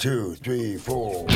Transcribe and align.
two, 0.00 0.34
three, 0.36 0.78
four. 0.78 1.26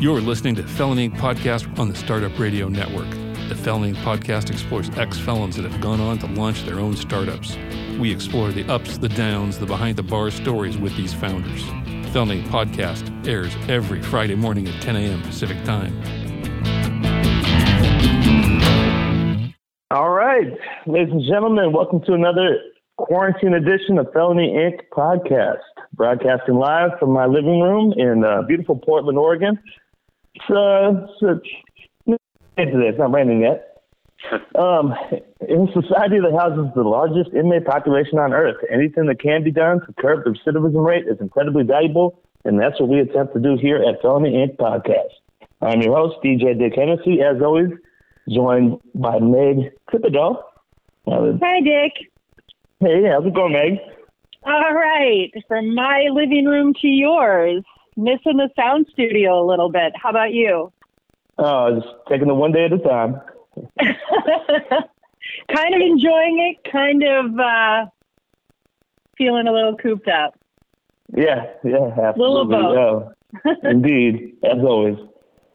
You're 0.00 0.20
listening 0.20 0.56
to 0.56 0.64
Felony 0.64 1.08
Podcast 1.08 1.78
on 1.78 1.88
the 1.88 1.94
Startup 1.94 2.36
Radio 2.36 2.68
Network. 2.68 3.08
The 3.48 3.54
Felony 3.54 3.92
Podcast 3.92 4.50
explores 4.50 4.90
ex 4.98 5.18
felons 5.18 5.54
that 5.54 5.70
have 5.70 5.80
gone 5.80 6.00
on 6.00 6.18
to 6.18 6.26
launch 6.26 6.64
their 6.64 6.80
own 6.80 6.96
startups. 6.96 7.56
We 8.00 8.10
explore 8.10 8.50
the 8.50 8.64
ups, 8.64 8.98
the 8.98 9.08
downs, 9.08 9.60
the 9.60 9.66
behind 9.66 9.96
the 9.96 10.02
bar 10.02 10.32
stories 10.32 10.76
with 10.76 10.96
these 10.96 11.14
founders. 11.14 11.62
Felony 12.12 12.42
Podcast 12.42 13.28
airs 13.28 13.54
every 13.68 14.02
Friday 14.02 14.34
morning 14.34 14.66
at 14.66 14.82
10 14.82 14.96
a.m. 14.96 15.22
Pacific 15.22 15.62
Time. 15.64 16.19
Right, 20.40 20.58
ladies 20.86 21.12
and 21.12 21.22
gentlemen, 21.28 21.72
welcome 21.72 22.00
to 22.02 22.14
another 22.14 22.58
quarantine 22.96 23.54
edition 23.54 23.98
of 23.98 24.10
Felony 24.12 24.48
Inc. 24.48 24.80
podcast, 24.92 25.60
broadcasting 25.92 26.54
live 26.54 26.90
from 26.98 27.10
my 27.10 27.26
living 27.26 27.60
room 27.60 27.92
in 27.96 28.24
uh, 28.24 28.42
beautiful 28.42 28.76
Portland, 28.76 29.18
Oregon. 29.18 29.58
It's, 30.34 30.50
uh, 30.50 31.06
it's, 31.20 31.42
it's, 32.06 32.72
it's 32.74 32.98
not 32.98 33.12
raining 33.12 33.42
yet. 33.42 33.66
Um, 34.54 34.92
in 35.48 35.66
a 35.66 35.72
society 35.72 36.20
that 36.20 36.36
houses 36.38 36.70
the 36.76 36.82
largest 36.82 37.30
inmate 37.32 37.64
population 37.64 38.18
on 38.18 38.34
earth, 38.34 38.56
anything 38.70 39.06
that 39.06 39.18
can 39.18 39.42
be 39.42 39.50
done 39.50 39.80
to 39.80 39.94
curb 39.98 40.24
the 40.24 40.30
recidivism 40.30 40.84
rate 40.84 41.06
is 41.08 41.16
incredibly 41.20 41.64
valuable, 41.64 42.20
and 42.44 42.60
that's 42.60 42.78
what 42.78 42.90
we 42.90 43.00
attempt 43.00 43.32
to 43.32 43.40
do 43.40 43.56
here 43.56 43.82
at 43.82 44.02
Felony 44.02 44.32
Inc. 44.32 44.56
podcast. 44.56 45.16
I'm 45.62 45.80
your 45.80 45.96
host, 45.96 46.16
DJ 46.22 46.58
Dick 46.58 46.74
Hennessy, 46.76 47.22
as 47.22 47.40
always, 47.40 47.70
joined 48.30 48.78
by 48.94 49.18
Meg 49.18 49.72
Thibodeaux. 49.92 50.42
Hi, 51.06 51.60
Dick. 51.60 51.92
hey, 52.80 53.02
how's 53.10 53.26
it 53.26 53.34
going, 53.34 53.52
Meg? 53.52 53.78
All 54.44 54.72
right, 54.74 55.30
from 55.48 55.74
my 55.74 56.08
living 56.12 56.46
room 56.46 56.72
to 56.80 56.88
yours. 56.88 57.62
Missing 57.96 58.36
the 58.36 58.48
sound 58.56 58.86
studio 58.92 59.44
a 59.44 59.46
little 59.46 59.70
bit. 59.70 59.92
How 60.00 60.10
about 60.10 60.32
you? 60.32 60.72
Oh, 61.38 61.74
just 61.80 61.92
taking 62.08 62.28
it 62.30 62.34
one 62.34 62.52
day 62.52 62.66
at 62.66 62.72
a 62.72 62.78
time. 62.78 63.20
kind 63.80 65.74
of 65.74 65.80
enjoying 65.80 66.38
it, 66.54 66.70
kind 66.70 67.02
of 67.02 67.38
uh, 67.38 67.86
feeling 69.18 69.46
a 69.48 69.52
little 69.52 69.76
cooped 69.76 70.08
up. 70.08 70.34
Yeah, 71.16 71.46
yeah, 71.64 72.12
Little 72.16 72.42
absolutely. 72.46 72.76
of 72.76 73.12
Yeah, 73.44 73.70
indeed, 73.70 74.36
as 74.44 74.58
always. 74.58 74.96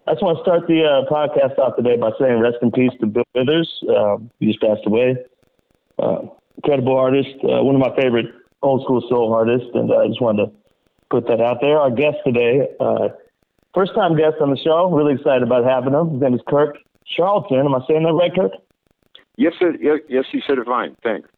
I 0.07 0.13
just 0.13 0.21
want 0.21 0.37
to 0.37 0.43
start 0.43 0.67
the 0.67 0.85
uh, 0.85 1.09
podcast 1.09 1.57
off 1.57 1.75
today 1.77 1.97
by 1.97 2.11
saying 2.19 2.39
rest 2.39 2.57
in 2.61 2.71
peace 2.71 2.91
to 2.99 3.07
Bill 3.07 3.23
Withers. 3.33 3.83
Um, 3.89 4.29
he 4.39 4.47
just 4.47 4.61
passed 4.61 4.85
away. 4.85 5.17
Uh, 5.97 6.29
incredible 6.57 6.95
artist, 6.95 7.33
uh, 7.43 7.63
one 7.63 7.73
of 7.73 7.81
my 7.81 7.95
favorite 7.95 8.27
old 8.61 8.83
school 8.83 9.01
soul 9.09 9.33
artists, 9.33 9.67
and 9.73 9.91
I 9.91 10.07
just 10.07 10.21
wanted 10.21 10.45
to 10.45 10.51
put 11.09 11.27
that 11.27 11.41
out 11.41 11.57
there. 11.59 11.79
Our 11.79 11.89
guest 11.89 12.17
today, 12.23 12.69
uh, 12.79 13.09
first 13.73 13.95
time 13.95 14.15
guest 14.15 14.35
on 14.41 14.51
the 14.51 14.57
show. 14.57 14.91
Really 14.91 15.15
excited 15.15 15.41
about 15.41 15.65
having 15.65 15.93
him. 15.93 16.11
His 16.11 16.21
name 16.21 16.35
is 16.35 16.41
Kirk 16.47 16.77
Charlton. 17.17 17.65
Am 17.65 17.73
I 17.73 17.79
saying 17.87 18.03
that 18.03 18.13
right, 18.13 18.33
Kirk? 18.33 18.51
Yes, 19.37 19.53
sir. 19.57 19.75
Yes, 19.81 19.99
yes, 20.07 20.25
you 20.31 20.41
said 20.47 20.59
it 20.59 20.65
fine. 20.65 20.95
Thanks. 21.01 21.29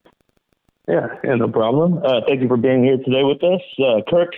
Yeah, 0.90 1.08
yeah, 1.24 1.36
no 1.36 1.48
problem. 1.48 2.00
Uh, 2.04 2.22
thank 2.28 2.42
you 2.42 2.50
for 2.50 2.58
being 2.58 2.84
here 2.84 2.98
today 2.98 3.24
with 3.24 3.42
us. 3.44 3.62
Uh, 3.80 4.02
Kirk 4.10 4.34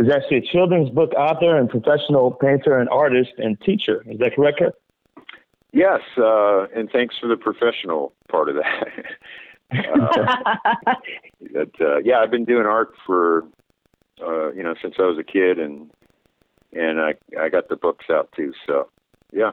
is 0.00 0.10
actually 0.12 0.38
a 0.38 0.42
children's 0.42 0.90
book 0.90 1.12
author 1.14 1.56
and 1.56 1.68
professional 1.68 2.32
painter 2.32 2.78
and 2.78 2.88
artist 2.88 3.32
and 3.38 3.60
teacher. 3.60 4.02
Is 4.08 4.18
that 4.18 4.34
correct, 4.34 4.58
Kirk? 4.58 4.74
Yes, 5.72 6.00
uh, 6.18 6.66
and 6.74 6.90
thanks 6.90 7.16
for 7.20 7.28
the 7.28 7.36
professional 7.36 8.12
part 8.28 8.48
of 8.48 8.56
that. 8.56 8.88
uh, 9.72 10.94
that 11.52 11.70
uh, 11.80 11.98
yeah, 11.98 12.18
I've 12.18 12.30
been 12.30 12.44
doing 12.44 12.66
art 12.66 12.92
for 13.06 13.44
uh, 14.20 14.50
you 14.52 14.62
know 14.62 14.74
since 14.82 14.94
I 14.98 15.02
was 15.02 15.18
a 15.18 15.22
kid, 15.22 15.58
and 15.58 15.90
and 16.72 17.00
I 17.00 17.14
I 17.38 17.48
got 17.50 17.68
the 17.68 17.76
books 17.76 18.06
out 18.10 18.30
too. 18.34 18.52
So 18.66 18.88
yeah, 19.32 19.52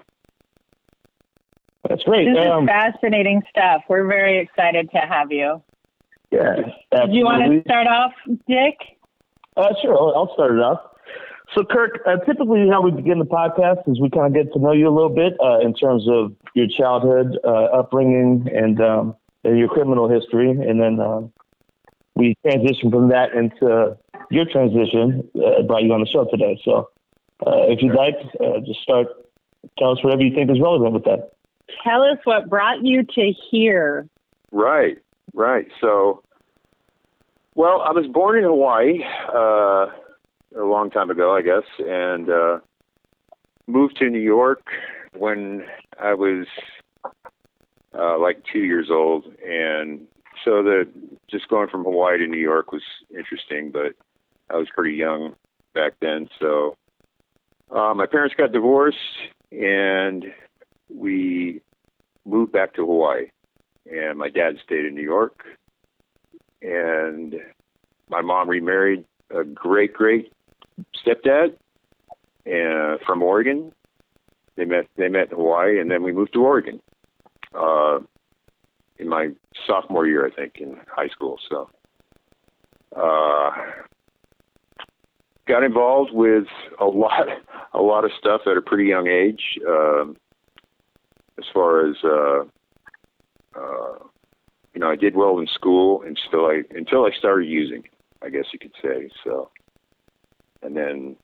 That's 1.87 2.03
great. 2.03 2.25
This 2.33 2.37
Um, 2.37 2.63
is 2.63 2.69
fascinating 2.69 3.43
stuff. 3.49 3.83
We're 3.87 4.07
very 4.07 4.39
excited 4.39 4.89
to 4.91 4.97
have 4.97 5.31
you. 5.31 5.61
yeah, 6.31 6.55
Do 6.91 7.11
you 7.11 7.25
want 7.25 7.43
to 7.43 7.61
start 7.61 7.85
off, 7.85 8.13
Dick? 8.47 8.96
Uh, 9.57 9.73
sure, 9.81 9.97
I'll, 9.97 10.13
I'll 10.15 10.33
start 10.33 10.51
it 10.51 10.59
off. 10.59 10.79
So, 11.55 11.63
Kirk, 11.63 12.01
uh, 12.05 12.17
typically 12.25 12.67
how 12.69 12.81
we 12.81 12.91
begin 12.91 13.19
the 13.19 13.25
podcast 13.25 13.89
is 13.89 13.99
we 13.99 14.09
kind 14.09 14.27
of 14.27 14.33
get 14.33 14.53
to 14.53 14.59
know 14.59 14.73
you 14.73 14.87
a 14.87 14.93
little 14.93 15.13
bit 15.13 15.33
uh, 15.43 15.59
in 15.59 15.73
terms 15.73 16.05
of 16.07 16.35
your 16.53 16.67
childhood, 16.67 17.39
uh, 17.43 17.79
upbringing, 17.79 18.47
and, 18.53 18.81
um, 18.81 19.15
and 19.43 19.57
your 19.57 19.69
criminal 19.69 20.09
history, 20.09 20.51
and 20.51 20.79
then 20.79 20.99
um, 20.99 21.31
we 22.15 22.35
transition 22.45 22.91
from 22.91 23.09
that 23.09 23.33
into 23.33 23.97
your 24.29 24.45
transition. 24.45 25.27
Uh, 25.35 25.63
brought 25.63 25.83
you 25.83 25.93
on 25.93 26.01
the 26.01 26.07
show 26.07 26.25
today. 26.29 26.59
So, 26.65 26.89
uh, 27.45 27.65
if 27.69 27.81
you'd 27.81 27.95
like, 27.95 28.15
uh, 28.39 28.59
just 28.65 28.81
start. 28.81 29.07
Tell 29.77 29.91
us 29.91 30.03
whatever 30.03 30.23
you 30.23 30.33
think 30.33 30.51
is 30.51 30.59
relevant 30.61 30.93
with 30.93 31.03
that. 31.05 31.31
Tell 31.83 32.03
us 32.03 32.17
what 32.25 32.49
brought 32.49 32.83
you 32.83 33.03
to 33.03 33.33
here. 33.49 34.07
right, 34.51 34.97
right. 35.33 35.67
So, 35.81 36.23
well, 37.57 37.81
I 37.81 37.91
was 37.91 38.05
born 38.05 38.37
in 38.37 38.43
Hawaii 38.43 38.99
uh, 39.33 39.87
a 40.55 40.63
long 40.63 40.91
time 40.91 41.09
ago, 41.09 41.35
I 41.35 41.41
guess, 41.41 41.63
and 41.79 42.29
uh, 42.29 42.59
moved 43.65 43.97
to 43.97 44.11
New 44.11 44.19
York 44.19 44.61
when 45.17 45.65
I 45.99 46.13
was 46.13 46.45
uh, 47.97 48.19
like 48.19 48.43
two 48.53 48.59
years 48.59 48.89
old, 48.91 49.25
and 49.43 50.01
so 50.45 50.61
the 50.61 50.87
just 51.31 51.47
going 51.47 51.67
from 51.67 51.83
Hawaii 51.83 52.19
to 52.19 52.27
New 52.27 52.37
York 52.37 52.71
was 52.71 52.83
interesting, 53.09 53.71
but 53.71 53.93
I 54.51 54.57
was 54.57 54.67
pretty 54.75 54.95
young 54.95 55.33
back 55.73 55.93
then. 55.99 56.29
So 56.39 56.77
uh, 57.71 57.95
my 57.95 58.05
parents 58.05 58.35
got 58.37 58.51
divorced, 58.51 58.97
and 59.51 60.25
we 60.93 61.61
moved 62.23 62.51
back 62.51 62.75
to 62.75 62.85
Hawaii, 62.85 63.31
and 63.91 64.19
my 64.19 64.29
dad 64.29 64.57
stayed 64.63 64.85
in 64.85 64.93
New 64.93 65.01
York, 65.01 65.43
and 66.61 67.35
my 68.09 68.21
mom 68.21 68.49
remarried 68.49 69.05
a 69.31 69.43
great 69.43 69.93
great 69.93 70.31
stepdad, 71.05 71.55
and 72.45 72.99
from 73.05 73.23
Oregon. 73.23 73.71
They 74.55 74.65
met 74.65 74.87
they 74.97 75.07
met 75.07 75.31
in 75.31 75.37
Hawaii, 75.37 75.79
and 75.79 75.91
then 75.91 76.01
we 76.01 76.11
moved 76.11 76.33
to 76.33 76.43
Oregon 76.43 76.81
uh, 77.53 77.99
in 78.97 79.07
my 79.07 79.29
sophomore 79.65 80.07
year, 80.07 80.25
I 80.25 80.31
think, 80.31 80.57
in 80.59 80.77
high 80.87 81.09
school. 81.09 81.37
So, 81.49 81.69
uh, 82.95 83.51
got 85.47 85.63
involved 85.63 86.11
with 86.13 86.45
a 86.79 86.85
lot, 86.85 87.27
a 87.73 87.81
lot 87.81 88.03
of 88.03 88.11
stuff 88.17 88.41
at 88.45 88.57
a 88.57 88.61
pretty 88.61 88.85
young 88.85 89.07
age. 89.07 89.59
Um, 89.67 90.17
as 91.37 91.45
far 91.53 91.87
as, 91.87 91.95
uh, 92.03 92.43
uh, 93.59 93.99
you 94.77 94.81
know, 94.81 94.91
I 94.91 94.95
did 94.95 95.15
well 95.15 95.39
in 95.39 95.47
school 95.47 96.03
until 96.03 96.45
I 96.45 96.61
until 96.69 97.03
I 97.03 97.09
started 97.17 97.49
using, 97.49 97.81
I 98.21 98.29
guess 98.29 98.45
you 98.53 98.59
could 98.59 98.73
say. 98.79 99.09
So, 99.23 99.49
and 100.61 100.77
then 100.77 101.15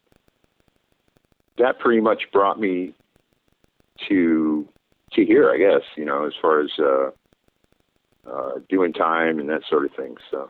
that 1.59 1.77
pretty 1.77 2.01
much 2.01 2.23
brought 2.33 2.59
me 2.59 2.95
to 4.09 4.67
to 5.11 5.23
here, 5.23 5.51
I 5.51 5.57
guess, 5.59 5.83
you 5.95 6.03
know, 6.03 6.25
as 6.25 6.33
far 6.41 6.61
as 6.61 6.71
uh, 6.79 7.11
uh, 8.27 8.53
doing 8.69 8.91
time 8.91 9.37
and 9.37 9.47
that 9.49 9.61
sort 9.69 9.85
of 9.85 9.91
thing. 9.95 10.15
So, 10.31 10.49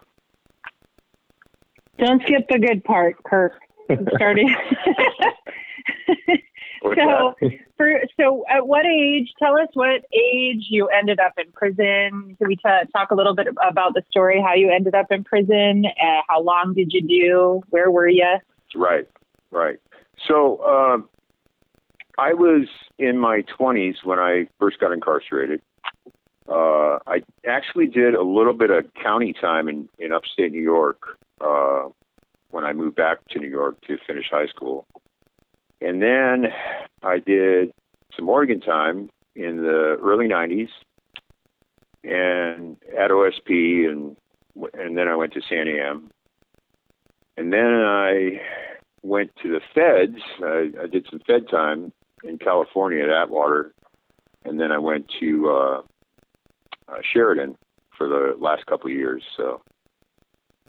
Don't 1.97 2.21
skip 2.21 2.47
the 2.47 2.57
good 2.57 2.85
part, 2.85 3.21
Kirk. 3.25 3.59
Starting. 4.15 4.47
so, 6.83 7.35
for, 7.77 8.01
so 8.19 8.45
at 8.49 8.67
what 8.67 8.85
age? 8.85 9.31
Tell 9.39 9.57
us 9.57 9.69
what 9.73 10.05
age 10.13 10.65
you 10.69 10.87
ended 10.87 11.19
up 11.19 11.33
in 11.37 11.51
prison. 11.51 12.35
Can 12.37 12.47
we 12.47 12.55
t- 12.55 12.89
talk 12.93 13.11
a 13.11 13.15
little 13.15 13.35
bit 13.35 13.47
about 13.67 13.93
the 13.93 14.03
story? 14.09 14.41
How 14.41 14.53
you 14.53 14.71
ended 14.71 14.95
up 14.95 15.07
in 15.11 15.23
prison? 15.23 15.85
Uh, 15.85 16.21
how 16.27 16.41
long 16.41 16.73
did 16.73 16.91
you 16.91 17.01
do? 17.01 17.63
Where 17.69 17.89
were 17.89 18.07
you? 18.07 18.37
Right, 18.75 19.07
right. 19.51 19.79
So 20.27 20.63
um, 20.65 21.09
I 22.17 22.33
was 22.33 22.67
in 22.97 23.17
my 23.17 23.43
20s 23.59 24.03
when 24.03 24.19
I 24.19 24.47
first 24.59 24.79
got 24.79 24.91
incarcerated. 24.91 25.61
Uh, 26.47 26.99
I 27.07 27.23
actually 27.47 27.87
did 27.87 28.15
a 28.15 28.21
little 28.21 28.53
bit 28.53 28.69
of 28.69 28.85
county 29.01 29.33
time 29.33 29.69
in, 29.69 29.87
in 29.97 30.11
upstate 30.11 30.51
New 30.51 30.61
York 30.61 31.17
uh, 31.39 31.83
when 32.51 32.65
I 32.65 32.73
moved 32.73 32.95
back 32.95 33.25
to 33.29 33.39
New 33.39 33.47
York 33.47 33.81
to 33.87 33.97
finish 34.05 34.25
high 34.29 34.47
school. 34.47 34.85
And 35.83 36.01
then 36.01 36.51
I 37.03 37.19
did 37.19 37.71
some 38.15 38.29
Oregon 38.29 38.61
time 38.61 39.09
in 39.35 39.57
the 39.57 39.97
early 40.01 40.27
90s 40.27 40.69
and 42.03 42.77
at 42.97 43.11
OSP 43.11 43.89
and 43.89 44.15
and 44.73 44.97
then 44.97 45.07
I 45.07 45.15
went 45.15 45.33
to 45.33 45.41
Santiam. 45.41 46.09
And 47.37 47.51
then 47.51 47.65
I 47.65 48.39
went 49.01 49.31
to 49.41 49.49
the 49.49 49.61
feds. 49.73 50.21
I, 50.43 50.83
I 50.83 50.87
did 50.87 51.07
some 51.09 51.19
Fed 51.25 51.49
time 51.49 51.91
in 52.23 52.37
California 52.37 53.03
at 53.03 53.09
Atwater, 53.09 53.73
and 54.45 54.59
then 54.59 54.71
I 54.71 54.77
went 54.77 55.11
to 55.19 55.49
uh, 55.49 55.81
uh, 56.87 56.97
Sheridan 57.11 57.55
for 57.97 58.07
the 58.07 58.35
last 58.39 58.65
couple 58.67 58.91
of 58.91 58.95
years. 58.95 59.23
So, 59.35 59.61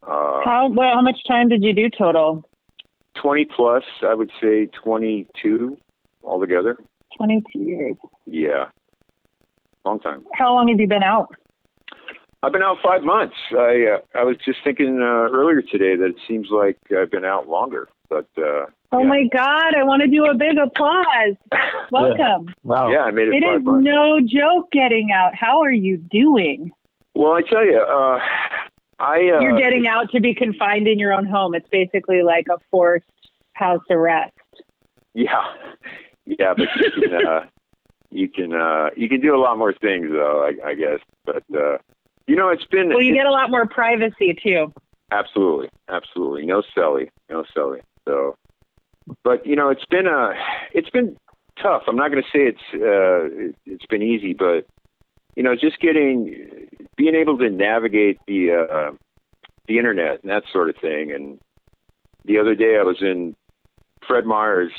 uh, 0.03 0.41
How 0.45 0.69
well? 0.71 0.95
How 0.95 1.03
much 1.03 1.19
time 1.29 1.49
did 1.49 1.63
you 1.63 1.75
do 1.75 1.91
total? 1.91 2.49
20 3.21 3.45
plus, 3.57 3.85
I 4.03 4.15
would 4.15 4.31
say 4.43 4.67
22 4.83 5.77
altogether. 6.23 6.77
Twenty-two 7.17 7.61
years. 7.61 7.97
Yeah, 8.27 8.65
long 9.85 10.01
time. 10.01 10.25
How 10.35 10.53
long 10.53 10.67
have 10.69 10.81
you 10.81 10.89
been 10.89 11.05
out? 11.05 11.33
I've 12.43 12.51
been 12.53 12.63
out 12.63 12.79
five 12.83 13.03
months. 13.03 13.37
I 13.53 13.87
uh, 13.95 14.19
I 14.19 14.25
was 14.25 14.37
just 14.45 14.59
thinking 14.65 14.99
uh, 15.01 15.31
earlier 15.33 15.63
today 15.63 15.95
that 15.97 16.07
it 16.07 16.17
seems 16.27 16.49
like 16.51 16.77
I've 16.91 17.13
been 17.13 17.25
out 17.25 17.49
longer, 17.49 17.89
but 18.11 18.27
uh, 18.37 18.67
Oh 18.91 18.99
yeah. 19.01 19.05
my 19.07 19.23
God! 19.33 19.75
I 19.79 19.85
want 19.85 20.03
to 20.03 20.09
do 20.09 20.25
a 20.27 20.35
big 20.35 20.57
applause. 20.59 21.37
Welcome. 21.93 22.53
Wow. 22.65 22.91
yeah, 22.91 23.03
I 23.05 23.13
made 23.13 23.29
it, 23.29 23.35
It 23.35 23.43
five 23.45 23.61
is 23.61 23.65
months. 23.65 23.85
no 23.87 24.19
joke 24.21 24.73
getting 24.73 25.11
out. 25.15 25.35
How 25.37 25.61
are 25.63 25.71
you 25.73 25.97
doing? 25.97 26.73
well, 27.15 27.33
I 27.35 27.43
tell 27.43 27.65
you, 27.65 27.79
uh, 27.79 28.19
I 28.99 29.31
uh, 29.31 29.41
You're 29.41 29.59
getting 29.59 29.87
out 29.87 30.11
to 30.13 30.21
be 30.21 30.35
confined 30.35 30.87
in 30.87 30.99
your 30.99 31.13
own 31.13 31.27
home. 31.27 31.55
It's 31.55 31.69
basically 31.69 32.23
like 32.23 32.47
a 32.49 32.59
forced 32.71 33.07
house 33.55 33.83
arrest. 33.91 34.33
Yeah, 35.15 35.43
yeah, 36.27 36.55
but 36.57 36.69
you 36.77 36.91
can 37.03 37.27
uh, 37.27 37.47
you 38.11 38.29
can 38.29 38.53
uh, 38.53 38.91
you 38.97 39.09
can 39.09 39.21
do 39.21 39.35
a 39.35 39.41
lot 39.41 39.59
more 39.59 39.73
things 39.73 40.09
though, 40.11 40.45
I, 40.45 40.71
I 40.71 40.75
guess. 40.75 41.01
But 41.25 41.43
uh, 41.55 41.79
you 42.27 42.37
know, 42.37 42.49
it's 42.49 42.65
been 42.67 42.89
Well, 42.89 43.03
you 43.03 43.15
get 43.15 43.27
a 43.27 43.33
lot 43.33 43.51
more 43.51 43.67
privacy 43.67 44.37
too. 44.43 44.73
absolutely, 45.11 45.69
absolutely 45.89 46.47
no 46.47 46.63
selly, 46.77 47.11
no 47.29 47.45
selly. 47.57 47.81
So, 48.07 48.37
but 49.23 49.47
you 49.47 49.57
know, 49.57 49.71
it's 49.71 49.85
been 49.87 50.07
uh, 50.07 50.33
it's 50.73 50.91
been 50.91 51.17
tough. 51.61 51.83
I'm 51.87 51.97
not 51.97 52.11
going 52.11 52.23
to 52.23 52.29
say 52.31 52.47
it's 52.47 52.59
uh, 52.75 53.47
it, 53.49 53.57
it's 53.67 53.87
been 53.87 54.03
easy, 54.03 54.35
but 54.35 54.67
you 55.37 55.43
know, 55.43 55.55
just 55.55 55.81
getting 55.81 56.69
being 56.97 57.15
able 57.15 57.39
to 57.39 57.51
navigate 57.51 58.19
the 58.27 58.53
uh, 58.53 58.93
the 59.67 59.79
internet 59.79 60.23
and 60.23 60.31
that 60.31 60.45
sort 60.53 60.71
of 60.71 60.77
thing. 60.77 61.13
And 61.13 61.39
the 62.25 62.39
other 62.39 62.55
day, 62.55 62.77
I 62.79 62.83
was 62.83 62.99
in 63.01 63.35
Fred 64.07 64.25
Meyer's 64.27 64.73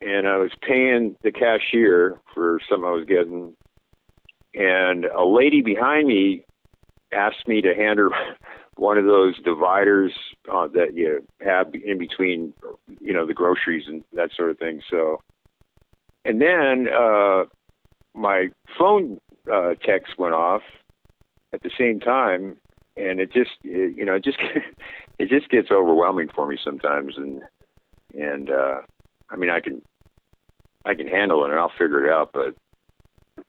and 0.00 0.26
I 0.26 0.36
was 0.36 0.50
paying 0.60 1.16
the 1.22 1.30
cashier 1.30 2.20
for 2.34 2.60
something 2.68 2.84
I 2.84 2.90
was 2.90 3.04
getting, 3.06 3.54
and 4.54 5.04
a 5.04 5.24
lady 5.24 5.62
behind 5.62 6.08
me 6.08 6.44
asked 7.12 7.46
me 7.46 7.60
to 7.60 7.74
hand 7.74 7.98
her 7.98 8.10
one 8.76 8.98
of 8.98 9.04
those 9.04 9.38
dividers 9.42 10.12
uh, 10.52 10.66
that 10.68 10.94
you 10.94 11.24
have 11.44 11.72
in 11.74 11.98
between, 11.98 12.52
you 13.00 13.12
know, 13.12 13.26
the 13.26 13.34
groceries 13.34 13.84
and 13.86 14.02
that 14.14 14.30
sort 14.34 14.50
of 14.50 14.58
thing. 14.58 14.80
So, 14.90 15.20
and 16.24 16.40
then 16.40 16.88
uh, 16.88 17.44
my 18.14 18.48
phone 18.78 19.20
uh, 19.50 19.74
text 19.82 20.18
went 20.18 20.34
off 20.34 20.62
at 21.52 21.62
the 21.62 21.70
same 21.78 22.00
time, 22.00 22.56
and 22.96 23.20
it 23.20 23.32
just, 23.32 23.50
it, 23.64 23.96
you 23.96 24.04
know, 24.04 24.14
it 24.14 24.24
just 24.24 24.38
it 25.18 25.28
just 25.28 25.48
gets 25.50 25.70
overwhelming 25.70 26.28
for 26.34 26.46
me 26.46 26.58
sometimes, 26.62 27.14
and 27.16 27.42
and 28.14 28.50
uh, 28.50 28.80
I 29.30 29.36
mean, 29.36 29.50
I 29.50 29.60
can 29.60 29.82
I 30.84 30.94
can 30.94 31.06
handle 31.06 31.44
it 31.44 31.50
and 31.50 31.58
I'll 31.58 31.72
figure 31.78 32.04
it 32.04 32.12
out, 32.12 32.30
but 32.32 32.54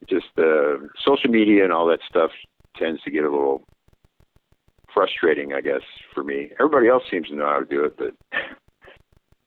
just 0.09 0.27
uh, 0.37 0.77
social 1.05 1.29
media 1.29 1.63
and 1.63 1.73
all 1.73 1.87
that 1.87 1.99
stuff 2.07 2.31
tends 2.77 3.01
to 3.03 3.11
get 3.11 3.23
a 3.23 3.29
little 3.29 3.63
frustrating, 4.93 5.53
I 5.53 5.61
guess, 5.61 5.81
for 6.13 6.23
me. 6.23 6.51
Everybody 6.59 6.87
else 6.87 7.03
seems 7.09 7.27
to 7.27 7.35
know 7.35 7.47
how 7.47 7.59
to 7.59 7.65
do 7.65 7.83
it, 7.83 7.97
but 7.97 8.13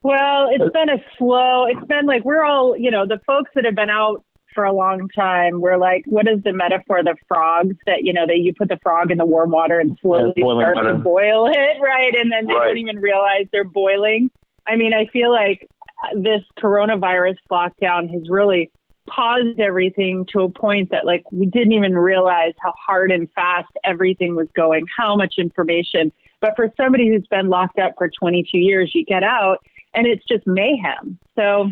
Well, 0.03 0.49
it's 0.51 0.71
been 0.73 0.89
a 0.89 1.03
slow. 1.17 1.65
It's 1.65 1.85
been 1.87 2.05
like 2.05 2.23
we're 2.23 2.45
all, 2.45 2.77
you 2.77 2.91
know, 2.91 3.05
the 3.05 3.19
folks 3.25 3.51
that 3.55 3.65
have 3.65 3.75
been 3.75 3.89
out 3.89 4.23
for 4.57 4.63
a 4.63 4.73
long 4.73 5.07
time. 5.09 5.61
We're 5.61 5.77
like, 5.77 6.03
what 6.07 6.27
is 6.27 6.41
the 6.43 6.51
metaphor? 6.51 7.03
The 7.03 7.15
frogs 7.27 7.75
that 7.85 8.03
you 8.03 8.11
know 8.11 8.25
that 8.25 8.39
you 8.39 8.55
put 8.55 8.69
the 8.69 8.79
frog 8.81 9.11
in 9.11 9.19
the 9.19 9.25
warm 9.25 9.51
water 9.51 9.79
and 9.79 9.95
slowly 10.01 10.33
Yeah, 10.35 10.45
start 10.59 10.75
water. 10.77 10.93
to 10.93 10.97
boil 10.97 11.45
it, 11.47 11.79
right? 11.79 12.15
And 12.15 12.31
then 12.31 12.47
they 12.47 12.55
Right. 12.55 12.69
don't 12.69 12.77
even 12.79 12.97
realize 12.99 13.45
they're 13.51 13.63
boiling. 13.63 14.31
I 14.65 14.75
mean, 14.75 14.95
I 14.95 15.05
feel 15.13 15.31
like 15.31 15.67
this 16.15 16.41
coronavirus 16.59 17.35
lockdown 17.51 18.09
has 18.11 18.23
really 18.29 18.71
paused 19.07 19.59
everything 19.59 20.25
to 20.33 20.41
a 20.41 20.49
point 20.49 20.89
that 20.89 21.05
like 21.05 21.23
we 21.31 21.45
didn't 21.45 21.73
even 21.73 21.95
realize 21.95 22.53
how 22.59 22.73
hard 22.87 23.11
and 23.11 23.29
fast 23.35 23.69
everything 23.83 24.35
was 24.35 24.47
going, 24.55 24.85
how 24.97 25.15
much 25.15 25.35
information. 25.37 26.11
But 26.41 26.53
for 26.55 26.73
somebody 26.75 27.09
who's 27.09 27.27
been 27.29 27.49
locked 27.49 27.77
up 27.77 27.93
for 27.99 28.09
22 28.09 28.57
years, 28.57 28.91
you 28.95 29.05
get 29.05 29.21
out 29.23 29.59
and 29.93 30.07
it's 30.07 30.25
just 30.25 30.45
mayhem. 30.47 31.19
So, 31.35 31.69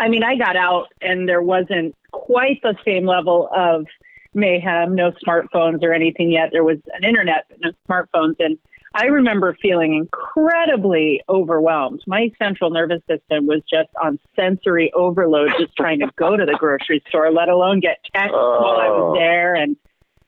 I 0.00 0.08
mean, 0.08 0.24
I 0.24 0.34
got 0.36 0.56
out 0.56 0.88
and 1.00 1.28
there 1.28 1.42
wasn't 1.42 1.94
quite 2.14 2.60
the 2.62 2.74
same 2.84 3.06
level 3.06 3.48
of 3.56 3.86
mayhem, 4.34 4.94
no 4.94 5.12
smartphones 5.26 5.82
or 5.82 5.92
anything 5.92 6.30
yet. 6.30 6.50
There 6.52 6.64
was 6.64 6.78
an 6.94 7.04
internet, 7.04 7.44
but 7.48 7.58
no 7.60 7.70
smartphones. 7.88 8.36
And 8.38 8.58
I 8.94 9.06
remember 9.06 9.56
feeling 9.60 9.94
incredibly 9.94 11.20
overwhelmed. 11.28 12.02
My 12.06 12.30
central 12.38 12.70
nervous 12.70 13.00
system 13.08 13.46
was 13.46 13.62
just 13.68 13.88
on 14.02 14.18
sensory 14.36 14.92
overload, 14.94 15.50
just 15.58 15.76
trying 15.76 15.98
to 16.00 16.10
go 16.16 16.36
to 16.36 16.44
the 16.44 16.56
grocery 16.58 17.02
store, 17.08 17.32
let 17.32 17.48
alone 17.48 17.80
get 17.80 17.98
text 18.14 18.32
while 18.32 18.78
I 18.80 18.88
was 18.88 19.10
Oh. 19.10 19.14
there 19.18 19.54
and 19.54 19.76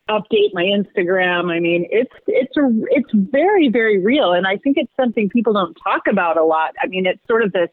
update 0.09 0.51
my 0.53 0.63
Instagram. 0.65 1.51
I 1.51 1.59
mean, 1.61 1.87
it's 1.91 2.13
it's 2.27 2.57
a 2.57 2.69
it's 2.91 3.11
very 3.13 3.69
very 3.69 3.99
real, 4.03 4.33
and 4.33 4.47
I 4.47 4.57
think 4.57 4.77
it's 4.79 4.93
something 4.97 5.29
people 5.29 5.53
don't 5.53 5.77
talk 5.83 6.03
about 6.09 6.37
a 6.37 6.45
lot. 6.45 6.75
I 6.83 6.87
mean, 6.87 7.07
it's 7.07 7.25
sort 7.27 7.43
of 7.43 7.53
this 7.53 7.71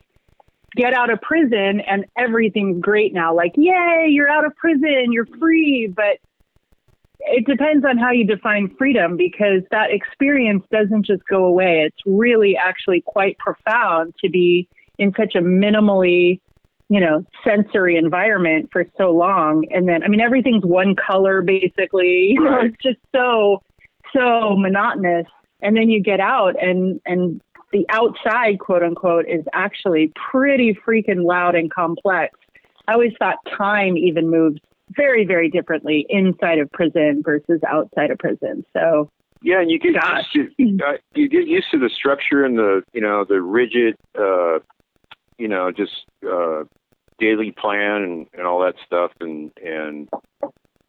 get 0.75 0.93
out 0.93 1.11
of 1.11 1.21
prison 1.21 1.81
and 1.81 2.05
everything's 2.17 2.81
great 2.81 3.13
now. 3.13 3.35
Like, 3.35 3.53
yay, 3.55 4.07
you're 4.09 4.29
out 4.29 4.45
of 4.45 4.55
prison, 4.55 5.11
you're 5.11 5.27
free, 5.39 5.91
but 5.93 6.17
it 7.25 7.45
depends 7.45 7.85
on 7.85 7.97
how 7.97 8.11
you 8.11 8.25
define 8.25 8.73
freedom 8.77 9.15
because 9.15 9.61
that 9.71 9.91
experience 9.91 10.63
doesn't 10.71 11.05
just 11.05 11.23
go 11.29 11.45
away. 11.45 11.83
It's 11.87 12.01
really 12.05 12.57
actually 12.57 13.01
quite 13.01 13.37
profound 13.37 14.13
to 14.23 14.29
be 14.29 14.67
in 14.97 15.13
such 15.17 15.35
a 15.35 15.39
minimally, 15.39 16.41
you 16.89 16.99
know, 16.99 17.25
sensory 17.43 17.95
environment 17.95 18.69
for 18.71 18.85
so 18.97 19.11
long. 19.11 19.65
And 19.71 19.87
then, 19.87 20.03
I 20.03 20.07
mean, 20.07 20.19
everything's 20.19 20.65
one 20.65 20.95
color 20.95 21.41
basically. 21.41 22.31
You 22.33 22.43
know, 22.43 22.59
it's 22.61 22.77
just 22.83 22.99
so, 23.15 23.61
so 24.15 24.55
monotonous. 24.57 25.27
And 25.61 25.77
then 25.77 25.89
you 25.89 26.01
get 26.01 26.19
out 26.19 26.61
and, 26.61 26.99
and 27.05 27.41
the 27.73 27.85
outside, 27.89 28.59
quote 28.59 28.83
unquote, 28.83 29.25
is 29.27 29.43
actually 29.51 30.13
pretty 30.31 30.77
freaking 30.87 31.25
loud 31.25 31.55
and 31.55 31.73
complex. 31.73 32.39
I 32.87 32.93
always 32.93 33.11
thought 33.19 33.37
time 33.57 33.97
even 33.97 34.29
moves 34.29 34.59
very, 34.91 35.25
very 35.25 35.49
differently 35.49 36.05
inside 36.09 36.59
of 36.59 36.71
prison 36.71 37.21
versus 37.25 37.59
outside 37.67 38.11
of 38.11 38.19
prison. 38.19 38.63
So, 38.73 39.09
yeah, 39.41 39.59
and 39.59 39.71
you 39.71 39.79
get 39.79 39.95
Gosh. 39.95 40.23
used 40.33 40.57
to 40.57 40.85
uh, 40.85 40.93
you 41.15 41.27
get 41.27 41.47
used 41.47 41.67
to 41.71 41.79
the 41.79 41.89
structure 41.89 42.45
and 42.45 42.57
the 42.57 42.83
you 42.93 43.01
know 43.01 43.25
the 43.27 43.41
rigid 43.41 43.95
uh, 44.17 44.59
you 45.37 45.49
know 45.49 45.71
just 45.71 46.05
uh, 46.25 46.63
daily 47.19 47.51
plan 47.51 48.03
and, 48.03 48.27
and 48.33 48.47
all 48.47 48.61
that 48.61 48.75
stuff, 48.85 49.11
and 49.19 49.51
and 49.61 50.07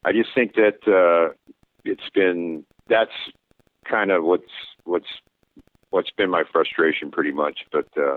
I 0.05 0.13
just 0.13 0.31
think 0.35 0.55
that 0.55 0.79
uh, 0.87 1.33
it's 1.85 2.09
been 2.15 2.65
that's 2.89 3.11
kind 3.89 4.13
of 4.13 4.23
what's 4.25 4.45
what's 4.85 5.09
what's 5.95 6.11
been 6.11 6.29
my 6.29 6.43
frustration 6.53 7.11
pretty 7.11 7.33
much, 7.33 7.61
but. 7.73 7.87
Uh, 7.97 8.17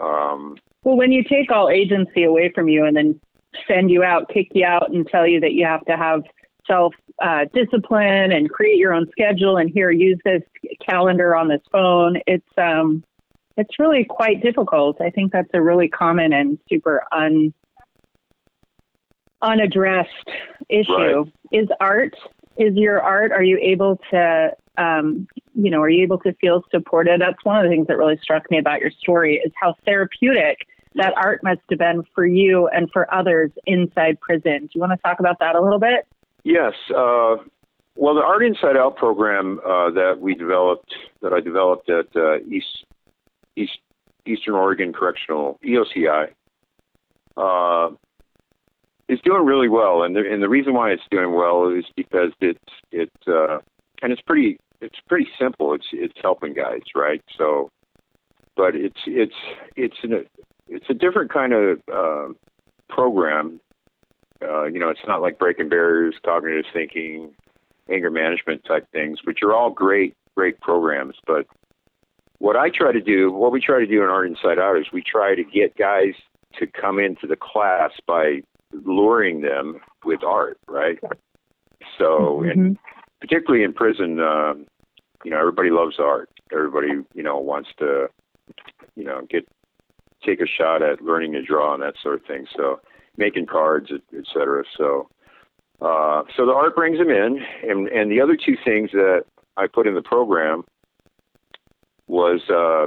um, 0.00 0.56
well, 0.84 0.96
when 0.96 1.10
you 1.10 1.24
take 1.24 1.50
all 1.50 1.68
agency 1.68 2.22
away 2.22 2.52
from 2.54 2.68
you 2.68 2.86
and 2.86 2.96
then 2.96 3.20
send 3.66 3.90
you 3.90 4.04
out, 4.04 4.30
kick 4.32 4.48
you 4.52 4.64
out, 4.64 4.90
and 4.90 5.06
tell 5.08 5.26
you 5.26 5.40
that 5.40 5.52
you 5.52 5.66
have 5.66 5.84
to 5.86 5.96
have 5.96 6.22
self 6.64 6.94
uh, 7.20 7.46
discipline 7.52 8.30
and 8.30 8.48
create 8.48 8.76
your 8.76 8.94
own 8.94 9.08
schedule, 9.10 9.56
and 9.56 9.68
here 9.68 9.90
use 9.90 10.18
this 10.24 10.42
calendar 10.88 11.34
on 11.34 11.48
this 11.48 11.60
phone, 11.72 12.20
it's 12.28 12.46
um, 12.56 13.02
it's 13.56 13.78
really 13.80 14.04
quite 14.08 14.40
difficult. 14.40 15.00
I 15.00 15.10
think 15.10 15.32
that's 15.32 15.50
a 15.52 15.60
really 15.60 15.88
common 15.88 16.32
and 16.32 16.56
super 16.68 17.02
un 17.12 17.52
unaddressed 19.42 20.30
issue. 20.68 20.92
Right. 20.92 21.32
Is 21.50 21.68
art 21.80 22.14
is 22.60 22.76
your 22.76 23.00
art? 23.00 23.32
Are 23.32 23.42
you 23.42 23.58
able 23.58 23.98
to 24.10 24.50
um, 24.78 25.26
you 25.54 25.70
know, 25.70 25.80
are 25.80 25.88
you 25.88 26.02
able 26.02 26.18
to 26.18 26.32
feel 26.34 26.64
supported? 26.70 27.20
That's 27.20 27.44
one 27.44 27.56
of 27.56 27.64
the 27.64 27.68
things 27.68 27.86
that 27.88 27.98
really 27.98 28.18
struck 28.22 28.50
me 28.50 28.58
about 28.58 28.80
your 28.80 28.90
story 28.90 29.42
is 29.44 29.52
how 29.60 29.74
therapeutic 29.84 30.66
that 30.94 31.12
art 31.16 31.42
must 31.42 31.60
have 31.70 31.78
been 31.78 32.02
for 32.14 32.26
you 32.26 32.68
and 32.68 32.90
for 32.92 33.12
others 33.12 33.50
inside 33.66 34.20
prison. 34.20 34.60
Do 34.62 34.68
you 34.74 34.80
want 34.80 34.92
to 34.92 34.98
talk 34.98 35.20
about 35.20 35.38
that 35.40 35.54
a 35.54 35.60
little 35.60 35.78
bit? 35.78 36.06
Yes. 36.44 36.72
Uh, 36.88 37.36
well, 37.96 38.14
the 38.14 38.22
Art 38.22 38.44
Inside 38.44 38.76
Out 38.76 38.96
program 38.96 39.60
uh, 39.60 39.90
that 39.90 40.16
we 40.18 40.34
developed, 40.34 40.92
that 41.20 41.32
I 41.32 41.40
developed 41.40 41.90
at 41.90 42.06
uh, 42.16 42.38
East, 42.38 42.86
East 43.56 43.78
Eastern 44.26 44.54
Oregon 44.54 44.92
Correctional 44.92 45.58
EOCI, 45.64 46.28
uh, 47.36 47.90
is 49.12 49.20
doing 49.24 49.44
really 49.44 49.68
well, 49.68 50.02
and 50.02 50.14
the, 50.14 50.20
and 50.20 50.42
the 50.42 50.48
reason 50.48 50.74
why 50.74 50.90
it's 50.90 51.02
doing 51.10 51.34
well 51.34 51.68
is 51.68 51.84
because 51.96 52.32
it's 52.40 52.58
it's 52.92 53.28
uh, 53.28 53.58
and 54.02 54.12
it's 54.12 54.22
pretty 54.22 54.58
it's 54.80 54.98
pretty 55.08 55.28
simple. 55.38 55.74
It's 55.74 55.86
it's 55.92 56.14
helping 56.22 56.54
guys, 56.54 56.82
right? 56.94 57.22
So, 57.36 57.70
but 58.56 58.74
it's 58.74 59.00
it's 59.06 59.34
it's 59.76 59.96
an, 60.02 60.24
it's 60.68 60.86
a 60.88 60.94
different 60.94 61.32
kind 61.32 61.52
of 61.52 61.80
uh, 61.92 62.28
program 62.88 63.60
uh, 64.42 64.64
you 64.64 64.78
know, 64.78 64.88
it's 64.88 65.00
not 65.06 65.20
like 65.20 65.38
breaking 65.38 65.68
barriers, 65.68 66.14
cognitive 66.24 66.64
thinking, 66.72 67.34
anger 67.90 68.10
management 68.10 68.64
type 68.64 68.86
things, 68.92 69.18
which 69.24 69.40
are 69.42 69.52
all 69.52 69.70
great, 69.70 70.14
great 70.34 70.60
programs. 70.60 71.16
But 71.26 71.46
what 72.38 72.56
I 72.56 72.70
try 72.70 72.92
to 72.92 73.00
do, 73.00 73.30
what 73.30 73.52
we 73.52 73.60
try 73.60 73.80
to 73.80 73.86
do 73.86 74.02
in 74.02 74.08
Art 74.08 74.26
Inside 74.26 74.58
Out 74.58 74.78
is 74.78 74.86
we 74.92 75.02
try 75.02 75.34
to 75.34 75.44
get 75.44 75.76
guys 75.76 76.14
to 76.58 76.66
come 76.66 76.98
into 76.98 77.26
the 77.26 77.36
class 77.36 77.90
by 78.06 78.42
luring 78.72 79.40
them 79.40 79.80
with 80.04 80.22
art, 80.22 80.58
right? 80.68 80.98
So, 81.98 82.42
Mhm. 82.42 82.50
and 82.50 82.78
particularly 83.20 83.64
in 83.64 83.72
prison, 83.72 84.20
um, 84.20 84.66
you 85.24 85.30
know, 85.30 85.38
everybody 85.38 85.70
loves 85.70 85.98
art. 85.98 86.30
Everybody, 86.52 87.04
you 87.14 87.22
know, 87.22 87.38
wants 87.38 87.70
to, 87.78 88.08
you 88.96 89.04
know, 89.04 89.22
get 89.22 89.46
take 90.22 90.40
a 90.40 90.46
shot 90.46 90.82
at 90.82 91.00
learning 91.00 91.32
to 91.32 91.42
draw 91.42 91.72
and 91.72 91.82
that 91.82 91.96
sort 91.96 92.14
of 92.14 92.24
thing. 92.26 92.46
So, 92.54 92.80
making 93.16 93.46
cards, 93.46 93.90
et, 93.90 94.02
et 94.16 94.24
cetera. 94.32 94.64
So, 94.76 95.08
uh, 95.80 96.24
so 96.36 96.46
the 96.46 96.52
art 96.52 96.74
brings 96.74 96.98
them 96.98 97.10
in, 97.10 97.42
and 97.62 97.88
and 97.88 98.10
the 98.10 98.20
other 98.20 98.36
two 98.36 98.56
things 98.64 98.90
that 98.92 99.24
I 99.56 99.66
put 99.66 99.86
in 99.86 99.94
the 99.94 100.02
program 100.02 100.64
was 102.06 102.40
uh, 102.50 102.86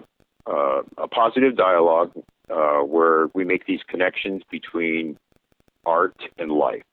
uh, 0.50 0.82
a 0.98 1.08
positive 1.08 1.56
dialogue 1.56 2.12
uh, 2.50 2.80
where 2.80 3.28
we 3.34 3.46
make 3.46 3.66
these 3.66 3.82
connections 3.88 4.44
between 4.52 5.18
art 5.86 6.16
and 6.38 6.52
life. 6.52 6.84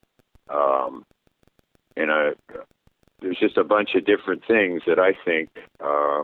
Um, 0.49 1.05
and 1.97 2.11
I, 2.11 2.31
there's 3.21 3.39
just 3.39 3.57
a 3.57 3.65
bunch 3.65 3.91
of 3.95 4.05
different 4.05 4.43
things 4.47 4.83
that 4.87 4.99
I 4.99 5.13
think 5.25 5.51
uh, 5.85 6.23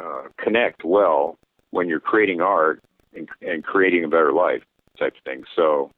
uh, 0.00 0.22
connect 0.38 0.84
well 0.84 1.38
when 1.70 1.88
you're 1.88 2.00
creating 2.00 2.40
art 2.40 2.80
and, 3.14 3.28
and 3.40 3.64
creating 3.64 4.04
a 4.04 4.08
better 4.08 4.32
life 4.32 4.62
type 4.98 5.14
of 5.16 5.24
thing. 5.24 5.44
So, 5.56 5.90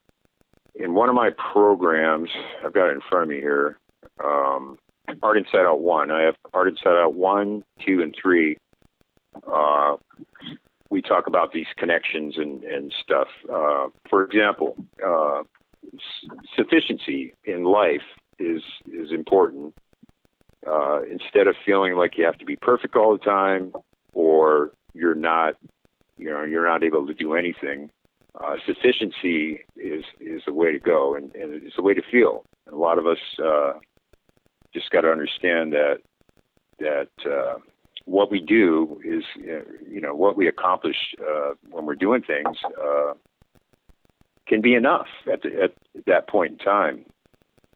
in 0.77 0.95
one 0.95 1.09
of 1.09 1.15
my 1.15 1.31
programs, 1.53 2.31
I've 2.65 2.73
got 2.73 2.89
it 2.89 2.95
in 2.95 3.01
front 3.09 3.25
of 3.25 3.29
me 3.29 3.37
here. 3.37 3.79
Um, 4.23 4.79
Art 5.23 5.37
Inside 5.37 5.67
Out 5.67 5.81
One. 5.81 6.11
I 6.11 6.23
have 6.23 6.35
Art 6.53 6.69
Inside 6.69 7.01
Out 7.01 7.15
One, 7.15 7.63
Two, 7.85 8.03
and 8.03 8.15
Three. 8.21 8.57
Uh, 9.47 9.97
we 10.91 11.03
talk 11.03 11.27
about 11.27 11.53
these 11.53 11.67
connections 11.77 12.35
and, 12.37 12.63
and 12.65 12.93
stuff. 13.03 13.29
Uh, 13.53 13.89
for 14.09 14.25
example, 14.25 14.77
uh, 15.05 15.43
sufficiency 16.57 17.35
in 17.45 17.65
life 17.65 18.03
is 18.39 18.63
is 18.93 19.11
important. 19.13 19.75
Uh, 20.67 21.03
instead 21.03 21.47
of 21.47 21.55
feeling 21.67 21.95
like 21.95 22.17
you 22.17 22.25
have 22.25 22.39
to 22.39 22.45
be 22.47 22.57
perfect 22.57 22.97
all 22.97 23.13
the 23.13 23.23
time, 23.23 23.71
or 24.15 24.73
you're 24.95 25.15
not, 25.15 25.55
you 26.17 26.31
know, 26.31 26.43
you're 26.43 26.67
not 26.67 26.83
able 26.83 27.07
to 27.07 27.13
do 27.13 27.35
anything. 27.35 27.91
Uh, 28.43 28.57
sufficiency 28.67 29.61
is 29.77 30.05
is 30.21 30.43
the 30.47 30.53
way 30.53 30.73
to 30.73 30.79
go, 30.79 31.15
and, 31.15 31.35
and 31.35 31.63
it's 31.63 31.77
the 31.77 31.83
way 31.83 31.93
to 31.93 32.03
feel. 32.11 32.45
And 32.67 32.75
a 32.75 32.79
lot 32.79 32.99
of 32.99 33.07
us 33.07 33.19
uh, 33.45 33.75
just 34.73 34.91
got 34.91 35.03
to 35.03 35.11
understand 35.11 35.73
that 35.73 35.99
that 36.79 37.09
uh, 37.31 37.59
what 38.07 38.31
we 38.31 38.41
do 38.41 39.01
is, 39.05 39.23
uh, 39.39 39.61
you 39.89 40.01
know, 40.01 40.15
what 40.15 40.37
we 40.37 40.49
accomplish 40.49 40.97
uh, 41.21 41.53
when 41.71 41.87
we're 41.87 41.95
doing 41.95 42.23
things 42.23 42.57
uh, 42.83 43.13
can 44.47 44.61
be 44.61 44.75
enough 44.75 45.07
at, 45.33 45.43
the, 45.43 45.49
at 45.63 46.05
that 46.07 46.29
point 46.29 46.53
in 46.53 46.59
time. 46.59 47.05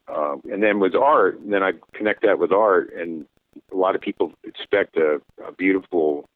Uh, 0.08 0.36
and 0.50 0.62
then 0.62 0.80
with 0.80 0.94
art, 0.94 1.38
then 1.44 1.62
I 1.62 1.72
connect 1.94 2.22
that 2.22 2.38
with 2.38 2.52
art, 2.52 2.92
and 2.94 3.26
a 3.72 3.76
lot 3.76 3.94
of 3.94 4.00
people 4.00 4.32
expect 4.44 4.96
a, 4.96 5.20
a 5.46 5.52
beautiful 5.52 6.28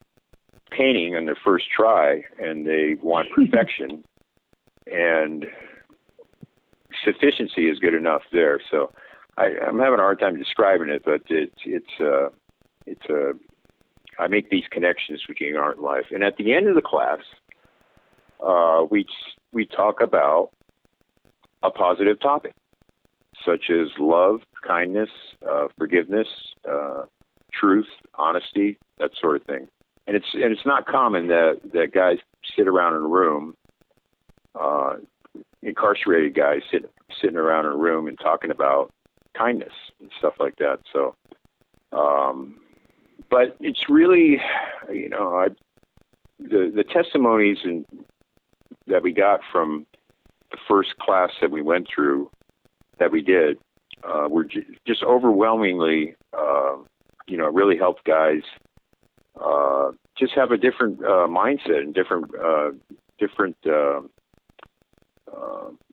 painting 0.71 1.17
on 1.17 1.27
their 1.27 1.39
first 1.43 1.67
try, 1.75 2.23
and 2.39 2.67
they 2.67 2.97
want 3.03 3.29
perfection, 3.35 4.05
and 4.91 5.47
sufficiency 7.05 7.69
is 7.69 7.79
good 7.79 7.95
enough 7.95 8.23
there. 8.33 8.61
So 8.71 8.93
I, 9.37 9.53
I'm 9.67 9.79
having 9.79 9.99
a 9.99 10.03
hard 10.03 10.21
time 10.21 10.39
describing 10.39 10.89
it, 10.89 11.03
but 11.05 11.23
it's 11.29 11.61
it's 11.65 12.01
uh, 12.01 12.29
it's 12.87 13.05
a 13.09 13.33
I 14.19 14.29
make 14.29 14.51
these 14.51 14.65
connections 14.71 15.23
between 15.27 15.57
art 15.57 15.77
and 15.77 15.85
life, 15.85 16.07
and 16.11 16.23
at 16.23 16.37
the 16.37 16.53
end 16.53 16.69
of 16.69 16.75
the 16.75 16.83
class, 16.83 17.21
uh, 18.47 18.85
we 18.91 19.07
we 19.53 19.67
talk 19.67 20.01
about 20.01 20.51
a 21.63 21.71
positive 21.71 22.19
topic, 22.21 22.55
such 23.45 23.71
as 23.71 23.89
love, 23.99 24.41
kindness, 24.67 25.11
uh, 25.49 25.69
forgiveness, 25.79 26.29
uh, 26.69 27.03
truth, 27.53 27.87
honesty, 28.15 28.79
that 28.99 29.11
sort 29.21 29.37
of 29.37 29.43
thing. 29.45 29.69
And 30.07 30.17
it's 30.17 30.27
and 30.35 30.45
it's 30.45 30.67
not 30.67 30.87
common 30.87 31.29
that 31.29 31.61
that 31.73 31.93
guys 31.93 32.19
sit 32.57 32.67
around 32.67 32.97
in 32.97 33.03
a 33.03 33.07
room, 33.07 33.55
uh, 34.59 34.95
incarcerated 35.63 36.35
guys 36.35 36.63
sit 36.71 36.91
sitting 37.21 37.37
around 37.37 37.67
in 37.67 37.73
a 37.73 37.77
room 37.77 38.09
and 38.09 38.19
talking 38.19 38.51
about 38.51 38.91
kindness 39.35 39.73
and 40.01 40.11
stuff 40.19 40.35
like 40.41 40.57
that. 40.57 40.81
So, 40.93 41.15
um, 41.93 42.57
but 43.31 43.57
it's 43.61 43.89
really, 43.89 44.41
you 44.93 45.09
know, 45.09 45.37
I, 45.37 45.49
the 46.41 46.73
the 46.75 46.85
testimonies 46.85 47.59
and 47.63 47.85
that 48.87 49.03
we 49.03 49.13
got 49.13 49.41
from 49.51 49.87
the 50.51 50.59
first 50.69 50.97
class 50.99 51.31
that 51.41 51.51
we 51.51 51.63
went 51.63 51.89
through, 51.93 52.31
that 52.99 53.11
we 53.11 53.23
did, 53.23 53.59
uh, 54.05 54.29
were 54.29 54.45
just 54.45 55.03
overwhelmingly, 55.03 56.15
uh, 56.37 56.77
you 57.27 57.37
know, 57.37 57.47
really 57.47 57.77
helped 57.77 58.05
guys 58.05 58.43
uh, 59.41 59.91
just 60.19 60.33
have 60.35 60.51
a 60.51 60.57
different 60.57 61.01
uh, 61.01 61.27
mindset 61.27 61.79
and 61.79 61.95
different 61.95 62.27
uh, 62.35 62.71
different 63.19 63.57
uh, 63.67 64.01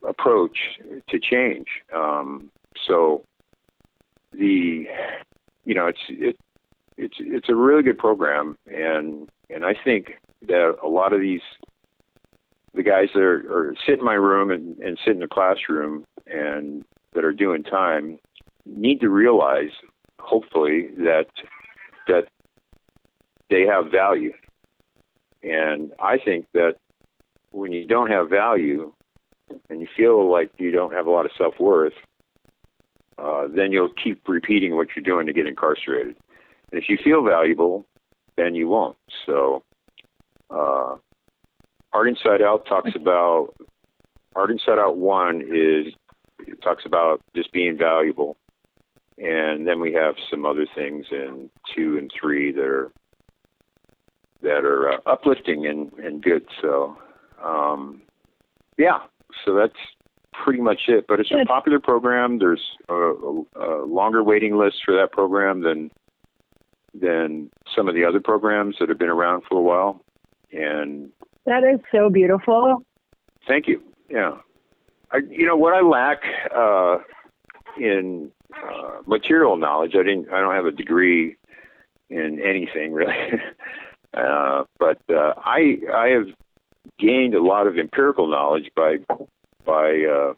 approach 0.08 0.58
to 1.08 1.20
change. 1.20 1.68
Um, 1.96 2.52
so 2.88 3.24
the 4.32 4.88
you 5.66 5.76
know 5.76 5.88
it's 5.88 6.00
it 6.10 6.38
it's 6.98 7.16
it's 7.20 7.50
a 7.50 7.56
really 7.56 7.84
good 7.84 7.98
program 7.98 8.58
and 8.68 9.30
and 9.50 9.66
I 9.66 9.74
think 9.84 10.14
that 10.48 10.76
a 10.84 10.88
lot 10.88 11.14
of 11.14 11.22
these 11.22 11.42
the 12.74 12.84
guys 12.84 13.10
that 13.14 13.22
are, 13.22 13.52
are 13.52 13.76
sit 13.86 14.00
in 14.00 14.06
my 14.06 14.14
room 14.14 14.52
and, 14.52 14.78
and 14.80 14.98
sit 15.04 15.14
in 15.14 15.20
the 15.20 15.28
classroom 15.28 16.06
and 16.28 16.86
that 17.14 17.26
are 17.26 17.34
doing 17.34 17.64
time 17.64 18.20
need 18.66 19.00
to 19.02 19.10
realize 19.10 19.72
hopefully 20.20 20.90
that 20.98 21.26
that 22.08 22.28
they 23.50 23.62
have 23.66 23.92
value 23.92 24.32
and 25.44 25.92
I 26.00 26.18
think 26.18 26.46
that 26.54 26.76
when 27.52 27.72
you 27.72 27.86
don't 27.86 28.12
have 28.12 28.30
value 28.30 28.94
and 29.70 29.82
you 29.82 29.88
feel 29.96 30.30
like 30.32 30.52
you 30.58 30.72
don't 30.72 30.94
have 30.94 31.08
a 31.08 31.12
lot 31.12 31.26
of 31.26 31.32
self 31.38 31.60
worth, 31.60 31.94
uh, 33.18 33.48
then 33.54 33.72
you'll 33.72 33.94
keep 34.02 34.28
repeating 34.28 34.76
what 34.76 34.90
you're 34.96 35.04
doing 35.04 35.26
to 35.28 35.34
get 35.34 35.48
incarcerated. 35.48 36.16
And 36.72 36.82
if 36.82 36.90
you 36.90 36.98
feel 37.04 37.24
valuable, 37.24 37.86
then 38.38 38.56
you 38.56 38.68
won't. 38.68 38.98
So, 39.26 39.64
uh, 40.50 40.96
Art 41.94 42.08
Inside 42.08 42.42
Out 42.42 42.66
talks 42.68 42.92
about 42.96 43.56
Art 44.36 44.52
Inside 44.52 44.80
Out 44.80 44.98
one 44.98 45.42
is 45.42 45.94
it 46.48 46.62
talks 46.62 46.86
about 46.86 47.22
just 47.36 47.52
being 47.52 47.78
valuable, 47.78 48.38
and 49.18 49.68
then 49.68 49.80
we 49.80 49.94
have 49.94 50.16
some 50.30 50.46
other 50.46 50.66
things 50.76 51.06
in 51.12 51.50
two 51.76 51.98
and 51.98 52.12
three 52.20 52.52
that 52.52 52.66
are 52.66 52.92
that 54.42 54.64
are 54.64 54.94
uh, 54.94 54.98
uplifting 55.06 55.66
and, 55.68 55.92
and 55.94 56.24
good. 56.24 56.46
So, 56.62 56.98
um, 57.44 58.02
yeah, 58.78 59.00
so 59.46 59.54
that's 59.54 59.74
pretty 60.44 60.62
much 60.62 60.84
it. 60.88 61.06
But 61.08 61.20
it's 61.20 61.32
a 61.32 61.46
popular 61.46 61.80
program. 61.80 62.40
There's 62.40 62.64
a, 62.88 62.94
a, 62.94 63.44
a 63.56 63.86
longer 63.86 64.24
waiting 64.24 64.58
list 64.58 64.78
for 64.86 64.96
that 64.96 65.12
program 65.12 65.62
than 65.62 65.92
than 66.94 67.50
some 67.76 67.88
of 67.88 67.96
the 67.96 68.06
other 68.06 68.20
programs 68.20 68.78
that 68.80 68.90
have 68.90 68.98
been 68.98 69.10
around 69.10 69.44
for 69.48 69.58
a 69.58 69.62
while. 69.62 70.04
And 70.52 71.12
That 71.50 71.64
is 71.64 71.80
so 71.92 72.12
beautiful. 72.12 72.86
thank 73.48 73.68
you. 73.68 73.82
Yeah, 74.08 74.38
I, 75.12 75.18
you 75.32 75.48
know 75.48 75.56
what 75.56 75.74
I 75.74 75.82
lack 75.82 76.20
uh, 76.56 77.00
in 77.76 78.30
uh, 78.54 79.02
material 79.08 79.58
knowledge. 79.58 79.94
I 79.96 80.04
didn't. 80.04 80.30
I 80.32 80.42
don't 80.42 80.54
have 80.54 80.68
a 80.68 80.72
degree 80.72 81.38
in 82.12 82.40
anything 82.40 82.94
really. 83.00 83.16
uh, 84.14 84.66
but 84.78 85.02
uh, 85.10 85.34
I 85.44 85.78
I 85.92 86.10
have 86.10 86.28
gained 87.00 87.34
a 87.34 87.42
lot 87.42 87.66
of 87.66 87.80
empirical 87.80 88.28
knowledge 88.28 88.70
by 88.76 88.98
by 89.66 90.04
uh, 90.06 90.34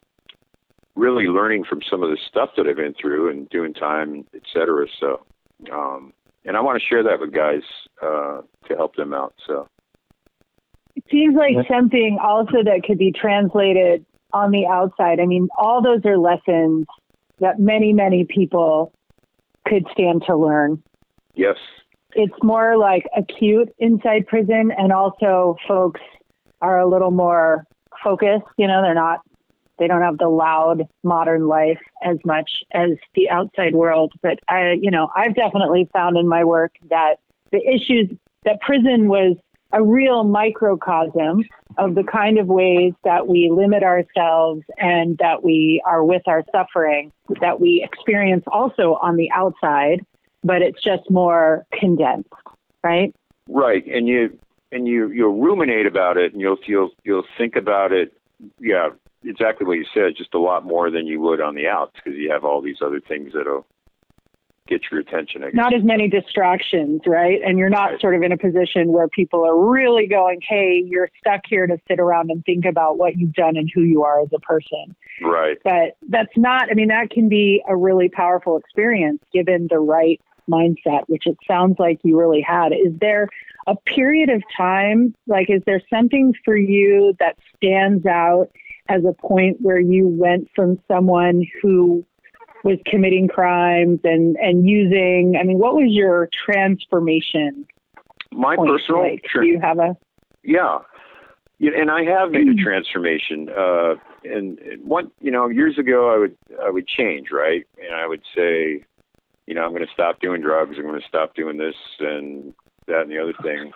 really 0.96 1.26
learning 1.26 1.66
from 1.66 1.82
some 1.90 2.04
of 2.04 2.10
the 2.10 2.18
stuff 2.30 2.52
that 2.56 2.68
I've 2.68 2.78
been 2.78 2.94
through 2.94 3.32
and 3.32 3.50
doing 3.50 3.74
time, 3.74 4.26
et 4.34 4.44
cetera. 4.54 4.88
So, 4.98 5.26
um, 5.74 6.14
and 6.46 6.56
I 6.56 6.62
want 6.62 6.82
to 6.82 6.88
share 6.88 7.04
that 7.04 7.20
with 7.20 7.34
guys 7.34 7.64
uh, 8.02 8.44
to 8.70 8.76
help 8.78 8.96
them 8.96 9.14
out. 9.14 9.34
So, 9.46 9.68
seems 11.10 11.36
like 11.36 11.56
something 11.68 12.18
also 12.22 12.64
that 12.64 12.84
could 12.86 12.98
be 12.98 13.12
translated 13.12 14.06
on 14.34 14.52
the 14.52 14.66
outside. 14.66 15.20
I 15.20 15.26
mean, 15.26 15.48
all 15.58 15.82
those 15.82 16.06
are 16.06 16.18
lessons 16.18 16.86
that 17.40 17.60
many, 17.60 17.94
many 17.94 18.26
people 18.26 18.94
could 19.66 19.86
stand 19.92 20.24
to 20.28 20.36
learn. 20.36 20.82
yes, 21.34 21.58
It's 22.14 22.36
more 22.44 22.78
like 22.78 23.06
acute 23.16 23.74
inside 23.80 24.28
prison, 24.28 24.72
and 24.78 24.92
also 24.92 25.56
folks 25.68 26.02
are 26.62 26.80
a 26.80 26.88
little 26.88 27.12
more 27.12 27.66
focused. 28.04 28.46
You 28.58 28.68
know, 28.68 28.82
they're 28.82 28.94
not 28.94 29.22
They 29.80 29.88
don't 29.88 30.02
have 30.02 30.18
the 30.20 30.30
loud 30.30 30.88
modern 31.04 31.48
life 31.48 31.80
as 32.04 32.18
much 32.26 32.50
as 32.74 32.92
the 33.16 33.30
outside 33.30 33.74
world. 33.74 34.14
But 34.22 34.40
I, 34.48 34.74
you 34.80 34.92
know, 34.92 35.10
I've 35.16 35.36
definitely 35.36 35.90
found 35.92 36.18
in 36.18 36.28
my 36.28 36.44
work 36.44 36.74
that 36.90 37.16
the 37.52 37.60
issues 37.68 38.10
that 38.46 38.62
prison 38.62 39.08
was 39.08 39.38
a 39.74 39.84
real 39.84 40.24
microcosm 40.24 41.44
of 41.78 41.96
the 41.96 42.04
kind 42.04 42.38
of 42.38 42.48
ways 42.48 42.94
that 43.04 43.28
we 43.28 43.50
limit 43.52 43.84
ourselves 43.84 44.64
and 44.78 45.18
that 45.20 45.44
we 45.44 45.82
are 45.86 46.04
with 46.04 46.22
our 46.28 46.44
suffering 46.52 47.12
that 47.40 47.60
we 47.60 47.88
experience 47.90 48.44
also 48.48 48.98
on 49.02 49.16
the 49.16 49.30
outside, 49.32 50.06
but 50.44 50.62
it's 50.62 50.82
just 50.84 51.10
more 51.10 51.66
condensed, 51.72 52.30
right? 52.84 53.16
Right, 53.48 53.86
and 53.88 54.08
you 54.08 54.38
and 54.72 54.88
you 54.88 55.10
you'll 55.12 55.40
ruminate 55.40 55.86
about 55.86 56.18
it, 56.18 56.34
and 56.34 56.42
you'll 56.42 56.58
you'll 56.66 56.92
you'll 57.04 57.26
think 57.38 57.56
about 57.56 57.92
it. 57.92 58.14
Yeah, 58.60 58.90
exactly 59.24 59.66
what 59.66 59.78
you 59.78 59.86
said. 59.94 60.14
Just 60.18 60.34
a 60.34 60.40
lot 60.40 60.66
more 60.66 60.90
than 60.90 61.08
you 61.08 61.20
would 61.22 61.42
on 61.42 61.56
the 61.56 61.68
outs 61.68 61.94
because 61.96 62.18
you 62.18 62.32
have 62.32 62.44
all 62.44 62.62
these 62.62 62.78
other 62.82 63.00
things 63.00 63.34
that'll 63.34 63.66
get 64.68 64.82
your 64.92 65.00
attention. 65.02 65.44
Not 65.54 65.74
as 65.74 65.84
many 65.84 66.08
distractions, 66.08 67.02
right? 67.06 67.40
And 67.46 67.58
you're 67.58 67.70
not 67.70 67.92
right. 67.92 68.02
sort 68.02 68.16
of 68.16 68.22
in 68.22 68.32
a 68.32 68.38
position 68.38 68.92
where 68.92 69.08
people 69.08 69.46
are 69.46 69.58
really 69.70 70.08
going, 70.08 70.40
"Hey, 70.48 70.84
you're 70.86 71.10
stuck 71.18 71.42
here 71.48 71.68
to 71.68 71.78
sit 71.88 72.00
around 72.00 72.32
and 72.32 72.44
think 72.46 72.66
about 72.66 72.98
what 72.98 73.18
you've 73.18 73.34
done 73.34 73.58
and 73.58 73.70
who 73.74 73.82
you 73.82 74.04
are 74.04 74.22
as 74.22 74.30
a 74.34 74.40
person." 74.40 74.96
Right. 75.22 75.58
But 75.64 75.98
that's 76.10 76.36
not. 76.38 76.70
I 76.72 76.74
mean, 76.74 76.88
that 76.88 77.10
can 77.10 77.28
be 77.28 77.62
a 77.68 77.76
really 77.76 78.10
powerful 78.10 78.58
experience 78.58 79.22
given 79.34 79.68
the 79.70 79.80
right 79.80 80.22
mindset, 80.50 81.04
which 81.08 81.28
it 81.28 81.38
sounds 81.48 81.78
like 81.80 82.00
you 82.04 82.18
really 82.18 82.42
had. 82.42 82.72
Is 82.74 82.94
there 83.00 83.28
a 83.68 83.76
period 83.76 84.30
of 84.30 84.42
time, 84.56 85.14
like, 85.28 85.50
is 85.50 85.62
there 85.66 85.82
something 85.90 86.34
for 86.44 86.56
you 86.56 87.16
that 87.20 87.38
stands 87.56 88.06
out 88.06 88.50
as 88.90 89.06
a 89.06 89.14
point 89.14 89.58
where 89.62 89.80
you 89.80 90.08
went 90.08 90.50
from 90.56 90.80
someone 90.88 91.46
who 91.62 92.06
was 92.64 92.78
committing 92.86 93.28
crimes 93.28 94.00
and, 94.04 94.36
and 94.38 94.68
using, 94.68 95.38
I 95.40 95.44
mean, 95.44 95.60
what 95.60 95.76
was 95.76 95.88
your 95.90 96.30
transformation? 96.46 97.66
My 98.32 98.56
personal, 98.56 99.02
like? 99.02 99.24
Do 99.34 99.46
you 99.46 99.60
have 99.60 99.80
a? 99.80 99.98
Yeah. 100.44 100.80
yeah 101.60 101.72
and 101.76 101.92
I 101.92 102.04
have 102.04 102.32
made 102.32 102.48
a 102.48 102.54
transformation. 102.64 103.50
Uh, 103.50 103.96
and 104.24 104.60
one, 104.84 105.12
you 105.20 105.32
know, 105.32 105.50
years 105.50 105.78
ago 105.78 106.14
I 106.14 106.18
would, 106.18 106.38
I 106.64 106.70
would 106.70 106.88
change, 106.88 107.30
right? 107.32 107.66
And 107.84 107.96
I 107.96 108.08
would 108.08 108.22
say, 108.36 108.84
you 109.48 109.56
know, 109.56 109.64
I'm 109.64 109.72
going 109.72 109.86
to 109.86 109.94
stop 109.94 110.20
doing 110.20 110.42
drugs. 110.42 110.76
I'm 110.78 110.86
going 110.86 111.02
to 111.02 111.08
stop 111.08 111.36
doing 111.36 111.58
this 111.58 111.76
and 112.00 112.54
that 112.88 113.02
and 113.02 113.12
the 113.12 113.20
other 113.20 113.34
thing. 113.42 113.72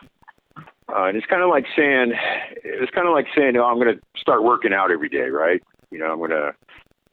Uh, 0.87 1.05
and 1.05 1.17
it's 1.17 1.25
kind 1.25 1.41
of 1.41 1.49
like 1.49 1.65
saying, 1.75 2.13
it's 2.63 2.91
kind 2.91 3.07
of 3.07 3.13
like 3.13 3.25
saying, 3.35 3.57
oh, 3.57 3.65
I'm 3.65 3.79
going 3.79 3.95
to 3.95 4.01
start 4.15 4.43
working 4.43 4.71
out 4.71 4.91
every 4.91 5.09
day, 5.09 5.29
right? 5.29 5.61
You 5.91 5.99
know, 5.99 6.11
I'm 6.11 6.19
going 6.19 6.29
to 6.29 6.53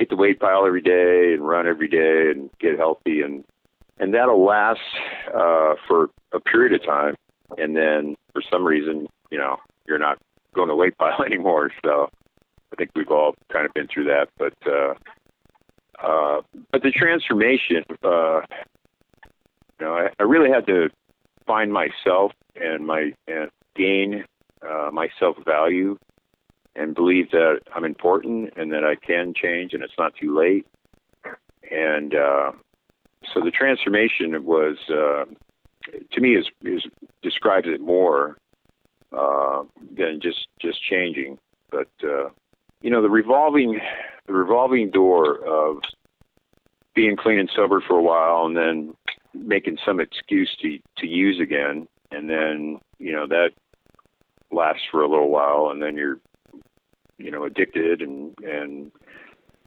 hit 0.02 0.09
the 0.09 0.16
weight 0.16 0.40
pile 0.40 0.66
every 0.66 0.82
day 0.82 1.32
and 1.32 1.47
run 1.47 1.64
every 1.68 1.87
day 1.87 2.32
and 2.35 2.50
get 2.59 2.76
healthy, 2.76 3.21
and 3.21 3.44
and 4.00 4.12
that'll 4.12 4.44
last 4.44 4.80
uh, 5.28 5.75
for 5.87 6.11
a 6.32 6.40
period 6.40 6.73
of 6.73 6.85
time, 6.85 7.14
and 7.56 7.76
then 7.76 8.16
for 8.32 8.42
some 8.50 8.64
reason, 8.64 9.06
you 9.30 9.38
know, 9.38 9.59
you're 9.87 10.00
not 10.00 10.18
going 10.56 10.68
to 10.68 10.75
weight 10.75 10.99
pile 10.99 11.23
anymore. 11.26 11.71
So 11.85 12.09
I 12.73 12.76
think 12.76 12.90
we've 12.97 13.11
all 13.12 13.37
kind 13.52 13.64
of 13.64 13.73
been 13.75 13.87
through 13.87 14.06
that, 14.06 14.26
but 14.38 14.54
uh, 14.66 14.94
uh, 16.04 16.40
but 16.73 16.82
the 16.82 16.90
transformation, 16.90 17.85
uh, 18.02 18.40
you 19.78 19.87
know, 19.87 19.94
I, 19.94 20.09
I 20.18 20.25
really 20.25 20.50
had 20.50 20.66
to 20.66 20.88
find 21.47 21.73
myself 21.73 22.32
and 22.56 22.85
my 22.85 23.12
and 23.28 23.50
gain 23.76 24.25
uh, 24.68 24.90
my 24.92 25.11
self 25.21 25.37
value 25.44 25.97
and 26.75 26.95
believe 26.95 27.31
that 27.31 27.61
I'm 27.75 27.85
important 27.85 28.52
and 28.57 28.73
that 28.73 28.85
I 28.85 28.95
can 28.95 29.35
change 29.35 29.73
and 29.73 29.83
it's 29.83 29.95
not 29.99 30.14
too 30.17 30.37
late. 30.37 30.67
And 31.71 32.14
uh, 32.14 32.52
so 33.33 33.41
the 33.41 33.50
transformation 33.50 34.45
was, 34.45 34.76
uh, 34.88 35.25
to 36.12 36.21
me, 36.21 36.37
is, 36.37 36.47
is 36.62 36.83
describes 37.23 37.66
it 37.68 37.81
more 37.81 38.37
uh, 39.16 39.62
than 39.96 40.20
just 40.20 40.49
just 40.61 40.83
changing. 40.83 41.38
But 41.70 41.88
uh, 42.03 42.29
you 42.83 42.90
know, 42.90 43.01
the 43.01 43.11
revolving 43.11 43.81
the 44.27 44.33
revolving 44.33 44.90
door 44.90 45.38
of 45.46 45.79
being 46.94 47.16
clean 47.16 47.38
and 47.38 47.51
sober 47.55 47.81
for 47.81 47.99
a 47.99 48.03
while 48.03 48.44
and 48.44 48.57
then 48.57 48.94
making 49.35 49.79
some 49.85 50.01
excuse 50.01 50.55
to 50.61 50.79
to 50.99 51.07
use 51.07 51.40
again 51.40 51.88
and 52.11 52.29
then 52.29 52.79
you 52.99 53.12
know 53.12 53.27
that 53.27 53.51
lasts 54.51 54.83
for 54.90 55.03
a 55.03 55.09
little 55.09 55.31
while 55.31 55.70
and 55.70 55.83
then 55.83 55.96
you're 55.96 56.18
you 57.22 57.30
know 57.30 57.44
addicted 57.44 58.02
and 58.02 58.35
and 58.42 58.92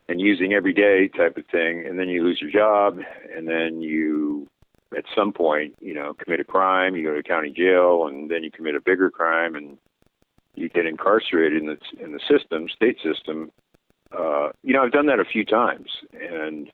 and 0.07 0.21
using 0.21 0.53
every 0.53 0.73
day 0.73 1.07
type 1.07 1.37
of 1.37 1.45
thing 1.51 1.85
and 1.85 1.97
then 1.99 2.07
you 2.09 2.23
lose 2.23 2.39
your 2.41 2.51
job 2.51 2.99
and 3.35 3.47
then 3.47 3.81
you 3.81 4.47
at 4.95 5.03
some 5.15 5.31
point 5.31 5.73
you 5.79 5.93
know 5.93 6.13
commit 6.13 6.39
a 6.39 6.43
crime 6.43 6.95
you 6.95 7.03
go 7.03 7.15
to 7.15 7.23
county 7.23 7.51
jail 7.51 8.07
and 8.07 8.29
then 8.29 8.43
you 8.43 8.51
commit 8.51 8.75
a 8.75 8.81
bigger 8.81 9.09
crime 9.09 9.55
and 9.55 9.77
you 10.55 10.69
get 10.69 10.85
incarcerated 10.85 11.61
in 11.61 11.67
the 11.67 12.03
in 12.03 12.13
the 12.13 12.19
system 12.29 12.67
state 12.73 12.97
system. 13.03 13.51
Uh 14.17 14.49
you 14.63 14.73
know 14.73 14.83
I've 14.83 14.91
done 14.91 15.07
that 15.07 15.19
a 15.19 15.25
few 15.25 15.43
times 15.43 15.89
and 16.13 16.71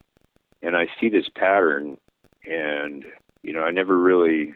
and 0.61 0.75
I 0.75 0.87
see 0.99 1.09
this 1.09 1.27
pattern, 1.35 1.97
and 2.45 3.03
you 3.43 3.53
know, 3.53 3.61
I 3.61 3.71
never 3.71 3.97
really, 3.97 4.53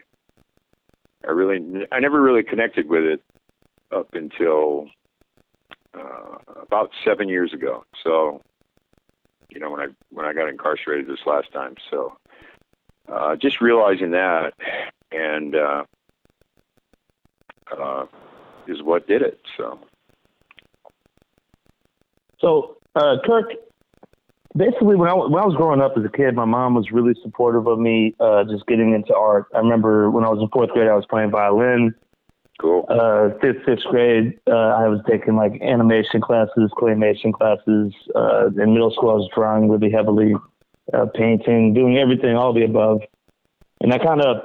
I 1.26 1.30
really, 1.30 1.86
I 1.92 2.00
never 2.00 2.20
really 2.20 2.42
connected 2.42 2.88
with 2.88 3.04
it 3.04 3.22
up 3.94 4.14
until 4.14 4.86
uh, 5.96 6.38
about 6.60 6.90
seven 7.04 7.28
years 7.28 7.52
ago. 7.52 7.84
So, 8.02 8.42
you 9.50 9.60
know, 9.60 9.70
when 9.70 9.80
I 9.80 9.86
when 10.10 10.26
I 10.26 10.32
got 10.32 10.48
incarcerated 10.48 11.06
this 11.06 11.24
last 11.26 11.52
time, 11.52 11.74
so 11.90 12.16
uh, 13.12 13.36
just 13.36 13.60
realizing 13.60 14.10
that, 14.12 14.52
and 15.12 15.54
uh, 15.54 15.84
uh, 17.76 18.06
is 18.66 18.82
what 18.82 19.06
did 19.06 19.22
it. 19.22 19.40
So. 19.56 19.78
So, 22.38 22.76
uh, 22.94 23.16
Kirk, 23.24 23.46
basically 24.56 24.96
when 24.96 25.08
I 25.08 25.14
when 25.14 25.42
I 25.42 25.46
was 25.46 25.54
growing 25.56 25.80
up 25.80 25.92
as 25.96 26.04
a 26.04 26.08
kid, 26.08 26.34
my 26.34 26.44
mom 26.44 26.74
was 26.74 26.90
really 26.90 27.14
supportive 27.22 27.66
of 27.66 27.78
me 27.78 28.14
uh, 28.20 28.44
just 28.44 28.66
getting 28.66 28.94
into 28.94 29.14
art. 29.14 29.46
I 29.54 29.58
remember 29.58 30.10
when 30.10 30.24
I 30.24 30.28
was 30.28 30.40
in 30.40 30.48
fourth 30.48 30.70
grade, 30.70 30.88
I 30.88 30.94
was 30.94 31.06
playing 31.08 31.30
violin. 31.30 31.94
Cool. 32.60 32.86
Uh, 32.88 33.30
fifth, 33.40 33.64
fifth 33.66 33.84
grade, 33.90 34.38
uh, 34.46 34.52
I 34.52 34.88
was 34.88 35.00
taking 35.08 35.36
like 35.36 35.60
animation 35.60 36.22
classes, 36.22 36.70
claymation 36.78 37.32
classes. 37.32 37.92
Uh, 38.14 38.46
in 38.46 38.72
middle 38.72 38.90
school, 38.90 39.10
I 39.10 39.14
was 39.14 39.28
drawing 39.34 39.68
really 39.68 39.90
heavily, 39.90 40.34
uh, 40.94 41.06
painting, 41.14 41.74
doing 41.74 41.98
everything, 41.98 42.34
all 42.34 42.54
the 42.54 42.64
above. 42.64 43.00
And 43.82 43.92
I 43.92 43.98
kind 43.98 44.22
of 44.22 44.38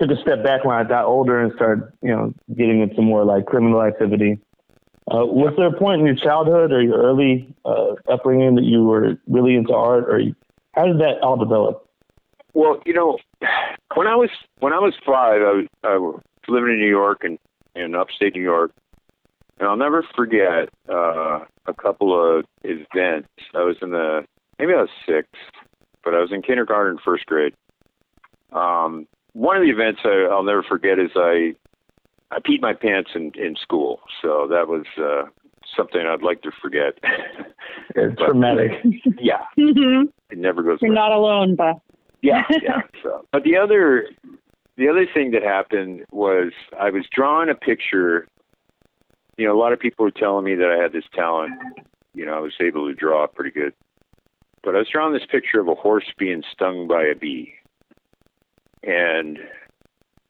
took 0.00 0.10
a 0.10 0.20
step 0.22 0.42
back 0.42 0.64
when 0.64 0.76
I 0.76 0.84
got 0.84 1.04
older 1.04 1.40
and 1.40 1.52
started, 1.56 1.92
you 2.00 2.10
know, 2.10 2.32
getting 2.56 2.80
into 2.80 3.02
more 3.02 3.24
like 3.24 3.44
criminal 3.44 3.82
activity. 3.82 4.38
Uh, 5.12 5.26
was 5.26 5.52
there 5.58 5.66
a 5.66 5.78
point 5.78 6.00
in 6.00 6.06
your 6.06 6.16
childhood 6.16 6.72
or 6.72 6.80
your 6.80 7.02
early 7.02 7.52
uh, 7.66 7.94
upbringing 8.10 8.54
that 8.54 8.64
you 8.64 8.84
were 8.84 9.16
really 9.26 9.56
into 9.56 9.74
art, 9.74 10.04
or 10.04 10.22
how 10.72 10.86
did 10.86 10.98
that 11.00 11.20
all 11.22 11.36
develop? 11.36 11.86
Well, 12.54 12.80
you 12.86 12.94
know, 12.94 13.18
when 13.94 14.06
I 14.06 14.14
was 14.14 14.30
when 14.60 14.72
I 14.72 14.78
was 14.78 14.94
five, 15.04 15.42
I 15.42 15.52
was, 15.52 15.66
I 15.82 15.96
was 15.96 16.22
living 16.50 16.70
in 16.70 16.80
New 16.80 16.88
York 16.88 17.24
and 17.24 17.38
in 17.74 17.94
upstate 17.94 18.34
New 18.34 18.42
York, 18.42 18.72
and 19.58 19.68
I'll 19.68 19.76
never 19.76 20.04
forget 20.16 20.68
uh, 20.88 21.40
a 21.66 21.74
couple 21.80 22.38
of 22.38 22.44
events. 22.64 23.28
I 23.54 23.62
was 23.62 23.76
in 23.82 23.90
the 23.90 24.24
maybe 24.58 24.72
I 24.72 24.82
was 24.82 24.90
six, 25.06 25.28
but 26.04 26.14
I 26.14 26.20
was 26.20 26.32
in 26.32 26.42
kindergarten, 26.42 26.98
first 27.04 27.26
grade. 27.26 27.54
Um, 28.52 29.06
one 29.32 29.56
of 29.56 29.62
the 29.62 29.70
events 29.70 30.00
I, 30.04 30.28
I'll 30.30 30.42
never 30.42 30.62
forget 30.62 30.98
is 30.98 31.10
I 31.14 31.54
I 32.30 32.38
peed 32.40 32.60
my 32.60 32.72
pants 32.72 33.10
in 33.14 33.32
in 33.34 33.56
school, 33.56 34.00
so 34.22 34.46
that 34.50 34.68
was 34.68 34.86
uh, 34.98 35.28
something 35.76 36.00
I'd 36.00 36.22
like 36.22 36.42
to 36.42 36.50
forget. 36.60 36.98
it's 37.94 38.16
but, 38.18 38.26
traumatic. 38.26 38.72
Yeah, 39.20 39.44
mm-hmm. 39.58 40.06
it 40.30 40.38
never 40.38 40.62
goes. 40.62 40.78
You're 40.80 40.90
away. 40.90 40.94
not 40.94 41.12
alone, 41.12 41.54
but 41.56 41.76
yeah, 42.22 42.42
yeah. 42.62 42.80
So, 43.02 43.26
but 43.32 43.44
the 43.44 43.56
other 43.56 44.08
the 44.80 44.88
other 44.88 45.06
thing 45.12 45.32
that 45.32 45.42
happened 45.42 46.06
was 46.10 46.52
I 46.78 46.88
was 46.88 47.04
drawing 47.14 47.50
a 47.50 47.54
picture. 47.54 48.26
You 49.36 49.46
know, 49.46 49.54
a 49.54 49.60
lot 49.60 49.74
of 49.74 49.78
people 49.78 50.06
were 50.06 50.10
telling 50.10 50.46
me 50.46 50.54
that 50.54 50.70
I 50.70 50.82
had 50.82 50.92
this 50.92 51.04
talent. 51.14 51.52
You 52.14 52.24
know, 52.24 52.32
I 52.32 52.40
was 52.40 52.54
able 52.62 52.88
to 52.88 52.94
draw 52.94 53.26
pretty 53.26 53.50
good. 53.50 53.74
But 54.62 54.74
I 54.74 54.78
was 54.78 54.88
drawing 54.90 55.12
this 55.12 55.26
picture 55.30 55.60
of 55.60 55.68
a 55.68 55.74
horse 55.74 56.06
being 56.18 56.42
stung 56.50 56.88
by 56.88 57.02
a 57.04 57.14
bee. 57.14 57.52
And 58.82 59.38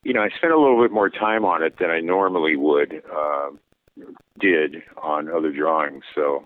you 0.03 0.13
know, 0.13 0.21
I 0.21 0.31
spent 0.37 0.53
a 0.53 0.59
little 0.59 0.83
bit 0.83 0.91
more 0.91 1.11
time 1.11 1.45
on 1.45 1.63
it 1.63 1.79
than 1.79 1.91
I 1.91 2.01
normally 2.01 2.57
would 2.57 3.05
uh, 3.15 3.51
did 4.41 4.83
on 5.01 5.29
other 5.29 5.53
drawings. 5.53 6.03
So, 6.13 6.45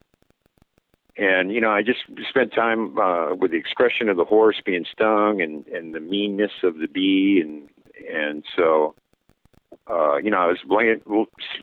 and 1.17 1.51
you 1.55 1.61
know, 1.61 1.71
I 1.71 1.81
just 1.81 2.01
spent 2.29 2.53
time 2.53 2.99
uh, 2.99 3.35
with 3.35 3.53
the 3.53 3.57
expression 3.57 4.11
of 4.11 4.19
the 4.19 4.25
horse 4.25 4.61
being 4.63 4.85
stung 4.93 5.41
and 5.41 5.67
and 5.69 5.95
the 5.95 6.01
meanness 6.01 6.53
of 6.63 6.79
the 6.79 6.89
bee, 6.89 7.41
and 7.43 7.71
and 8.13 8.45
so 8.57 8.95
uh, 9.89 10.17
you 10.17 10.31
know, 10.31 10.39
I 10.39 10.47
was 10.47 10.59
laying 10.67 11.01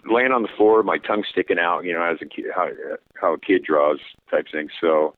laying 0.09 0.31
on 0.31 0.43
the 0.43 0.47
floor, 0.55 0.83
my 0.83 0.97
tongue 0.97 1.23
sticking 1.29 1.57
out, 1.57 1.85
you 1.85 1.93
know, 1.93 2.03
as 2.03 2.17
a 2.21 2.25
kid, 2.25 2.45
how 2.53 2.69
how 3.19 3.33
a 3.33 3.39
kid 3.39 3.63
draws 3.63 3.99
type 4.29 4.45
thing. 4.51 4.69
So 4.79 5.15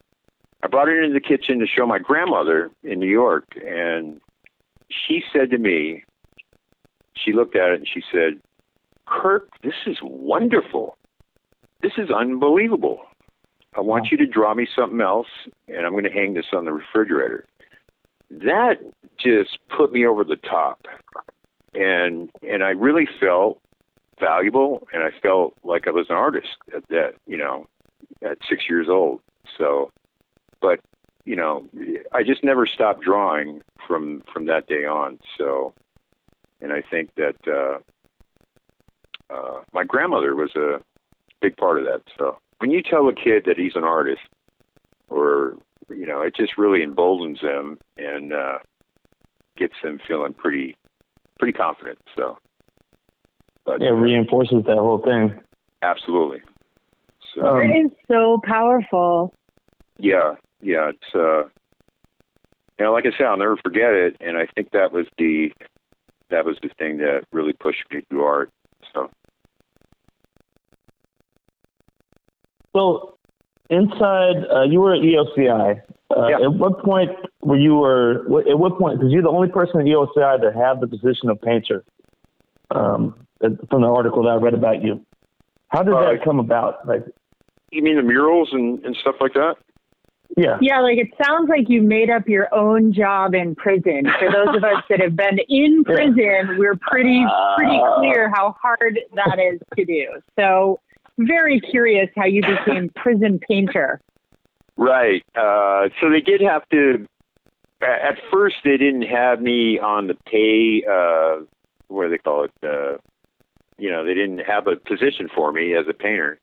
I 0.61 0.67
brought 0.67 0.87
it 0.87 1.03
into 1.03 1.13
the 1.13 1.19
kitchen 1.19 1.59
to 1.59 1.67
show 1.67 1.85
my 1.85 1.99
grandmother 1.99 2.71
in 2.83 2.99
New 2.99 3.09
York, 3.09 3.45
and 3.65 4.21
she 4.89 5.21
said 5.33 5.49
to 5.51 5.57
me, 5.57 6.03
she 7.13 7.33
looked 7.33 7.55
at 7.55 7.71
it 7.71 7.79
and 7.79 7.87
she 7.87 8.01
said, 8.11 8.39
"Kirk, 9.05 9.49
this 9.63 9.73
is 9.85 9.97
wonderful. 10.01 10.97
This 11.81 11.93
is 11.97 12.09
unbelievable. 12.09 13.01
I 13.75 13.81
want 13.81 14.11
you 14.11 14.17
to 14.17 14.25
draw 14.25 14.53
me 14.53 14.67
something 14.73 15.01
else, 15.01 15.27
and 15.67 15.85
I'm 15.85 15.91
going 15.91 16.05
to 16.05 16.11
hang 16.11 16.35
this 16.35 16.45
on 16.53 16.63
the 16.63 16.71
refrigerator." 16.71 17.45
That 18.39 18.75
just 19.19 19.59
put 19.75 19.91
me 19.91 20.05
over 20.05 20.23
the 20.23 20.37
top 20.37 20.85
and 21.73 22.29
and 22.47 22.63
I 22.63 22.69
really 22.69 23.07
felt 23.19 23.59
valuable, 24.19 24.87
and 24.93 25.03
I 25.03 25.09
felt 25.21 25.53
like 25.63 25.87
I 25.87 25.91
was 25.91 26.07
an 26.09 26.15
artist 26.15 26.47
at 26.75 26.87
that, 26.89 27.13
you 27.25 27.37
know, 27.37 27.67
at 28.21 28.37
six 28.49 28.63
years 28.69 28.87
old. 28.89 29.21
So, 29.57 29.91
but 30.61 30.79
you 31.25 31.35
know, 31.35 31.67
I 32.11 32.23
just 32.23 32.43
never 32.43 32.67
stopped 32.67 33.01
drawing 33.01 33.61
from 33.87 34.23
from 34.31 34.45
that 34.47 34.67
day 34.67 34.85
on. 34.85 35.19
So, 35.37 35.73
and 36.61 36.71
I 36.71 36.81
think 36.81 37.11
that 37.15 37.35
uh, 37.47 39.33
uh, 39.33 39.61
my 39.73 39.83
grandmother 39.83 40.35
was 40.35 40.55
a 40.55 40.79
big 41.41 41.57
part 41.57 41.79
of 41.79 41.85
that. 41.85 42.01
So, 42.17 42.37
when 42.59 42.71
you 42.71 42.81
tell 42.81 43.07
a 43.07 43.13
kid 43.13 43.43
that 43.45 43.57
he's 43.57 43.75
an 43.75 43.83
artist, 43.83 44.21
or 45.09 45.57
you 45.89 46.05
know, 46.05 46.21
it 46.21 46.35
just 46.35 46.57
really 46.57 46.83
emboldens 46.83 47.41
them 47.41 47.77
and 47.97 48.33
uh, 48.33 48.59
gets 49.57 49.73
them 49.83 49.99
feeling 50.07 50.33
pretty 50.33 50.75
pretty 51.39 51.53
confident. 51.53 51.99
So, 52.15 52.37
but, 53.65 53.81
it 53.81 53.91
reinforces 53.91 54.63
that 54.65 54.77
whole 54.77 54.99
thing. 54.99 55.39
Absolutely. 55.81 56.41
So, 57.35 57.45
um, 57.45 57.61
it 57.61 57.85
is 57.85 57.91
so 58.07 58.39
powerful. 58.43 59.33
Yeah, 59.97 60.35
yeah. 60.61 60.89
It's 60.89 61.15
uh, 61.15 61.43
you 62.79 62.85
know, 62.85 62.93
like 62.93 63.05
I 63.05 63.17
said, 63.17 63.27
I'll 63.27 63.37
never 63.37 63.57
forget 63.57 63.91
it, 63.91 64.17
and 64.19 64.37
I 64.37 64.47
think 64.55 64.71
that 64.71 64.91
was 64.91 65.07
the 65.17 65.51
that 66.29 66.45
was 66.45 66.57
the 66.61 66.69
thing 66.79 66.97
that 66.97 67.25
really 67.31 67.53
pushed 67.53 67.83
me 67.91 68.01
through 68.09 68.23
art. 68.23 68.49
So. 68.93 69.09
Well, 72.73 73.17
inside, 73.73 74.45
uh, 74.53 74.63
you 74.63 74.79
were 74.81 74.93
at 74.93 75.01
EOCI. 75.01 75.81
Uh, 76.15 76.27
yeah. 76.27 76.45
At 76.45 76.53
what 76.53 76.83
point 76.83 77.11
were 77.41 77.57
you 77.57 77.75
were 77.75 78.41
at 78.49 78.59
what 78.59 78.77
point? 78.77 78.99
Because 78.99 79.11
you're 79.11 79.23
the 79.23 79.29
only 79.29 79.49
person 79.49 79.81
at 79.81 79.85
EOCI 79.87 80.41
to 80.41 80.53
have 80.53 80.79
the 80.79 80.87
position 80.87 81.29
of 81.29 81.41
painter. 81.41 81.83
Um, 82.71 83.15
from 83.69 83.81
the 83.81 83.87
article 83.87 84.23
that 84.23 84.29
I 84.29 84.35
read 84.35 84.53
about 84.53 84.83
you, 84.83 85.05
how 85.67 85.83
did 85.83 85.93
uh, 85.93 86.01
that 86.01 86.23
come 86.23 86.39
about? 86.39 86.87
Like, 86.87 87.03
you 87.71 87.83
mean 87.83 87.97
the 87.97 88.03
murals 88.03 88.49
and, 88.51 88.83
and 88.85 88.95
stuff 88.95 89.15
like 89.19 89.33
that? 89.33 89.55
Yeah. 90.37 90.57
Yeah, 90.61 90.79
like 90.79 90.97
it 90.97 91.09
sounds 91.23 91.49
like 91.49 91.69
you 91.69 91.81
made 91.81 92.09
up 92.09 92.27
your 92.27 92.53
own 92.53 92.93
job 92.93 93.35
in 93.35 93.55
prison. 93.55 94.07
For 94.19 94.31
those 94.31 94.55
of 94.55 94.63
us 94.63 94.83
that 94.89 94.99
have 94.99 95.15
been 95.15 95.39
in 95.47 95.83
prison, 95.85 96.15
yeah. 96.17 96.57
we're 96.57 96.75
pretty 96.75 97.23
pretty 97.57 97.79
clear 97.97 98.29
how 98.33 98.55
hard 98.59 98.99
that 99.13 99.39
is 99.39 99.59
to 99.77 99.85
do. 99.85 100.07
So 100.39 100.79
very 101.17 101.59
curious 101.59 102.09
how 102.15 102.25
you 102.25 102.41
became 102.41 102.89
prison 102.95 103.39
painter. 103.47 104.01
Right. 104.77 105.23
Uh, 105.35 105.89
so 106.01 106.09
they 106.09 106.21
did 106.21 106.41
have 106.41 106.67
to. 106.69 107.07
At 107.81 108.17
first, 108.31 108.55
they 108.63 108.77
didn't 108.77 109.03
have 109.03 109.41
me 109.41 109.77
on 109.77 110.07
the 110.07 110.15
pay. 110.25 110.83
Uh, 110.89 111.45
what 111.87 112.05
do 112.05 112.09
they 112.09 112.17
call 112.17 112.45
it? 112.45 112.51
Uh, 112.63 112.97
you 113.77 113.91
know, 113.91 114.05
they 114.05 114.13
didn't 114.13 114.39
have 114.39 114.67
a 114.67 114.77
position 114.77 115.27
for 115.33 115.51
me 115.51 115.75
as 115.75 115.85
a 115.89 115.93
painter. 115.93 116.39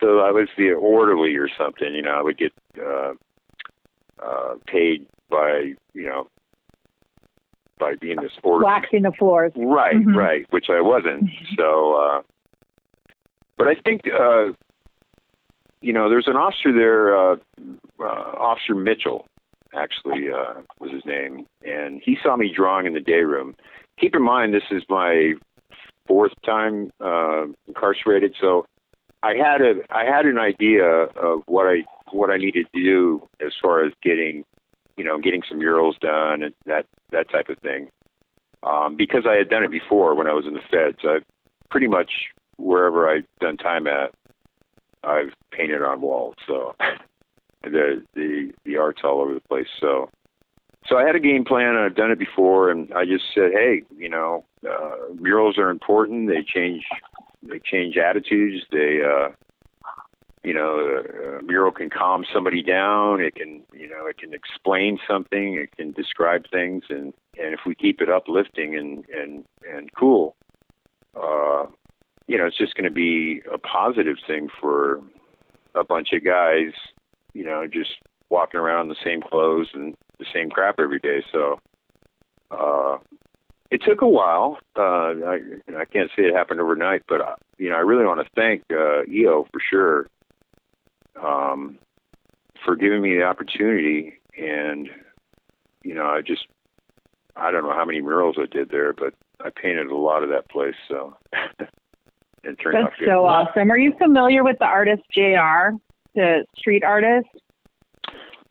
So 0.00 0.20
I 0.20 0.30
was 0.30 0.48
the 0.56 0.70
orderly 0.72 1.36
or 1.36 1.48
something. 1.58 1.94
You 1.94 2.02
know, 2.02 2.12
I 2.12 2.22
would 2.22 2.38
get 2.38 2.52
uh, 2.80 3.12
uh, 4.22 4.54
paid 4.66 5.06
by 5.30 5.72
you 5.92 6.06
know 6.06 6.28
by 7.78 7.94
being 8.00 8.16
this 8.22 8.32
orderly. 8.42 8.72
Waxing 8.72 9.02
the 9.02 9.12
floors. 9.12 9.52
Right, 9.56 9.94
mm-hmm. 9.94 10.16
right. 10.16 10.46
Which 10.50 10.66
I 10.70 10.80
wasn't. 10.80 11.30
So. 11.56 11.94
Uh, 11.94 12.22
but 13.58 13.66
I 13.66 13.74
think, 13.74 14.02
uh, 14.06 14.52
you 15.80 15.92
know, 15.92 16.08
there's 16.08 16.28
an 16.28 16.36
officer 16.36 16.72
there, 16.72 17.16
uh, 17.16 17.36
uh, 18.00 18.04
Officer 18.04 18.74
Mitchell, 18.74 19.26
actually 19.74 20.30
uh, 20.30 20.62
was 20.80 20.90
his 20.92 21.04
name, 21.04 21.46
and 21.64 22.00
he 22.02 22.16
saw 22.22 22.36
me 22.36 22.52
drawing 22.54 22.86
in 22.86 22.94
the 22.94 23.00
day 23.00 23.20
room. 23.20 23.54
Keep 24.00 24.14
in 24.14 24.22
mind, 24.22 24.54
this 24.54 24.62
is 24.70 24.82
my 24.88 25.34
fourth 26.06 26.32
time 26.44 26.90
uh, 27.04 27.44
incarcerated, 27.66 28.34
so 28.40 28.64
I 29.22 29.34
had 29.34 29.60
a 29.60 29.74
I 29.90 30.04
had 30.04 30.26
an 30.26 30.38
idea 30.38 30.84
of 30.84 31.42
what 31.46 31.66
I 31.66 31.84
what 32.12 32.30
I 32.30 32.36
needed 32.36 32.66
to 32.74 32.82
do 32.82 33.28
as 33.44 33.52
far 33.60 33.84
as 33.84 33.92
getting, 34.02 34.44
you 34.96 35.04
know, 35.04 35.18
getting 35.18 35.42
some 35.48 35.58
murals 35.58 35.96
done 36.00 36.42
and 36.42 36.54
that 36.66 36.86
that 37.10 37.30
type 37.30 37.48
of 37.48 37.58
thing. 37.58 37.88
Um, 38.62 38.96
because 38.96 39.24
I 39.28 39.34
had 39.34 39.48
done 39.48 39.64
it 39.64 39.70
before 39.70 40.14
when 40.14 40.26
I 40.26 40.32
was 40.32 40.46
in 40.46 40.54
the 40.54 40.60
feds, 40.70 40.98
I 41.04 41.18
pretty 41.70 41.88
much 41.88 42.10
wherever 42.58 43.08
I've 43.08 43.26
done 43.40 43.56
time 43.56 43.86
at, 43.86 44.12
I've 45.02 45.32
painted 45.50 45.82
on 45.82 46.00
walls. 46.00 46.34
So 46.46 46.74
the 47.62 48.04
the 48.14 48.52
the 48.64 48.76
art's 48.76 49.00
all 49.04 49.20
over 49.20 49.34
the 49.34 49.40
place. 49.40 49.68
So 49.80 50.10
so 50.86 50.96
I 50.96 51.04
had 51.04 51.16
a 51.16 51.20
game 51.20 51.44
plan. 51.44 51.76
I've 51.76 51.96
done 51.96 52.10
it 52.10 52.18
before, 52.18 52.70
and 52.70 52.92
I 52.94 53.04
just 53.04 53.24
said, 53.34 53.50
hey, 53.52 53.82
you 53.96 54.08
know, 54.08 54.44
uh, 54.68 55.12
murals 55.14 55.58
are 55.58 55.70
important. 55.70 56.28
They 56.28 56.42
change 56.42 56.84
they 57.42 57.60
change 57.60 57.96
attitudes. 57.96 58.64
They 58.70 59.00
uh, 59.02 59.30
you 60.44 60.54
know, 60.54 61.02
a 61.38 61.42
mural 61.42 61.72
can 61.72 61.90
calm 61.90 62.24
somebody 62.32 62.62
down. 62.62 63.20
It 63.20 63.34
can, 63.34 63.62
you 63.72 63.88
know, 63.88 64.06
it 64.06 64.18
can 64.18 64.32
explain 64.32 64.98
something. 65.06 65.54
It 65.54 65.76
can 65.76 65.92
describe 65.92 66.44
things, 66.50 66.84
and 66.88 67.12
and 67.38 67.52
if 67.52 67.60
we 67.66 67.74
keep 67.74 68.00
it 68.00 68.08
uplifting 68.08 68.76
and 68.76 69.04
and 69.10 69.44
and 69.70 69.90
cool, 69.94 70.36
uh, 71.20 71.66
you 72.28 72.38
know, 72.38 72.46
it's 72.46 72.58
just 72.58 72.74
going 72.74 72.84
to 72.84 72.90
be 72.90 73.42
a 73.52 73.58
positive 73.58 74.16
thing 74.26 74.48
for 74.60 75.00
a 75.74 75.82
bunch 75.82 76.12
of 76.12 76.24
guys, 76.24 76.72
you 77.32 77.44
know, 77.44 77.66
just 77.66 77.90
walking 78.30 78.60
around 78.60 78.82
in 78.82 78.88
the 78.88 78.96
same 79.04 79.22
clothes 79.22 79.68
and 79.72 79.96
the 80.18 80.26
same 80.32 80.50
crap 80.50 80.78
every 80.78 80.98
day. 80.98 81.24
So, 81.32 81.58
uh, 82.50 82.98
it 83.70 83.82
took 83.86 84.02
a 84.02 84.08
while. 84.08 84.58
Uh, 84.76 84.82
I, 84.82 85.38
I 85.76 85.84
can't 85.84 86.10
say 86.16 86.24
it 86.24 86.34
happened 86.34 86.60
overnight, 86.60 87.02
but 87.08 87.20
uh, 87.20 87.34
you 87.58 87.68
know, 87.70 87.76
I 87.76 87.80
really 87.80 88.04
want 88.04 88.20
to 88.20 88.30
thank 88.34 88.62
uh, 88.70 89.04
EO 89.10 89.46
for 89.52 89.60
sure 89.70 90.06
um, 91.22 91.78
for 92.64 92.76
giving 92.76 93.02
me 93.02 93.14
the 93.16 93.24
opportunity. 93.24 94.14
And 94.38 94.88
you 95.82 95.94
know, 95.94 96.06
I 96.06 96.22
just 96.22 96.46
I 97.36 97.50
don't 97.50 97.62
know 97.62 97.74
how 97.74 97.84
many 97.84 98.00
murals 98.00 98.36
I 98.38 98.46
did 98.46 98.70
there, 98.70 98.92
but 98.92 99.14
I 99.40 99.50
painted 99.50 99.88
a 99.88 99.96
lot 99.96 100.22
of 100.22 100.30
that 100.30 100.48
place. 100.48 100.74
So 100.88 101.16
it 102.48 102.56
turned 102.62 102.76
That's 102.76 102.86
out 102.86 102.98
good. 102.98 103.08
so 103.08 103.26
awesome. 103.26 103.70
Are 103.70 103.78
you 103.78 103.92
familiar 103.98 104.42
with 104.44 104.58
the 104.58 104.66
artist 104.66 105.02
JR, 105.12 105.76
the 106.14 106.44
street 106.56 106.84
artist? 106.84 107.28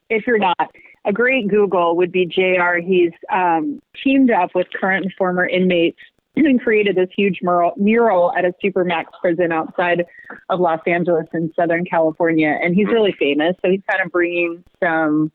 If 0.09 0.25
you're 0.25 0.39
not, 0.39 0.71
a 1.05 1.11
great 1.11 1.47
Google 1.47 1.95
would 1.97 2.11
be 2.11 2.25
JR. 2.25 2.77
He's 2.77 3.11
um, 3.31 3.81
teamed 4.03 4.31
up 4.31 4.51
with 4.55 4.67
current 4.79 5.05
and 5.05 5.13
former 5.17 5.45
inmates 5.47 5.99
and 6.35 6.61
created 6.61 6.95
this 6.95 7.09
huge 7.15 7.39
mural, 7.41 7.73
mural 7.77 8.33
at 8.37 8.45
a 8.45 8.53
supermax 8.63 9.05
prison 9.19 9.51
outside 9.51 10.05
of 10.49 10.59
Los 10.59 10.81
Angeles 10.85 11.25
in 11.33 11.51
Southern 11.55 11.85
California. 11.85 12.57
And 12.61 12.75
he's 12.75 12.87
really 12.87 13.15
famous. 13.17 13.55
So 13.63 13.71
he's 13.71 13.81
kind 13.89 14.01
of 14.05 14.11
bringing 14.11 14.63
some 14.81 15.31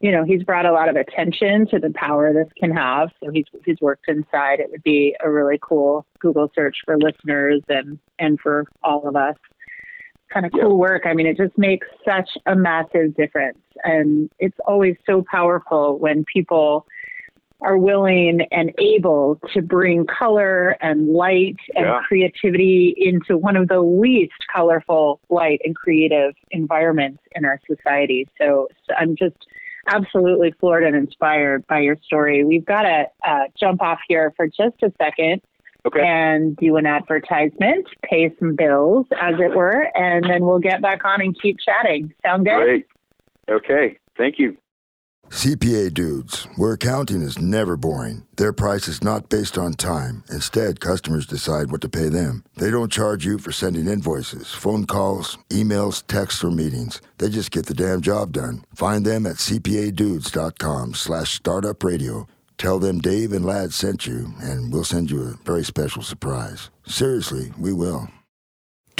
you 0.00 0.10
know, 0.10 0.24
he's 0.24 0.42
brought 0.42 0.64
a 0.64 0.72
lot 0.72 0.88
of 0.88 0.96
attention 0.96 1.66
to 1.68 1.78
the 1.78 1.90
power 1.90 2.32
this 2.32 2.48
can 2.58 2.70
have. 2.70 3.10
So 3.22 3.30
he's 3.30 3.44
he's 3.64 3.80
worked 3.80 4.08
inside. 4.08 4.58
It 4.58 4.70
would 4.70 4.82
be 4.82 5.14
a 5.22 5.30
really 5.30 5.58
cool 5.60 6.06
Google 6.18 6.50
search 6.54 6.78
for 6.84 6.98
listeners 6.98 7.62
and 7.68 7.98
and 8.18 8.40
for 8.40 8.64
all 8.82 9.06
of 9.06 9.14
us. 9.14 9.36
Kind 10.32 10.46
of 10.46 10.52
cool 10.52 10.78
work. 10.78 11.02
I 11.04 11.12
mean, 11.12 11.26
it 11.26 11.36
just 11.36 11.58
makes 11.58 11.86
such 12.04 12.30
a 12.46 12.54
massive 12.54 13.14
difference, 13.14 13.58
and 13.84 14.30
it's 14.38 14.56
always 14.66 14.96
so 15.04 15.24
powerful 15.30 15.98
when 15.98 16.24
people 16.24 16.86
are 17.62 17.76
willing 17.76 18.40
and 18.52 18.72
able 18.78 19.38
to 19.52 19.60
bring 19.60 20.06
color 20.06 20.76
and 20.80 21.08
light 21.08 21.56
and 21.74 21.84
yeah. 21.84 22.00
creativity 22.08 22.94
into 22.96 23.36
one 23.36 23.54
of 23.54 23.68
the 23.68 23.80
least 23.80 24.32
colorful, 24.50 25.20
light, 25.28 25.60
and 25.62 25.76
creative 25.76 26.32
environments 26.52 27.22
in 27.32 27.44
our 27.44 27.60
society. 27.68 28.26
So, 28.38 28.68
so 28.88 28.94
I'm 28.94 29.14
just 29.14 29.36
absolutely 29.90 30.52
floored 30.60 30.84
and 30.84 30.96
inspired 30.96 31.66
by 31.66 31.80
your 31.80 31.96
story. 32.04 32.44
We've 32.44 32.64
got 32.64 32.82
to 32.82 33.04
uh, 33.26 33.44
jump 33.58 33.82
off 33.82 33.98
here 34.08 34.32
for 34.36 34.46
just 34.46 34.82
a 34.82 34.92
second 34.98 35.42
okay. 35.86 36.00
and 36.00 36.56
do 36.56 36.76
an 36.76 36.86
advertisement, 36.86 37.86
pay 38.02 38.34
some 38.38 38.56
bills, 38.56 39.06
as 39.20 39.34
it 39.38 39.54
were, 39.54 39.88
and 39.94 40.24
then 40.24 40.44
we'll 40.44 40.58
get 40.58 40.82
back 40.82 41.04
on 41.04 41.20
and 41.20 41.36
keep 41.40 41.58
chatting. 41.58 42.12
Sound 42.24 42.46
good? 42.46 42.56
Great. 42.56 42.86
Okay. 43.50 43.98
Thank 44.16 44.38
you. 44.38 44.56
CPA 45.30 45.94
dudes, 45.94 46.48
where 46.56 46.72
accounting 46.72 47.22
is 47.22 47.38
never 47.38 47.76
boring. 47.76 48.26
Their 48.34 48.52
price 48.52 48.88
is 48.88 49.04
not 49.04 49.28
based 49.28 49.56
on 49.56 49.74
time. 49.74 50.24
Instead, 50.28 50.80
customers 50.80 51.24
decide 51.24 51.70
what 51.70 51.80
to 51.82 51.88
pay 51.88 52.08
them. 52.08 52.42
They 52.56 52.68
don't 52.68 52.90
charge 52.90 53.24
you 53.24 53.38
for 53.38 53.52
sending 53.52 53.86
invoices, 53.86 54.52
phone 54.52 54.86
calls, 54.86 55.38
emails, 55.48 56.04
texts, 56.08 56.42
or 56.42 56.50
meetings. 56.50 57.00
They 57.18 57.28
just 57.28 57.52
get 57.52 57.66
the 57.66 57.74
damn 57.74 58.00
job 58.00 58.32
done. 58.32 58.64
Find 58.74 59.06
them 59.06 59.24
at 59.24 59.36
cpadudes.com 59.36 60.94
slash 60.94 61.34
startup 61.34 61.84
radio. 61.84 62.26
Tell 62.58 62.80
them 62.80 62.98
Dave 62.98 63.32
and 63.32 63.44
Lad 63.46 63.72
sent 63.72 64.06
you, 64.08 64.34
and 64.42 64.72
we'll 64.72 64.84
send 64.84 65.12
you 65.12 65.22
a 65.22 65.38
very 65.46 65.64
special 65.64 66.02
surprise. 66.02 66.70
Seriously, 66.84 67.52
we 67.56 67.72
will. 67.72 68.08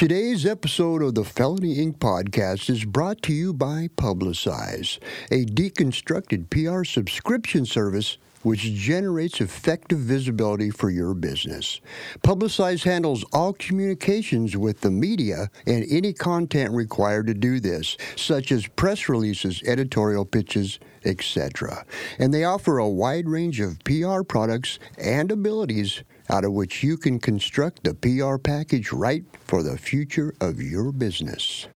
Today's 0.00 0.46
episode 0.46 1.02
of 1.02 1.14
the 1.14 1.26
Felony 1.26 1.76
Inc. 1.76 1.98
podcast 1.98 2.70
is 2.70 2.86
brought 2.86 3.20
to 3.20 3.34
you 3.34 3.52
by 3.52 3.88
Publicize, 3.96 4.98
a 5.30 5.44
deconstructed 5.44 6.48
PR 6.48 6.84
subscription 6.84 7.66
service 7.66 8.16
which 8.42 8.62
generates 8.72 9.42
effective 9.42 9.98
visibility 9.98 10.70
for 10.70 10.88
your 10.88 11.12
business. 11.12 11.82
Publicize 12.22 12.84
handles 12.84 13.26
all 13.34 13.52
communications 13.52 14.56
with 14.56 14.80
the 14.80 14.90
media 14.90 15.50
and 15.66 15.84
any 15.90 16.14
content 16.14 16.72
required 16.72 17.26
to 17.26 17.34
do 17.34 17.60
this, 17.60 17.98
such 18.16 18.50
as 18.50 18.66
press 18.68 19.06
releases, 19.06 19.62
editorial 19.64 20.24
pitches, 20.24 20.78
etc. 21.04 21.84
And 22.18 22.32
they 22.32 22.44
offer 22.44 22.78
a 22.78 22.88
wide 22.88 23.28
range 23.28 23.60
of 23.60 23.78
PR 23.84 24.22
products 24.22 24.78
and 24.96 25.30
abilities 25.30 26.02
out 26.30 26.44
of 26.44 26.52
which 26.52 26.82
you 26.82 26.96
can 26.96 27.18
construct 27.18 27.84
the 27.84 27.94
PR 27.94 28.38
package 28.38 28.92
right 28.92 29.24
for 29.46 29.62
the 29.62 29.76
future 29.76 30.34
of 30.40 30.60
your 30.60 30.92
business. 30.92 31.68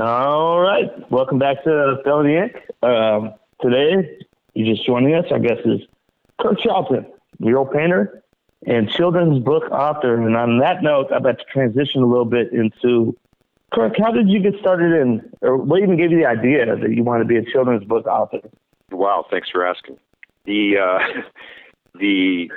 All 0.00 0.60
right. 0.60 0.88
Welcome 1.10 1.38
back 1.38 1.62
to 1.64 1.96
Felony 2.04 2.34
Inc. 2.34 2.54
Um, 2.82 3.34
today, 3.60 4.18
you're 4.54 4.74
just 4.74 4.86
joining 4.86 5.14
us, 5.14 5.26
I 5.32 5.38
guess, 5.38 5.58
is 5.64 5.80
Kirk 6.40 6.58
Charlton, 6.60 7.06
mural 7.38 7.66
painter 7.66 8.22
and 8.66 8.88
children's 8.88 9.42
book 9.44 9.64
author. 9.70 10.14
And 10.14 10.36
on 10.36 10.58
that 10.60 10.82
note, 10.82 11.08
I'm 11.10 11.18
about 11.18 11.38
to 11.38 11.44
transition 11.52 12.02
a 12.02 12.06
little 12.06 12.24
bit 12.24 12.52
into 12.52 13.16
Kirk, 13.72 13.94
how 13.98 14.12
did 14.12 14.28
you 14.28 14.40
get 14.42 14.52
started 14.60 14.92
in, 15.00 15.30
or 15.40 15.56
what 15.56 15.82
even 15.82 15.96
gave 15.96 16.10
you 16.10 16.18
the 16.18 16.26
idea 16.26 16.66
that 16.76 16.90
you 16.90 17.02
want 17.02 17.22
to 17.22 17.24
be 17.24 17.38
a 17.38 17.44
children's 17.52 17.84
book 17.84 18.06
author? 18.06 18.40
Wow, 18.90 19.24
thanks 19.30 19.48
for 19.48 19.66
asking. 19.66 19.96
The 20.44 20.76
uh, 20.76 21.22
the 21.98 22.50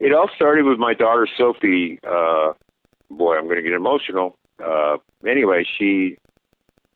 it 0.00 0.12
all 0.12 0.28
started 0.34 0.64
with 0.64 0.78
my 0.78 0.94
daughter 0.94 1.26
Sophie. 1.38 1.98
Uh, 2.06 2.52
boy, 3.10 3.36
I'm 3.36 3.44
going 3.44 3.56
to 3.56 3.62
get 3.62 3.72
emotional. 3.72 4.38
Uh, 4.64 4.96
anyway, 5.26 5.64
she 5.78 6.16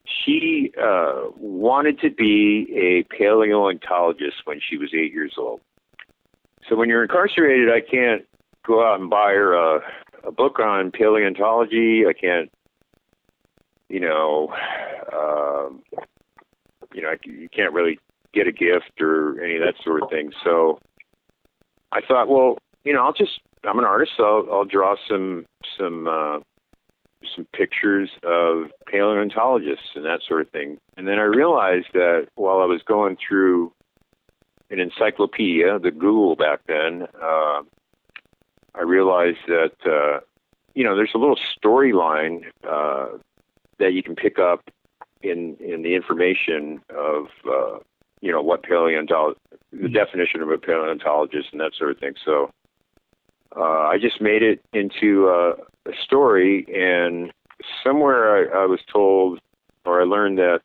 she 0.05 0.73
uh, 0.81 1.29
wanted 1.37 2.01
to 2.01 2.11
be 2.11 2.67
a 2.75 3.15
paleontologist 3.15 4.39
when 4.45 4.61
she 4.61 4.77
was 4.77 4.91
eight 4.95 5.13
years 5.13 5.35
old. 5.39 5.61
So 6.69 6.77
when 6.77 6.89
you're 6.89 7.03
incarcerated, 7.03 7.69
I 7.71 7.81
can't 7.81 8.27
go 8.67 8.87
out 8.87 9.01
and 9.01 9.09
buy 9.09 9.33
her 9.33 9.55
a, 9.55 9.81
a 10.25 10.33
book 10.33 10.59
on 10.59 10.91
paleontology. 10.91 12.05
I 12.07 12.13
can't, 12.13 12.51
you 13.89 14.01
know, 14.01 14.53
um, 15.13 15.83
you 16.93 17.03
know, 17.03 17.15
you 17.25 17.49
can't 17.49 17.73
really 17.73 17.99
get 18.33 18.47
a 18.47 18.53
gift 18.53 19.01
or 19.01 19.43
any 19.43 19.57
of 19.57 19.63
that 19.63 19.75
sort 19.83 20.03
of 20.03 20.11
thing. 20.11 20.33
So 20.45 20.79
I 21.93 22.01
thought, 22.01 22.29
well, 22.29 22.59
you 22.85 22.93
know, 22.93 23.05
I'll 23.05 23.13
just 23.13 23.41
I'm 23.65 23.79
an 23.79 23.85
artist, 23.85 24.13
so 24.17 24.25
I'll, 24.25 24.55
I'll 24.55 24.65
draw 24.65 24.97
some 25.09 25.47
some 25.79 26.09
uh, 26.09 26.39
some 27.35 27.47
pictures 27.53 28.11
of 28.23 28.71
paleontologists 28.87 29.91
and 29.95 30.05
that 30.05 30.21
sort 30.27 30.41
of 30.41 30.51
thing. 30.51 30.79
And 30.97 31.07
then 31.07 31.19
I 31.19 31.25
realized 31.25 31.89
that 31.93 32.29
while 32.37 32.61
I 32.61 32.65
was 32.65 32.83
going 32.83 33.17
through 33.17 33.73
an 34.71 34.81
encyclopedia, 34.81 35.79
the 35.79 35.91
Google 35.91 36.37
back 36.37 36.61
then, 36.67 37.07
uh, 37.23 37.63
I 38.75 38.83
realized 38.83 39.39
that 39.49 39.73
uh, 39.85 40.21
you 40.75 40.85
know 40.85 40.97
there's 40.97 41.13
a 41.15 41.19
little 41.19 41.39
storyline 41.63 42.45
uh, 42.69 43.19
that 43.79 43.93
you 43.93 44.03
can 44.03 44.17
pick 44.17 44.39
up 44.39 44.71
in 45.23 45.57
in 45.61 45.83
the 45.83 45.95
information 45.95 46.81
of 46.97 47.27
uh, 47.47 47.79
you 48.23 48.33
know 48.33 48.41
what 48.41 48.63
paleontologist, 48.63 49.41
the 49.73 49.89
definition 49.89 50.41
of 50.41 50.51
a 50.51 50.57
paleontologist 50.57 51.49
and 51.53 51.61
that 51.61 51.73
sort 51.77 51.91
of 51.91 51.99
thing. 51.99 52.15
So 52.25 52.51
uh, 53.57 53.89
I 53.89 53.99
just 54.01 54.21
made 54.21 54.43
it 54.43 54.61
into 54.73 55.29
a, 55.29 55.53
a 55.89 55.93
story, 56.05 56.67
and 56.73 57.33
somewhere 57.85 58.55
I, 58.55 58.63
I, 58.63 58.67
was 58.67 58.81
told, 58.93 59.41
or 59.85 60.01
I 60.01 60.05
learned 60.05 60.39
that, 60.39 60.61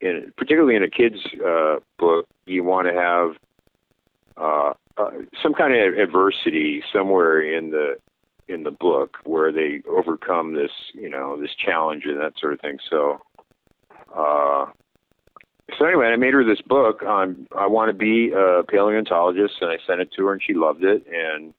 in, 0.00 0.32
particularly 0.36 0.76
in 0.76 0.82
a 0.82 0.90
kid's 0.90 1.24
uh, 1.44 1.76
book, 1.98 2.26
you 2.44 2.64
want 2.64 2.86
to 2.88 2.94
have 2.94 3.36
uh, 4.36 4.72
uh, 4.98 5.10
some 5.42 5.54
kind 5.54 5.74
of 5.74 5.98
adversity 5.98 6.82
somewhere 6.92 7.40
in 7.40 7.70
the 7.70 7.96
in 8.48 8.62
the 8.62 8.70
book 8.70 9.16
where 9.24 9.50
they 9.50 9.82
overcome 9.88 10.54
this, 10.54 10.70
you 10.94 11.10
know, 11.10 11.40
this 11.40 11.50
challenge 11.54 12.04
and 12.06 12.20
that 12.20 12.32
sort 12.38 12.52
of 12.52 12.60
thing. 12.60 12.78
So, 12.88 13.18
uh, 14.14 14.66
so 15.76 15.84
anyway, 15.84 16.06
I 16.06 16.16
made 16.16 16.32
her 16.32 16.44
this 16.44 16.60
book 16.60 17.02
on 17.02 17.48
I 17.56 17.66
want 17.66 17.88
to 17.88 17.92
be 17.92 18.30
a 18.30 18.62
paleontologist, 18.62 19.54
and 19.60 19.70
I 19.70 19.78
sent 19.86 20.00
it 20.00 20.12
to 20.16 20.26
her, 20.26 20.32
and 20.32 20.42
she 20.42 20.54
loved 20.54 20.84
it, 20.84 21.04
and 21.12 21.52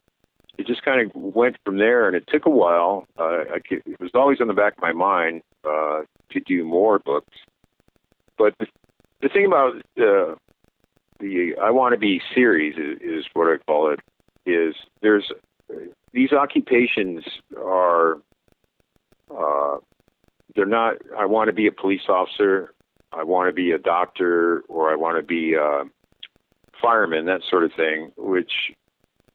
it 0.58 0.66
just 0.66 0.84
kind 0.84 1.02
of 1.02 1.16
went 1.16 1.58
from 1.64 1.78
there, 1.78 2.08
and 2.08 2.16
it 2.16 2.26
took 2.28 2.46
a 2.46 2.50
while. 2.50 3.06
Uh, 3.18 3.44
I, 3.54 3.60
it 3.70 4.00
was 4.00 4.12
always 4.14 4.42
on 4.42 4.48
the 4.48 4.54
back 4.54 4.74
of 4.74 4.82
my 4.82 4.94
mind 4.94 5.42
uh, 5.64 6.02
to 6.32 6.40
do 6.40 6.64
more 6.64 7.00
books. 7.00 7.36
But 8.38 8.54
the, 8.60 8.68
the 9.22 9.30
thing 9.30 9.46
about 9.46 9.76
uh, 9.98 10.36
the 11.20 11.56
I 11.62 11.72
Want 11.72 11.94
to 11.94 12.00
Be 12.00 12.22
series 12.34 12.76
is, 12.76 13.02
is 13.02 13.26
what 13.34 13.48
I 13.48 13.58
call 13.66 13.92
it. 13.92 14.00
Is 14.46 14.76
there's 15.02 15.32
these 16.14 16.32
occupations 16.32 17.24
are 17.58 18.18
uh, 19.36 19.78
they're 20.56 20.66
not. 20.66 20.96
I 21.18 21.26
want 21.26 21.48
to 21.50 21.54
be 21.54 21.68
a 21.68 21.72
police 21.72 22.08
officer. 22.08 22.74
I 23.12 23.24
want 23.24 23.50
to 23.50 23.54
be 23.54 23.72
a 23.72 23.78
doctor, 23.78 24.64
or 24.68 24.92
I 24.92 24.96
want 24.96 25.18
to 25.18 25.24
be 25.24 25.54
a 25.54 25.84
fireman, 26.82 27.26
that 27.26 27.42
sort 27.50 27.64
of 27.64 27.72
thing, 27.74 28.12
which 28.18 28.52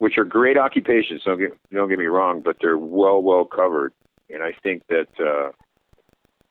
which 0.03 0.19
are 0.19 0.25
great 0.25 0.59
occupations. 0.59 1.23
Don't 1.25 1.39
get 1.39 1.57
don't 1.73 1.89
get 1.89 1.97
me 1.97 2.07
wrong, 2.07 2.43
but 2.45 2.57
they're 2.61 2.77
well 2.77 3.23
well 3.23 3.45
covered. 3.45 3.93
And 4.29 4.43
I 4.43 4.51
think 4.61 4.83
that 4.89 5.07
uh, 5.21 5.53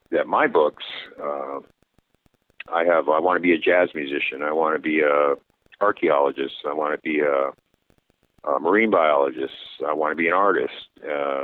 that 0.09 0.25
my 0.25 0.47
books, 0.47 0.85
uh, 1.21 1.59
I 2.73 2.85
have. 2.85 3.09
I 3.09 3.19
want 3.19 3.35
to 3.35 3.41
be 3.41 3.51
a 3.51 3.57
jazz 3.57 3.89
musician. 3.93 4.41
I 4.41 4.53
want 4.53 4.77
to 4.77 4.81
be 4.81 5.01
a 5.01 5.33
archaeologist. 5.81 6.55
I 6.65 6.71
want 6.71 6.93
to 6.95 7.01
be 7.01 7.19
a, 7.19 8.49
a 8.49 8.59
marine 8.61 8.89
biologist. 8.89 9.51
I 9.85 9.91
want 9.91 10.13
to 10.13 10.15
be 10.15 10.27
an 10.27 10.33
artist. 10.33 10.87
Uh, 11.03 11.43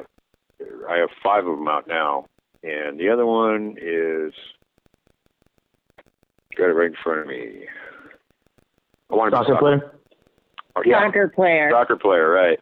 I 0.89 0.99
have 0.99 1.09
five 1.21 1.45
of 1.45 1.57
them 1.57 1.67
out 1.67 1.89
now, 1.89 2.27
and 2.63 2.97
the 2.97 3.09
other 3.09 3.25
one 3.25 3.75
is 3.81 4.31
got 6.55 6.69
it 6.69 6.73
right 6.73 6.87
in 6.87 6.95
front 7.03 7.19
of 7.19 7.27
me. 7.27 7.65
I 9.11 9.15
want 9.15 9.33
to 9.33 9.41
be 9.41 9.45
soccer 9.45 9.59
player. 9.59 9.96
Oh, 10.77 10.81
yeah. 10.85 11.05
Soccer 11.05 11.27
player. 11.29 11.69
Soccer 11.71 11.95
player, 11.95 12.29
right. 12.29 12.59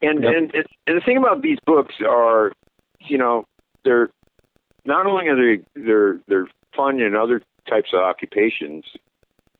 And 0.00 0.22
yep. 0.22 0.32
and, 0.36 0.54
and 0.86 0.96
the 0.96 1.04
thing 1.04 1.16
about 1.16 1.42
these 1.42 1.58
books 1.64 1.94
are, 2.06 2.52
you 3.00 3.18
know, 3.18 3.44
they're 3.84 4.10
not 4.84 5.06
only 5.06 5.28
are 5.28 5.36
they 5.36 5.62
they're 5.74 6.20
they're 6.28 6.48
fun 6.74 7.00
in 7.00 7.14
other 7.14 7.42
types 7.68 7.90
of 7.92 8.00
occupations, 8.00 8.84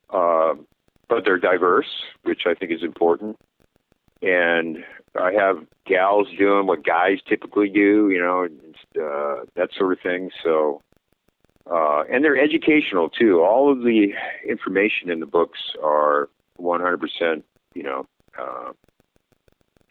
uh, 0.09 0.53
but 1.07 1.23
they're 1.25 1.39
diverse, 1.39 1.87
which 2.23 2.41
I 2.45 2.53
think 2.53 2.71
is 2.71 2.83
important. 2.83 3.37
And 4.21 4.83
I 5.19 5.31
have 5.33 5.65
gals 5.85 6.27
doing 6.37 6.65
what 6.65 6.85
guys 6.85 7.17
typically 7.27 7.69
do, 7.69 8.09
you 8.09 8.19
know, 8.19 8.47
uh, 9.01 9.43
that 9.55 9.69
sort 9.77 9.93
of 9.93 9.99
thing. 9.99 10.29
So, 10.43 10.81
uh, 11.69 12.03
and 12.09 12.23
they're 12.23 12.41
educational 12.41 13.09
too. 13.09 13.41
All 13.41 13.71
of 13.71 13.79
the 13.79 14.13
information 14.47 15.09
in 15.09 15.19
the 15.19 15.25
books 15.25 15.59
are 15.81 16.29
100% 16.59 17.43
you 17.73 17.83
know, 17.83 18.05
uh, 18.39 18.71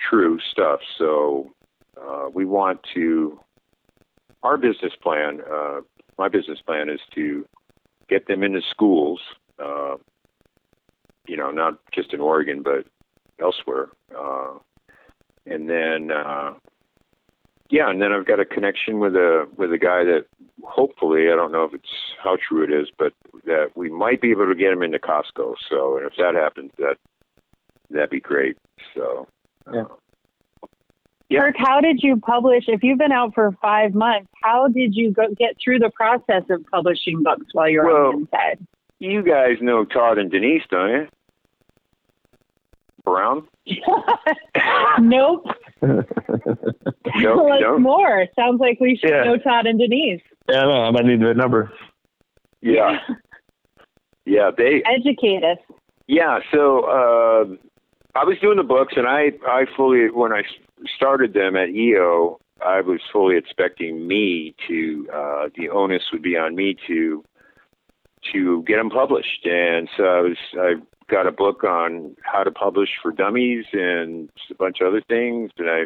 true 0.00 0.38
stuff. 0.50 0.80
So 0.98 1.52
uh, 2.00 2.28
we 2.32 2.44
want 2.44 2.80
to. 2.94 3.38
Our 4.42 4.56
business 4.56 4.92
plan, 5.00 5.40
uh, 5.50 5.80
my 6.18 6.28
business 6.28 6.58
plan, 6.66 6.88
is 6.88 7.00
to 7.14 7.46
get 8.08 8.26
them 8.26 8.42
into 8.42 8.60
schools. 8.70 9.20
Uh, 9.58 9.96
you 11.28 11.36
know, 11.36 11.50
not 11.52 11.78
just 11.94 12.12
in 12.12 12.20
Oregon, 12.20 12.62
but 12.62 12.84
elsewhere. 13.40 13.88
Uh, 14.16 14.58
and 15.46 15.68
then, 15.68 16.10
uh, 16.10 16.54
yeah, 17.70 17.88
and 17.88 18.02
then 18.02 18.12
I've 18.12 18.26
got 18.26 18.40
a 18.40 18.44
connection 18.44 18.98
with 18.98 19.14
a 19.14 19.46
with 19.56 19.72
a 19.72 19.78
guy 19.78 20.04
that 20.04 20.26
hopefully 20.62 21.30
I 21.32 21.36
don't 21.36 21.52
know 21.52 21.64
if 21.64 21.74
it's 21.74 21.88
how 22.22 22.36
true 22.36 22.62
it 22.62 22.70
is, 22.72 22.88
but 22.98 23.12
that 23.44 23.70
we 23.74 23.88
might 23.88 24.20
be 24.20 24.30
able 24.30 24.46
to 24.46 24.54
get 24.54 24.72
him 24.72 24.82
into 24.82 24.98
Costco. 24.98 25.54
So, 25.70 25.96
and 25.96 26.06
if 26.06 26.12
that 26.18 26.34
happens, 26.34 26.70
that 26.78 26.96
that'd 27.92 28.10
be 28.10 28.20
great. 28.20 28.56
So, 28.94 29.26
yeah. 29.72 29.84
Yeah. 31.28 31.40
Kirk, 31.40 31.54
how 31.56 31.80
did 31.80 32.00
you 32.02 32.16
publish? 32.18 32.64
If 32.68 32.82
you've 32.82 32.98
been 32.98 33.12
out 33.12 33.32
for 33.34 33.52
five 33.62 33.94
months, 33.94 34.28
how 34.42 34.68
did 34.68 34.94
you 34.94 35.12
go, 35.12 35.28
get 35.38 35.56
through 35.62 35.78
the 35.78 35.90
process 35.94 36.42
of 36.50 36.62
publishing 36.70 37.22
books 37.22 37.46
while 37.52 37.70
you're 37.70 37.86
well, 37.86 38.06
on 38.08 38.12
the 38.12 38.18
inside? 38.20 38.66
you 38.98 39.22
guys 39.22 39.56
know 39.62 39.84
Todd 39.84 40.18
and 40.18 40.30
Denise, 40.30 40.62
don't 40.70 40.90
you? 40.90 41.06
Brown? 43.04 43.48
nope. 45.00 45.46
No, 45.80 46.02
Tell 47.20 47.52
us 47.52 47.60
no. 47.62 47.78
more. 47.78 48.26
Sounds 48.38 48.60
like 48.60 48.78
we 48.78 48.96
should 48.96 49.10
Yeah. 49.10 49.24
know 49.24 49.38
Todd 49.38 49.66
and 49.66 49.78
Denise. 49.78 50.20
Yeah, 50.48 50.62
no, 50.62 50.82
I 50.84 50.90
might 50.90 51.06
need 51.06 51.20
their 51.20 51.34
number. 51.34 51.72
Yeah. 52.60 52.98
Yeah, 54.24 54.52
they 54.56 54.84
Educate 54.86 55.42
us. 55.42 55.58
Yeah, 56.06 56.38
so 56.52 56.84
uh, 56.84 57.44
I 58.14 58.24
was 58.24 58.36
doing 58.40 58.58
the 58.58 58.62
books, 58.62 58.94
and 58.96 59.06
I, 59.06 59.32
I 59.46 59.64
fully, 59.76 60.10
when 60.10 60.32
I 60.32 60.42
started 60.94 61.32
them 61.32 61.56
at 61.56 61.70
EO, 61.70 62.38
I 62.64 62.80
was 62.82 63.00
fully 63.12 63.36
expecting 63.36 64.06
me 64.06 64.54
to, 64.68 65.08
uh, 65.12 65.48
the 65.56 65.70
onus 65.70 66.02
would 66.12 66.22
be 66.22 66.36
on 66.36 66.54
me 66.54 66.76
to, 66.86 67.24
to 68.32 68.62
get 68.64 68.76
them 68.76 68.90
published, 68.90 69.46
and 69.46 69.88
so 69.96 70.04
I 70.04 70.20
was, 70.20 70.36
I 70.54 70.74
got 71.10 71.26
a 71.26 71.32
book 71.32 71.64
on 71.64 72.14
how 72.22 72.42
to 72.44 72.50
publish 72.50 72.90
for 73.02 73.12
dummies 73.12 73.64
and 73.72 74.28
a 74.50 74.54
bunch 74.54 74.78
of 74.80 74.88
other 74.88 75.02
things, 75.08 75.50
and 75.56 75.70
I, 75.70 75.84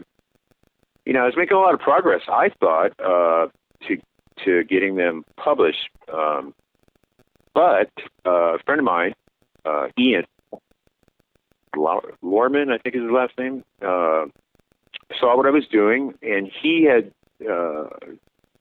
you 1.05 1.12
know, 1.12 1.21
I 1.21 1.27
was 1.27 1.35
making 1.37 1.57
a 1.57 1.61
lot 1.61 1.75
of 1.75 1.81
progress. 1.81 2.23
I 2.29 2.51
thought 2.61 2.93
uh, 2.99 3.47
to 3.87 3.97
to 4.45 4.65
getting 4.65 4.97
them 4.97 5.25
published, 5.37 5.89
um, 6.12 6.53
but 7.55 7.91
uh, 8.27 8.57
a 8.57 8.59
friend 8.67 8.81
of 8.81 8.85
mine 8.85 9.15
uh, 9.65 9.87
Ian 9.99 10.25
Lorman, 11.77 12.71
I 12.71 12.79
think 12.79 12.95
is 12.95 13.03
his 13.03 13.11
last 13.11 13.33
name, 13.39 13.65
uh, 13.83 14.27
saw 15.19 15.37
what 15.37 15.47
I 15.47 15.51
was 15.51 15.67
doing, 15.71 16.15
and 16.23 16.51
he 16.62 16.85
had 16.85 17.12
uh, 17.49 17.89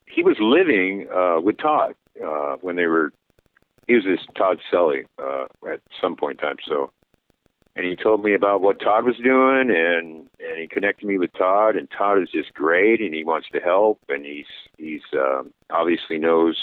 he 0.08 0.24
was 0.24 0.38
living 0.40 1.08
uh, 1.14 1.42
with 1.42 1.58
Todd 1.58 1.96
uh, 2.24 2.56
when 2.62 2.76
they 2.76 2.86
were. 2.86 3.12
He 3.88 3.94
was 3.94 4.04
this 4.04 4.26
Todd 4.36 4.60
Selly 4.74 5.06
uh, 5.22 5.46
at 5.72 5.80
some 6.02 6.16
point 6.16 6.40
in 6.42 6.48
time. 6.48 6.58
So, 6.68 6.92
and 7.76 7.86
he 7.86 7.96
told 7.96 8.24
me 8.24 8.34
about 8.34 8.62
what 8.62 8.80
Todd 8.80 9.06
was 9.06 9.18
doing, 9.24 9.70
and 9.70 10.28
and 10.40 10.60
he 10.60 10.68
connected 10.68 11.06
me 11.06 11.18
with 11.18 11.34
Todd, 11.34 11.76
and 11.76 11.88
Todd 11.96 12.22
is 12.22 12.30
just 12.30 12.54
great, 12.54 13.02
and 13.02 13.14
he 13.14 13.24
wants 13.24 13.48
to 13.54 13.60
help, 13.60 14.00
and 14.10 14.26
he's 14.26 14.46
he's 14.78 15.02
um, 15.14 15.54
obviously 15.70 16.18
knows 16.18 16.58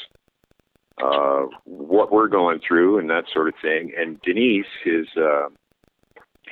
uh, 1.03 1.47
what 1.65 2.13
we're 2.13 2.29
going 2.29 2.61
through 2.67 2.99
and 2.99 3.11
that 3.11 3.25
sort 3.33 3.49
of 3.49 3.55
thing. 3.63 3.93
And 3.97 4.21
Denise, 4.23 4.67
his 4.85 5.07
uh, 5.17 5.49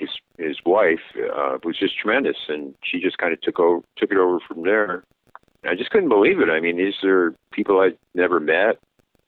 his 0.01 0.11
his 0.39 0.57
wife, 0.65 1.01
uh, 1.17 1.59
was 1.63 1.79
just 1.79 1.99
tremendous, 1.99 2.37
and 2.49 2.75
she 2.83 3.01
just 3.01 3.19
kind 3.19 3.33
of 3.33 3.41
took 3.43 3.61
over 3.61 3.83
took 3.97 4.11
it 4.11 4.17
over 4.19 4.39
from 4.49 4.63
there. 4.63 5.05
I 5.65 5.75
just 5.77 5.91
couldn't 5.91 6.09
believe 6.09 6.41
it. 6.41 6.49
I 6.49 6.59
mean, 6.59 6.79
these 6.79 7.05
are 7.05 7.35
people 7.53 7.81
I'd 7.81 7.99
never 8.15 8.41
met, 8.41 8.79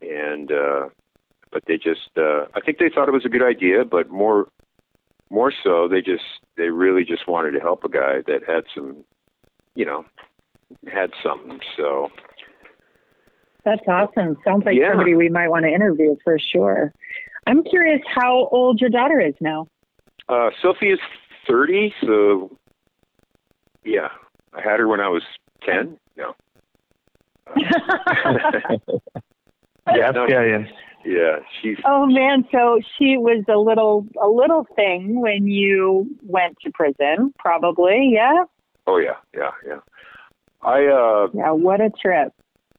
and 0.01 0.51
uh, 0.51 0.89
but 1.53 1.63
they 1.67 1.77
just 1.77 2.11
uh, 2.17 2.47
I 2.55 2.61
think 2.65 2.79
they 2.79 2.89
thought 2.89 3.09
it 3.09 3.13
was 3.13 3.27
a 3.27 3.29
good 3.29 3.45
idea, 3.45 3.85
but 3.85 4.11
more 4.11 4.49
more 5.31 5.53
so 5.63 5.89
they 5.89 6.01
just 6.01 6.25
they 6.57 6.69
really 6.71 7.05
just 7.05 7.29
wanted 7.29 7.53
to 7.53 7.61
help 7.61 7.85
a 7.85 7.89
guy 7.89 8.23
that 8.27 8.41
had 8.47 8.65
some, 8.75 9.05
you 9.75 9.85
know, 9.85 10.05
had 10.93 11.11
something. 11.23 11.61
So 11.77 12.11
That's 13.65 13.83
awesome. 13.87 14.37
Sounds 14.45 14.65
like 14.67 14.77
Yeah. 14.77 14.91
somebody 14.91 15.15
we 15.15 15.29
might 15.29 15.49
want 15.49 15.65
to 15.65 15.71
interview 15.71 16.17
for 16.25 16.39
sure. 16.39 16.93
I'm 17.47 17.63
curious 17.65 18.01
how 18.07 18.49
old 18.51 18.81
your 18.81 18.91
daughter 18.91 19.21
is 19.21 19.35
now. 19.41 19.69
Uh, 20.29 20.51
Sophie 20.61 20.91
is 20.91 20.99
30, 21.49 21.93
so 22.05 22.51
yeah, 23.85 24.09
I 24.55 24.61
had 24.61 24.79
her 24.81 24.89
when 24.89 25.01
I 25.01 25.09
was 25.09 25.23
10. 25.67 25.99
No. 26.17 26.35
Yeah, 29.95 30.11
No. 30.13 30.27
yeah, 30.29 30.45
yeah. 30.45 30.65
Yeah, 31.05 31.37
she's 31.61 31.77
oh 31.85 32.07
man, 32.07 32.45
so 32.53 32.79
she 32.97 33.17
was 33.17 33.45
a 33.53 33.59
little 33.59 34.07
a 34.23 34.29
little 34.29 34.65
thing 34.77 35.21
when 35.21 35.49
you 35.49 36.07
went 36.23 36.57
to 36.65 36.71
prison, 36.73 37.35
probably. 37.41 38.11
Yeah. 38.15 38.45
oh 38.87 38.99
yeah, 38.99 39.17
yeah, 39.35 39.51
yeah. 39.67 39.81
I 40.63 40.85
uh 40.87 41.27
Yeah. 41.35 41.51
What 41.51 41.81
a 41.81 41.91
trip. 41.91 42.33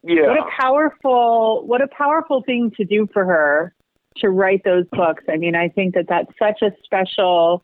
yeah. 0.03 0.27
What 0.29 0.37
a 0.39 0.45
powerful 0.57 1.63
what 1.67 1.81
a 1.81 1.87
powerful 1.89 2.41
thing 2.45 2.71
to 2.77 2.85
do 2.85 3.09
for 3.11 3.25
her 3.25 3.75
to 4.17 4.29
write 4.29 4.63
those 4.63 4.85
books. 4.91 5.23
I 5.29 5.37
mean, 5.37 5.55
I 5.55 5.69
think 5.69 5.95
that 5.95 6.05
that's 6.07 6.31
such 6.37 6.61
a 6.61 6.71
special 6.83 7.63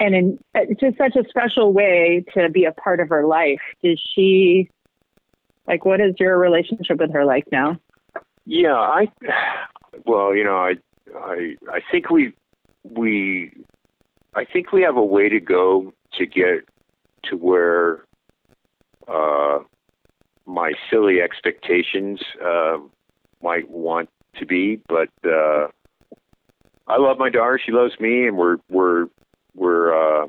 and 0.00 0.14
in, 0.14 0.38
just 0.80 0.98
such 0.98 1.14
a 1.16 1.28
special 1.28 1.72
way 1.72 2.24
to 2.34 2.48
be 2.48 2.64
a 2.64 2.72
part 2.72 3.00
of 3.00 3.08
her 3.08 3.24
life. 3.24 3.60
Does 3.82 4.02
she 4.14 4.68
like 5.66 5.84
what 5.84 6.00
is 6.00 6.14
your 6.18 6.38
relationship 6.38 6.98
with 6.98 7.12
her 7.12 7.24
like 7.24 7.44
now? 7.52 7.78
Yeah, 8.44 8.74
I 8.74 9.08
well, 10.04 10.34
you 10.34 10.44
know, 10.44 10.56
I 10.56 10.74
I 11.14 11.54
I 11.70 11.80
think 11.90 12.10
we 12.10 12.32
we 12.82 13.52
I 14.34 14.44
think 14.44 14.72
we 14.72 14.82
have 14.82 14.96
a 14.96 15.04
way 15.04 15.28
to 15.28 15.40
go 15.40 15.92
to 16.14 16.26
get 16.26 16.68
to 17.24 17.36
where 17.36 18.04
uh 19.06 19.60
my 20.46 20.72
silly 20.90 21.20
expectations 21.20 22.20
uh 22.44 22.78
might 23.42 23.70
want 23.70 24.08
to 24.38 24.46
be, 24.46 24.80
but 24.88 25.08
uh 25.24 25.68
I 26.88 26.98
love 26.98 27.18
my 27.18 27.30
daughter, 27.30 27.60
she 27.64 27.72
loves 27.72 27.98
me 28.00 28.26
and 28.26 28.36
we're 28.36 28.58
we're 28.68 29.06
we're 29.54 30.24
uh 30.24 30.28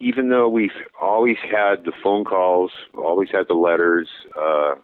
even 0.00 0.30
though 0.30 0.48
we've 0.48 0.70
always 1.00 1.36
had 1.42 1.84
the 1.84 1.92
phone 2.02 2.24
calls, 2.24 2.70
always 2.94 3.28
had 3.30 3.46
the 3.48 3.54
letters, 3.54 4.08
uh 4.40 4.74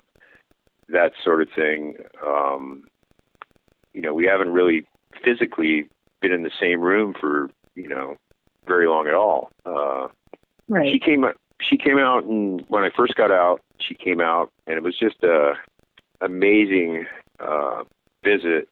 that 0.89 1.13
sort 1.23 1.43
of 1.43 1.49
thing. 1.55 1.97
Um, 2.25 2.85
you 3.93 4.01
know, 4.01 4.15
we 4.15 4.27
haven't 4.27 4.53
really 4.53 4.87
physically 5.25 5.89
been 6.21 6.33
in 6.33 6.43
the 6.43 6.51
same 6.61 6.81
room 6.81 7.15
for 7.19 7.51
you 7.75 7.89
know 7.89 8.17
very 8.67 8.87
long 8.87 9.07
at 9.07 9.15
all. 9.15 9.51
Uh, 9.65 10.09
right. 10.69 10.93
she 10.93 10.99
came 10.99 11.25
she 11.61 11.77
came 11.77 11.99
out 11.99 12.25
and 12.25 12.65
when 12.69 12.85
I 12.85 12.91
first 12.97 13.15
got 13.15 13.31
out, 13.31 13.61
she 13.81 13.95
came 13.95 14.21
out 14.21 14.51
and 14.67 14.77
it 14.77 14.83
was 14.83 14.97
just 14.99 15.23
a 15.23 15.55
amazing 16.21 17.07
uh, 17.41 17.85
visit. 18.27 18.69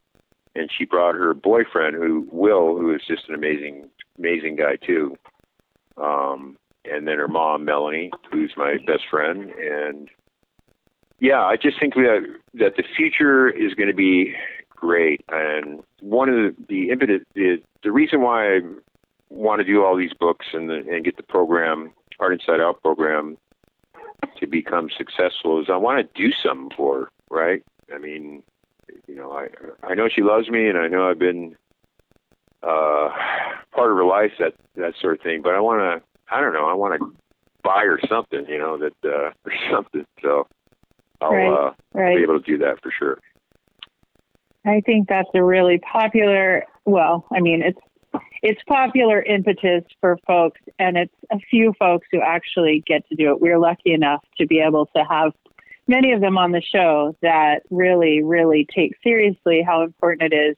And 0.57 0.71
she 0.77 0.85
brought 0.85 1.15
her 1.17 1.35
boyfriend, 1.35 1.97
who 1.97 2.29
Will, 2.31 2.77
who 2.77 2.95
is 2.95 3.03
just 3.07 3.29
an 3.29 3.35
amazing 3.35 3.89
amazing 4.19 4.57
guy 4.57 4.77
too. 4.77 5.17
Um, 5.97 6.57
and 6.85 7.09
then 7.09 7.19
her 7.19 7.29
mom, 7.29 7.65
Melanie, 7.65 8.11
who's 8.31 8.53
my 8.57 8.77
best 8.87 9.03
friend, 9.11 9.51
and 9.51 10.09
yeah, 11.19 11.41
I 11.41 11.57
just 11.57 11.81
think 11.81 11.95
that 11.95 12.21
that 12.55 12.77
the 12.77 12.85
future 12.97 13.49
is 13.49 13.75
going 13.75 13.89
to 13.89 13.95
be 13.95 14.35
great. 14.71 15.25
And 15.29 15.83
one 16.01 16.29
of 16.29 16.37
the, 16.37 16.55
the 16.69 16.91
impetus, 16.91 17.23
the, 17.35 17.57
the 17.83 17.91
reason 17.91 18.21
why 18.21 18.57
I 18.57 18.61
want 19.31 19.61
to 19.61 19.65
do 19.65 19.85
all 19.85 19.97
these 19.97 20.13
books 20.19 20.47
and 20.53 20.69
the, 20.69 20.85
and 20.89 21.05
get 21.05 21.17
the 21.17 21.23
program, 21.25 21.93
Art 22.21 22.33
Inside 22.33 22.61
Out 22.61 22.81
program, 22.83 23.39
to 24.39 24.47
become 24.47 24.89
successful 24.97 25.61
is 25.61 25.67
I 25.69 25.77
want 25.77 26.07
to 26.07 26.23
do 26.23 26.33
something 26.43 26.71
for 26.77 27.09
right? 27.31 27.63
I 27.95 27.99
mean, 27.99 28.43
you 29.07 29.15
know, 29.17 29.33
I 29.33 29.49
I 29.83 29.95
know 29.95 30.09
she 30.09 30.23
loves 30.23 30.49
me, 30.49 30.69
and 30.69 30.79
I 30.79 30.89
know 30.89 31.09
I've 31.09 31.19
been 31.19 31.57
uh, 32.63 33.09
part 33.75 33.91
of 33.91 33.97
her 33.97 34.05
life, 34.05 34.33
that 34.39 34.55
that 34.77 34.95
sort 35.01 35.15
of 35.15 35.23
thing. 35.23 35.43
But 35.43 35.55
I 35.55 35.61
want 35.61 35.81
to, 35.81 36.35
I 36.35 36.41
don't 36.41 36.53
know, 36.53 36.67
I 36.69 36.75
want 36.75 36.99
to 37.01 37.13
buy 37.63 37.85
her 37.85 38.01
something, 38.09 38.47
you 38.49 38.59
know, 38.59 38.79
that 38.79 38.95
uh, 39.05 39.31
or 39.45 39.53
something. 39.71 40.05
So 40.23 40.47
I'll 41.21 41.31
Right. 41.33 41.69
uh, 41.69 41.73
Right. 41.93 42.17
be 42.17 42.23
able 42.23 42.41
to 42.41 42.45
do 42.45 42.59
that 42.59 42.83
for 42.83 42.91
sure. 42.97 43.19
I 44.67 44.81
think 44.85 45.09
that's 45.09 45.29
a 45.35 45.45
really 45.45 45.79
popular. 45.79 46.65
Well, 46.87 47.27
I 47.33 47.41
mean, 47.41 47.63
it's 47.63 47.79
it's 48.43 48.61
popular 48.67 49.23
impetus 49.23 49.85
for 50.01 50.19
folks, 50.27 50.61
and 50.79 50.97
it's 50.97 51.15
a 51.31 51.39
few 51.51 51.73
folks 51.79 52.07
who 52.13 52.21
actually 52.21 52.83
get 52.87 53.07
to 53.09 53.15
do 53.15 53.31
it. 53.33 53.41
We're 53.41 53.59
lucky 53.59 53.93
enough 53.93 54.23
to 54.39 54.47
be 54.47 54.61
able 54.61 54.87
to 54.97 55.05
have 55.09 55.33
many 55.87 56.13
of 56.13 56.21
them 56.21 56.39
on 56.39 56.53
the 56.53 56.63
show 56.63 57.17
that 57.23 57.63
really, 57.71 58.23
really 58.23 58.67
take 58.75 58.95
seriously 59.03 59.63
how 59.67 59.83
important 59.83 60.33
it 60.33 60.37
is 60.37 60.57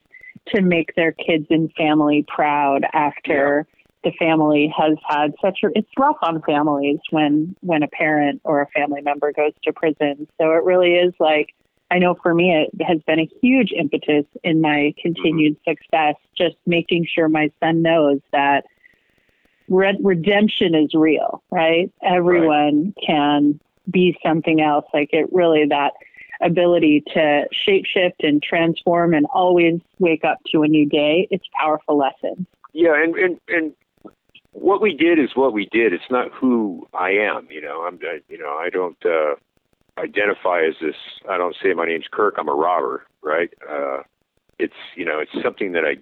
to 0.55 0.62
make 0.62 0.95
their 0.95 1.12
kids 1.12 1.47
and 1.51 1.73
family 1.73 2.25
proud 2.29 2.85
after 2.93 3.67
the 4.05 4.12
family 4.12 4.73
has 4.77 4.97
had 5.09 5.35
such 5.43 5.59
a 5.65 5.69
it's 5.75 5.89
rough 5.99 6.19
on 6.23 6.41
families 6.43 6.99
when 7.11 7.57
when 7.61 7.83
a 7.83 7.89
parent 7.89 8.41
or 8.45 8.62
a 8.62 8.69
family 8.69 9.01
member 9.01 9.33
goes 9.33 9.53
to 9.65 9.73
prison. 9.73 10.29
So 10.41 10.53
it 10.53 10.62
really 10.62 10.93
is 10.93 11.12
like 11.19 11.55
I 11.90 11.98
know 11.98 12.15
for 12.23 12.35
me, 12.35 12.53
it 12.53 12.85
has 12.85 12.98
been 13.07 13.21
a 13.21 13.29
huge 13.42 13.73
impetus 13.73 14.27
in 14.42 14.61
my 14.61 14.69
mm-hmm. 14.69 15.00
continued 15.00 15.57
success, 15.67 16.15
just 16.37 16.57
making 16.67 17.07
sure 17.13 17.29
my 17.29 17.50
son 17.61 17.83
knows 17.83 18.21
that 18.33 18.65
red- 19.69 19.98
redemption 20.03 20.75
is 20.75 20.94
real, 20.94 21.42
right? 21.50 21.90
Everyone 22.03 22.94
can 23.05 23.61
be 23.91 24.17
something 24.25 24.61
else. 24.61 24.85
Like 24.93 25.11
it 25.13 25.33
really, 25.33 25.67
that 25.69 25.93
ability 26.43 27.03
to 27.15 27.45
shapeshift 27.67 28.21
and 28.21 28.43
transform 28.43 29.15
and 29.15 29.27
always 29.33 29.81
wake 29.99 30.25
up 30.25 30.39
to 30.53 30.63
a 30.63 30.69
new 30.69 30.87
day, 30.87 31.27
it's 31.31 31.47
powerful 31.59 31.97
lessons. 31.97 32.47
Yeah, 32.73 32.95
and 32.95 33.15
and 33.17 33.41
and 33.49 33.73
what 34.53 34.81
we 34.81 34.95
did 34.95 35.19
is 35.19 35.31
what 35.35 35.53
we 35.53 35.69
did. 35.71 35.93
It's 35.93 36.11
not 36.11 36.33
who 36.33 36.87
I 36.95 37.11
am. 37.11 37.49
You 37.51 37.61
know, 37.61 37.83
I'm. 37.87 37.99
I, 38.03 38.21
you 38.29 38.39
know, 38.39 38.51
I 38.51 38.69
don't 38.71 38.99
uh, 39.05 39.37
identify 39.99 40.63
as 40.69 40.75
this. 40.81 40.97
I 41.29 41.37
don't 41.39 41.57
say 41.63 41.73
my 41.73 41.87
name's 41.87 42.07
Kirk. 42.11 42.35
I'm 42.39 42.49
a 42.49 42.55
robber, 42.55 43.07
right? 43.23 43.51
Uh, 43.69 44.03
it's 44.59 44.75
you 44.95 45.05
know 45.05 45.19
it's 45.21 45.43
something 45.43 45.73
that 45.73 45.85
I 45.85 45.97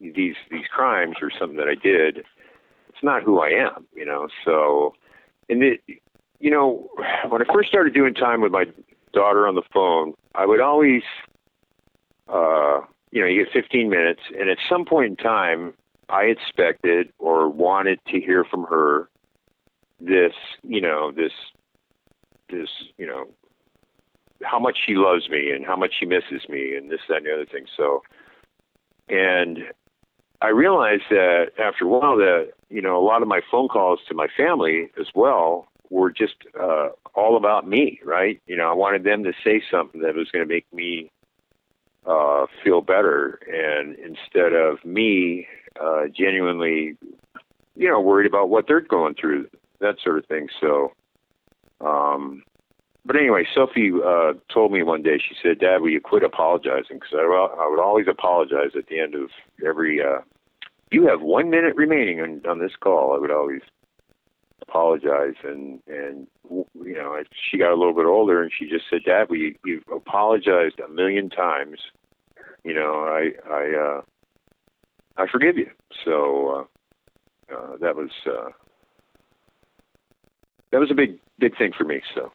these 0.00 0.36
these 0.50 0.66
crimes 0.74 1.16
or 1.22 1.30
something 1.38 1.56
that 1.58 1.68
I 1.68 1.74
did. 1.74 2.24
It's 2.88 3.02
not 3.02 3.22
who 3.22 3.40
I 3.40 3.50
am, 3.50 3.86
you 3.94 4.04
know. 4.04 4.28
So, 4.44 4.94
and 5.48 5.62
it, 5.62 5.80
you 6.40 6.50
know, 6.50 6.88
when 7.28 7.42
I 7.42 7.44
first 7.52 7.68
started 7.68 7.94
doing 7.94 8.14
time 8.14 8.40
with 8.40 8.50
my 8.50 8.64
daughter 9.12 9.46
on 9.46 9.54
the 9.54 9.62
phone, 9.72 10.14
I 10.34 10.46
would 10.46 10.60
always, 10.60 11.02
uh, 12.28 12.80
you 13.12 13.20
know, 13.20 13.26
you 13.26 13.44
get 13.44 13.52
15 13.52 13.90
minutes, 13.90 14.22
and 14.38 14.48
at 14.48 14.58
some 14.68 14.84
point 14.84 15.10
in 15.10 15.16
time, 15.16 15.74
I 16.08 16.22
expected 16.22 17.12
or 17.18 17.48
wanted 17.48 18.00
to 18.08 18.20
hear 18.20 18.44
from 18.44 18.64
her 18.64 19.08
this, 20.00 20.32
you 20.62 20.80
know, 20.80 21.12
this, 21.12 21.32
this, 22.48 22.68
you 22.96 23.06
know, 23.06 23.28
how 24.42 24.58
much 24.58 24.78
she 24.86 24.94
loves 24.94 25.28
me 25.28 25.50
and 25.50 25.66
how 25.66 25.76
much 25.76 25.92
she 26.00 26.06
misses 26.06 26.48
me 26.48 26.74
and 26.74 26.90
this, 26.90 27.00
that, 27.08 27.18
and 27.18 27.26
the 27.26 27.32
other 27.32 27.44
thing. 27.44 27.66
So, 27.76 28.02
and 29.08 29.58
I 30.40 30.48
realized 30.48 31.02
that 31.10 31.48
after 31.62 31.84
a 31.84 31.88
while 31.88 32.16
that, 32.16 32.52
you 32.70 32.80
know, 32.80 32.98
a 32.98 33.04
lot 33.04 33.20
of 33.20 33.28
my 33.28 33.42
phone 33.50 33.68
calls 33.68 34.00
to 34.08 34.14
my 34.14 34.28
family 34.36 34.90
as 34.98 35.08
well 35.14 35.69
were 35.90 36.10
just 36.10 36.36
uh, 36.58 36.88
all 37.14 37.36
about 37.36 37.68
me, 37.68 38.00
right? 38.04 38.40
You 38.46 38.56
know, 38.56 38.70
I 38.70 38.74
wanted 38.74 39.04
them 39.04 39.24
to 39.24 39.32
say 39.44 39.62
something 39.70 40.00
that 40.02 40.14
was 40.14 40.30
going 40.30 40.46
to 40.46 40.52
make 40.52 40.66
me 40.72 41.10
uh, 42.06 42.46
feel 42.64 42.80
better, 42.80 43.38
and 43.46 43.96
instead 43.98 44.52
of 44.52 44.82
me 44.84 45.46
uh, 45.80 46.04
genuinely, 46.16 46.96
you 47.76 47.88
know, 47.88 48.00
worried 48.00 48.26
about 48.26 48.48
what 48.48 48.66
they're 48.66 48.80
going 48.80 49.14
through, 49.14 49.48
that 49.80 49.96
sort 50.02 50.18
of 50.18 50.26
thing. 50.26 50.48
So, 50.60 50.92
um, 51.80 52.42
but 53.04 53.16
anyway, 53.16 53.44
Sophie 53.54 53.92
uh, 54.04 54.34
told 54.52 54.72
me 54.72 54.82
one 54.82 55.02
day. 55.02 55.18
She 55.18 55.34
said, 55.42 55.58
"Dad, 55.58 55.80
will 55.80 55.90
you 55.90 56.00
quit 56.00 56.22
apologizing?" 56.22 56.98
Because 57.00 57.14
I, 57.14 57.22
I 57.24 57.68
would 57.68 57.80
always 57.80 58.06
apologize 58.08 58.70
at 58.76 58.86
the 58.86 59.00
end 59.00 59.14
of 59.14 59.30
every. 59.66 60.00
Uh, 60.00 60.20
you 60.90 61.06
have 61.06 61.20
one 61.20 61.50
minute 61.50 61.76
remaining 61.76 62.20
on, 62.20 62.42
on 62.48 62.58
this 62.58 62.72
call. 62.80 63.14
I 63.14 63.18
would 63.18 63.30
always 63.30 63.62
apologize, 64.70 65.34
and 65.42 65.80
and 65.86 66.26
you 66.48 66.94
know, 66.94 67.16
she 67.50 67.58
got 67.58 67.72
a 67.72 67.76
little 67.76 67.94
bit 67.94 68.06
older, 68.06 68.42
and 68.42 68.50
she 68.56 68.68
just 68.68 68.84
said, 68.88 69.00
"Dad, 69.04 69.26
we 69.28 69.56
you've 69.64 69.84
apologized 69.94 70.80
a 70.80 70.88
million 70.88 71.28
times. 71.28 71.78
You 72.64 72.74
know, 72.74 72.92
I 73.04 73.30
I 73.50 73.76
uh, 73.76 74.00
I 75.16 75.26
forgive 75.30 75.56
you." 75.56 75.70
So 76.04 76.66
uh, 77.50 77.54
uh, 77.54 77.76
that 77.80 77.96
was 77.96 78.10
uh, 78.26 78.50
that 80.72 80.80
was 80.80 80.90
a 80.90 80.94
big 80.94 81.18
big 81.38 81.56
thing 81.58 81.72
for 81.76 81.84
me. 81.84 82.00
So. 82.14 82.32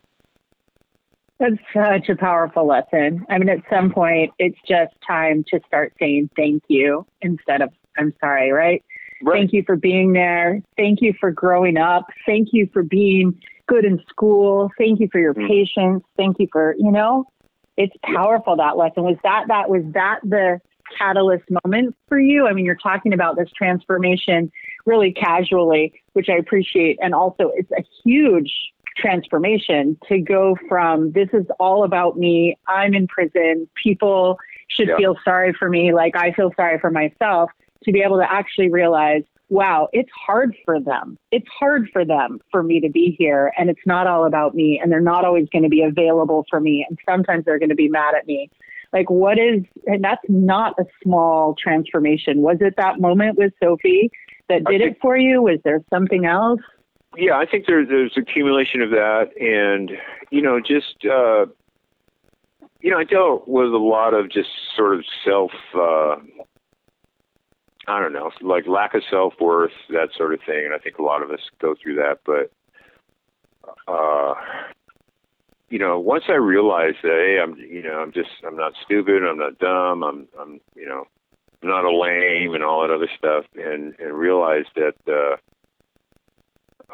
That's 1.38 1.56
such 1.74 2.08
a 2.08 2.16
powerful 2.16 2.66
lesson. 2.66 3.26
I 3.30 3.38
mean, 3.38 3.50
at 3.50 3.60
some 3.70 3.92
point, 3.92 4.32
it's 4.40 4.58
just 4.66 4.94
time 5.06 5.44
to 5.50 5.60
start 5.68 5.92
saying 6.00 6.30
thank 6.38 6.64
you 6.70 7.06
instead 7.22 7.62
of 7.62 7.74
I'm 7.98 8.14
sorry, 8.22 8.52
right? 8.52 8.82
Right? 9.24 9.39
Thank 9.39 9.53
you 9.53 9.63
for 9.66 9.76
being 9.76 10.13
there. 10.13 10.61
Thank 10.78 11.01
you 11.01 11.13
for 11.20 11.32
growing 11.32 11.78
up. 11.78 12.07
Thank 12.26 12.49
you 12.51 12.70
for 12.74 12.84
being 12.84 13.39
good 13.68 13.86
in 13.86 14.01
school. 14.09 14.70
Thank 14.78 14.99
you 14.99 15.09
for 15.11 15.20
your 15.20 15.34
mm. 15.34 15.47
patience. 15.47 16.03
Thank 16.18 16.38
you 16.39 16.47
for, 16.51 16.76
you 16.78 16.91
know, 16.91 17.26
it's 17.78 17.95
powerful 18.03 18.55
that 18.57 18.78
lesson. 18.78 19.03
Was 19.03 19.18
that 19.24 19.45
that 19.47 19.70
was 19.70 19.84
that 19.93 20.20
the 20.24 20.59
catalyst 20.97 21.43
moment 21.66 21.95
for 22.07 22.20
you? 22.20 22.47
I 22.47 22.53
mean, 22.53 22.66
you're 22.66 22.76
talking 22.76 23.13
about 23.13 23.36
this 23.36 23.49
transformation 23.55 24.51
really 24.86 25.11
casually, 25.11 25.93
which 26.13 26.30
I 26.30 26.34
appreciate. 26.34 26.99
And 27.01 27.13
also 27.13 27.51
it's 27.55 27.72
a 27.72 27.84
huge 28.03 28.51
transformation 28.97 29.97
to 30.07 30.20
go 30.20 30.57
from 30.70 31.11
this 31.11 31.28
is 31.34 31.45
all 31.59 31.84
about 31.84 32.18
me, 32.18 32.57
I'm 32.68 32.93
in 32.93 33.07
prison, 33.07 33.68
people 33.82 34.39
should 34.68 34.88
yeah. 34.88 34.97
feel 34.97 35.16
sorry 35.24 35.53
for 35.53 35.70
me 35.70 35.93
like 35.93 36.16
I 36.16 36.32
feel 36.32 36.51
sorry 36.55 36.80
for 36.80 36.89
myself, 36.89 37.51
to 37.86 37.92
be 37.92 38.02
able 38.02 38.18
to 38.18 38.32
actually 38.32 38.70
realize, 38.70 39.24
wow, 39.50 39.88
it's 39.94 40.10
hard 40.26 40.56
for 40.66 40.80
them. 40.80 41.18
It's 41.32 41.48
hard 41.60 41.90
for 41.94 42.04
them 42.04 42.40
for 42.52 42.64
me 42.64 42.80
to 42.82 42.90
be 42.90 43.16
here 43.18 43.54
and 43.58 43.70
it's 43.70 43.86
not 43.86 44.08
all 44.08 44.26
about 44.26 44.56
me 44.56 44.80
and 44.82 44.92
they're 44.92 45.00
not 45.00 45.24
always 45.26 45.48
going 45.50 45.64
to 45.64 45.70
be 45.70 45.84
available 45.84 46.46
for 46.50 46.60
me 46.60 46.86
and 46.88 46.98
sometimes 47.08 47.46
they're 47.46 47.60
going 47.60 47.70
to 47.70 47.76
be 47.76 47.90
mad 47.90 48.16
at 48.16 48.28
me. 48.28 48.50
Like 48.92 49.10
what 49.10 49.38
is 49.38 49.64
and 49.86 50.04
that's 50.04 50.24
not 50.30 50.74
a 50.80 50.86
small 51.04 51.56
transformation. 51.56 52.42
Was 52.42 52.58
it 52.62 52.76
that 52.78 53.00
moment 53.00 53.38
with 53.38 53.54
Sophie 53.62 54.10
that 54.50 54.64
did 54.66 54.82
think, 54.82 54.96
it 54.96 54.98
for 55.02 55.18
you? 55.18 55.42
Was 55.42 55.60
there 55.64 55.82
something 55.90 56.26
else? 56.26 56.62
Yeah, 57.18 57.38
I 57.38 57.46
think 57.46 57.66
there's 57.68 57.88
there's 57.88 58.14
accumulation 58.18 58.82
of 58.82 58.90
that, 58.92 59.30
and 59.40 59.92
you 60.32 60.42
know, 60.42 60.60
just 60.60 61.06
uh, 61.06 61.46
you 62.82 62.92
know, 62.92 62.98
I 62.98 63.04
dealt 63.04 63.48
with 63.48 63.74
a 63.74 63.78
lot 63.78 64.14
of 64.14 64.30
just 64.30 64.50
sort 64.76 64.96
of 64.96 65.06
self. 65.24 65.52
Uh, 65.74 66.18
I 67.88 68.00
don't 68.00 68.14
know, 68.14 68.32
like 68.42 68.68
lack 68.68 68.94
of 68.96 69.04
self 69.10 69.34
worth, 69.40 69.72
that 69.90 70.10
sort 70.18 70.34
of 70.34 70.40
thing, 70.46 70.66
and 70.66 70.74
I 70.74 70.78
think 70.78 70.98
a 70.98 71.04
lot 71.04 71.22
of 71.22 71.32
us 71.32 71.40
go 71.62 71.76
through 71.82 71.96
that. 71.96 72.20
But 72.26 72.52
uh, 73.88 74.34
you 75.70 75.80
know, 75.80 76.00
once 76.00 76.26
I 76.30 76.34
realized 76.34 76.98
that, 77.04 77.10
hey, 77.10 77.40
I'm, 77.42 77.58
you 77.58 77.82
know, 77.84 78.00
I'm 78.00 78.12
just, 78.12 78.30
I'm 78.46 78.56
not 78.56 78.74
stupid, 78.84 79.24
I'm 79.24 79.38
not 79.38 79.58
dumb, 79.58 80.04
I'm, 80.04 80.28
I'm, 80.40 80.60
you 80.76 80.88
know, 80.88 81.06
I'm 81.62 81.70
not 81.70 81.86
a 81.86 81.96
lame 81.96 82.54
and 82.54 82.64
all 82.64 82.82
that 82.82 82.94
other 82.94 83.10
stuff, 83.18 83.46
and 83.56 83.96
and 84.00 84.14
realized 84.14 84.70
that 84.76 84.96
uh, 85.08 85.38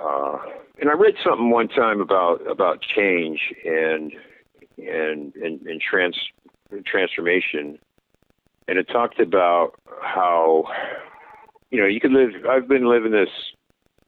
uh, 0.02 0.38
and 0.80 0.90
I 0.90 0.94
read 0.94 1.16
something 1.24 1.50
one 1.50 1.68
time 1.68 2.00
about 2.00 2.50
about 2.50 2.82
change 2.82 3.40
and 3.66 4.14
and 4.78 5.36
and, 5.36 5.62
and 5.62 5.82
trans 5.82 6.18
transformation, 6.86 7.78
and 8.72 8.80
it 8.80 8.88
talked 8.88 9.20
about 9.20 9.74
how 10.02 10.64
you 11.72 11.80
know 11.82 11.86
you 11.86 12.00
could 12.00 12.14
live. 12.14 12.30
I've 12.50 12.70
been 12.70 12.88
living 12.88 13.12
this 13.12 13.28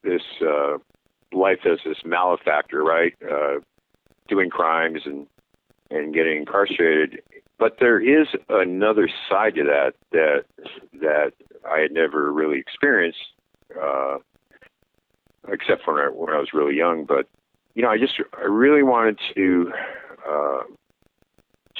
this 0.03 0.21
uh, 0.41 0.77
life 1.33 1.59
as 1.65 1.79
this 1.85 1.97
malefactor, 2.05 2.81
right? 2.81 3.13
Uh, 3.21 3.59
doing 4.29 4.49
crimes 4.49 5.01
and 5.03 5.27
and 5.91 6.13
getting 6.13 6.37
incarcerated. 6.37 7.21
But 7.59 7.75
there 7.81 7.99
is 7.99 8.27
another 8.47 9.09
side 9.29 9.55
to 9.55 9.65
that 9.65 9.95
that 10.13 10.45
that 10.93 11.33
I 11.69 11.79
had 11.79 11.91
never 11.91 12.31
really 12.31 12.57
experienced. 12.57 13.19
Uh, 13.77 14.19
except 15.49 15.85
when 15.85 15.97
I, 15.97 16.07
when 16.07 16.29
I 16.29 16.39
was 16.39 16.53
really 16.53 16.77
young. 16.77 17.03
But 17.03 17.27
you 17.75 17.83
know, 17.83 17.89
I 17.89 17.97
just 17.97 18.13
I 18.37 18.45
really 18.45 18.83
wanted 18.83 19.19
to 19.35 19.73
uh, 20.25 20.61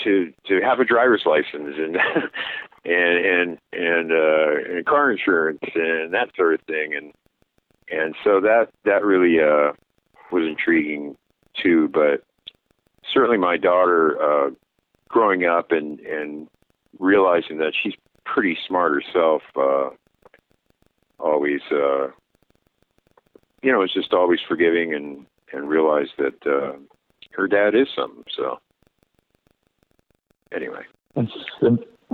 to 0.04 0.34
to 0.48 0.60
have 0.62 0.82
a 0.82 0.86
driver's 0.86 1.24
license 1.26 1.76
and 1.78 1.98
and 2.86 3.26
and 3.26 3.58
and, 3.72 4.12
uh, 4.12 4.76
and 4.76 4.86
car 4.86 5.12
insurance 5.12 5.60
and 5.76 6.14
that 6.14 6.30
sort 6.36 6.56
of 6.56 6.62
thing, 6.62 6.94
and 6.96 7.14
and 7.92 8.16
so 8.24 8.42
that 8.42 8.68
that 8.86 9.04
really 9.04 9.40
uh, 9.40 9.74
was 10.32 10.46
intriguing 10.48 11.16
too. 11.62 11.88
But 11.90 12.24
certainly, 13.14 13.38
my 13.38 13.58
daughter 13.58 14.22
uh, 14.22 14.50
growing 15.08 15.46
up 15.46 15.72
and 15.72 16.00
and 16.02 16.48
realizing 17.00 17.58
that 17.58 17.74
she's 17.82 17.94
pretty 18.26 18.58
smart 18.68 18.94
herself. 18.94 19.42
Uh, 19.56 19.90
always 21.20 21.62
uh, 21.72 22.08
you 23.64 23.72
know, 23.72 23.82
it's 23.82 23.94
just 23.94 24.14
always 24.14 24.40
forgiving 24.48 24.94
and 24.94 25.26
and 25.52 25.70
realize 25.70 26.08
that 26.18 26.46
uh, 26.46 26.78
her 27.32 27.48
dad 27.48 27.76
is 27.76 27.88
something. 27.96 28.24
So 28.36 28.60
anyway, 30.54 30.82
it's 31.16 31.32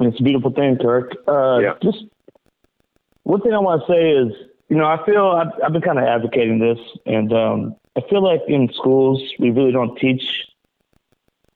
it's 0.08 0.20
a 0.20 0.24
beautiful 0.24 0.52
thing, 0.52 0.78
Kirk. 0.78 1.16
Uh, 1.28 1.60
yeah. 1.60 1.74
Just 1.82 2.06
one 3.24 3.42
thing 3.42 3.54
I 3.54 3.60
want 3.60 3.82
to 3.86 3.92
say 3.92 4.12
is, 4.12 4.34
you 4.70 4.78
know, 4.78 4.86
I 4.86 5.04
feel 5.06 5.28
I've, 5.28 5.64
I've 5.64 5.74
been 5.74 5.82
kind 5.82 6.00
of 6.00 6.06
advocating 6.06 6.60
this, 6.60 6.80
and 7.06 7.34
um, 7.34 7.76
I 7.98 8.02
feel 8.10 8.24
like 8.24 8.42
in 8.48 8.70
schools 8.74 9.22
we 9.40 9.52
really 9.52 9.72
don't 9.72 9.98
teach 9.98 10.46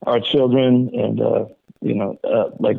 our 0.06 0.20
children 0.20 0.90
and 0.94 1.22
uh, 1.22 1.46
you 1.82 1.96
know, 1.96 2.18
uh, 2.24 2.50
like 2.60 2.78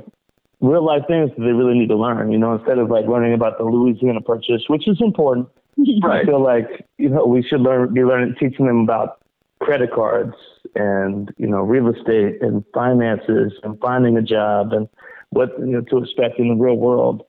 real 0.61 0.85
life 0.85 1.03
things 1.09 1.31
that 1.31 1.43
they 1.43 1.53
really 1.53 1.79
need 1.79 1.89
to 1.89 1.97
learn. 1.97 2.33
You 2.33 2.39
know, 2.39 2.55
instead 2.55 2.79
of 2.79 2.91
like 2.91 3.07
learning 3.07 3.35
about 3.35 3.59
the 3.59 3.65
Louisiana 3.65 4.21
Purchase, 4.21 4.65
which 4.69 4.89
is 4.89 5.01
important 5.01 5.49
Right. 6.03 6.23
I 6.23 6.25
feel 6.25 6.43
like 6.43 6.87
you 6.99 7.09
know 7.09 7.25
we 7.25 7.43
should 7.43 7.61
learn 7.61 7.93
be 7.93 8.05
learning 8.05 8.37
teaching 8.39 8.67
them 8.67 8.81
about 8.81 9.19
credit 9.61 9.93
cards 9.93 10.35
and 10.75 11.33
you 11.37 11.47
know 11.47 11.59
real 11.59 11.89
estate 11.89 12.43
and 12.43 12.64
finances 12.72 13.53
and 13.62 13.79
finding 13.81 14.16
a 14.16 14.22
job 14.22 14.72
and 14.72 14.89
what 15.31 15.51
you 15.59 15.66
know 15.66 15.81
to 15.83 15.99
expect 15.99 16.39
in 16.39 16.49
the 16.49 16.55
real 16.55 16.77
world. 16.77 17.25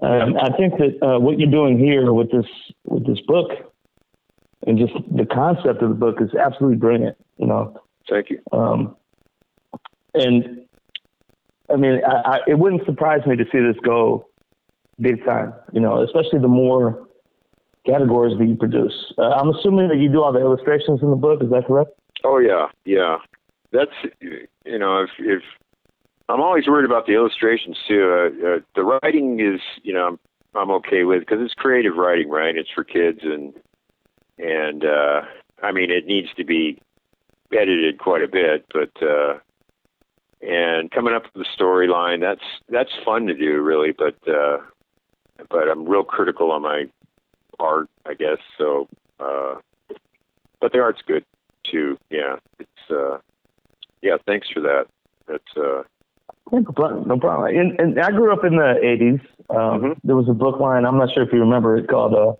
Um, 0.00 0.36
I 0.40 0.50
think 0.56 0.74
that 0.78 0.98
uh, 1.02 1.18
what 1.18 1.40
you're 1.40 1.50
doing 1.50 1.78
here 1.78 2.12
with 2.12 2.30
this 2.30 2.46
with 2.84 3.06
this 3.06 3.20
book 3.26 3.50
and 4.66 4.78
just 4.78 4.92
the 5.10 5.26
concept 5.26 5.82
of 5.82 5.88
the 5.88 5.94
book 5.94 6.16
is 6.20 6.30
absolutely 6.34 6.78
brilliant. 6.78 7.16
You 7.36 7.46
know. 7.46 7.80
Thank 8.08 8.30
you. 8.30 8.40
Um, 8.52 8.96
and 10.14 10.64
I 11.70 11.76
mean, 11.76 12.00
I, 12.06 12.36
I, 12.36 12.38
it 12.46 12.58
wouldn't 12.58 12.84
surprise 12.86 13.20
me 13.26 13.36
to 13.36 13.44
see 13.52 13.58
this 13.58 13.76
go 13.84 14.28
big 15.00 15.24
time. 15.24 15.52
You 15.72 15.80
know, 15.80 16.02
especially 16.02 16.40
the 16.40 16.48
more 16.48 17.06
categories 17.86 18.36
that 18.38 18.46
you 18.46 18.56
produce. 18.56 18.94
Uh, 19.18 19.30
I'm 19.30 19.50
assuming 19.50 19.88
that 19.88 19.96
you 19.98 20.08
do 20.10 20.22
all 20.22 20.32
the 20.32 20.40
illustrations 20.40 21.00
in 21.02 21.10
the 21.10 21.16
book. 21.16 21.42
Is 21.42 21.50
that 21.50 21.66
correct? 21.66 21.90
Oh 22.24 22.38
yeah, 22.38 22.66
yeah. 22.84 23.18
That's 23.72 23.92
you 24.20 24.78
know 24.78 25.02
if 25.02 25.10
if 25.18 25.42
I'm 26.28 26.40
always 26.40 26.66
worried 26.66 26.84
about 26.84 27.06
the 27.06 27.14
illustrations 27.14 27.76
too. 27.86 28.12
Uh, 28.12 28.46
uh, 28.46 28.58
the 28.74 28.82
writing 28.82 29.40
is, 29.40 29.60
you 29.82 29.94
know, 29.94 30.06
I'm 30.06 30.18
I'm 30.54 30.70
okay 30.72 31.04
with 31.04 31.20
because 31.20 31.38
it's 31.40 31.54
creative 31.54 31.96
writing, 31.96 32.28
right? 32.28 32.56
It's 32.56 32.70
for 32.74 32.84
kids, 32.84 33.20
and 33.22 33.54
and 34.38 34.84
uh, 34.84 35.22
I 35.62 35.72
mean, 35.72 35.90
it 35.90 36.06
needs 36.06 36.28
to 36.36 36.44
be 36.44 36.80
edited 37.52 37.98
quite 37.98 38.22
a 38.22 38.28
bit, 38.28 38.66
but 38.72 38.90
uh, 39.02 39.38
and 40.42 40.90
coming 40.90 41.14
up 41.14 41.24
with 41.24 41.46
the 41.46 41.62
storyline, 41.62 42.20
that's 42.20 42.44
that's 42.68 42.90
fun 43.04 43.26
to 43.26 43.34
do, 43.34 43.60
really. 43.62 43.92
But 43.92 44.16
uh, 44.28 44.58
but 45.48 45.68
I'm 45.68 45.88
real 45.88 46.04
critical 46.04 46.50
on 46.50 46.62
my 46.62 46.84
art, 47.58 47.88
I 48.06 48.14
guess. 48.14 48.38
So, 48.58 48.88
uh, 49.18 49.56
but 50.60 50.72
the 50.72 50.80
art's 50.80 51.02
good 51.06 51.24
too. 51.70 51.96
Yeah, 52.10 52.36
it's 52.58 52.90
uh, 52.90 53.18
yeah. 54.02 54.16
Thanks 54.26 54.48
for 54.52 54.60
that. 54.60 54.84
That's 55.26 55.56
uh, 55.56 55.82
no 56.52 56.62
problem. 56.72 57.08
No 57.08 57.18
problem. 57.18 57.54
And, 57.56 57.78
and 57.80 58.00
I 58.00 58.10
grew 58.10 58.32
up 58.32 58.44
in 58.44 58.56
the 58.56 58.74
'80s. 58.82 59.20
Um, 59.50 59.80
Mhm. 59.80 59.96
There 60.04 60.16
was 60.16 60.28
a 60.28 60.34
book 60.34 60.60
line. 60.60 60.84
I'm 60.84 60.98
not 60.98 61.12
sure 61.14 61.22
if 61.22 61.32
you 61.32 61.40
remember 61.40 61.76
it 61.76 61.88
called 61.88 62.14
uh, 62.14 62.32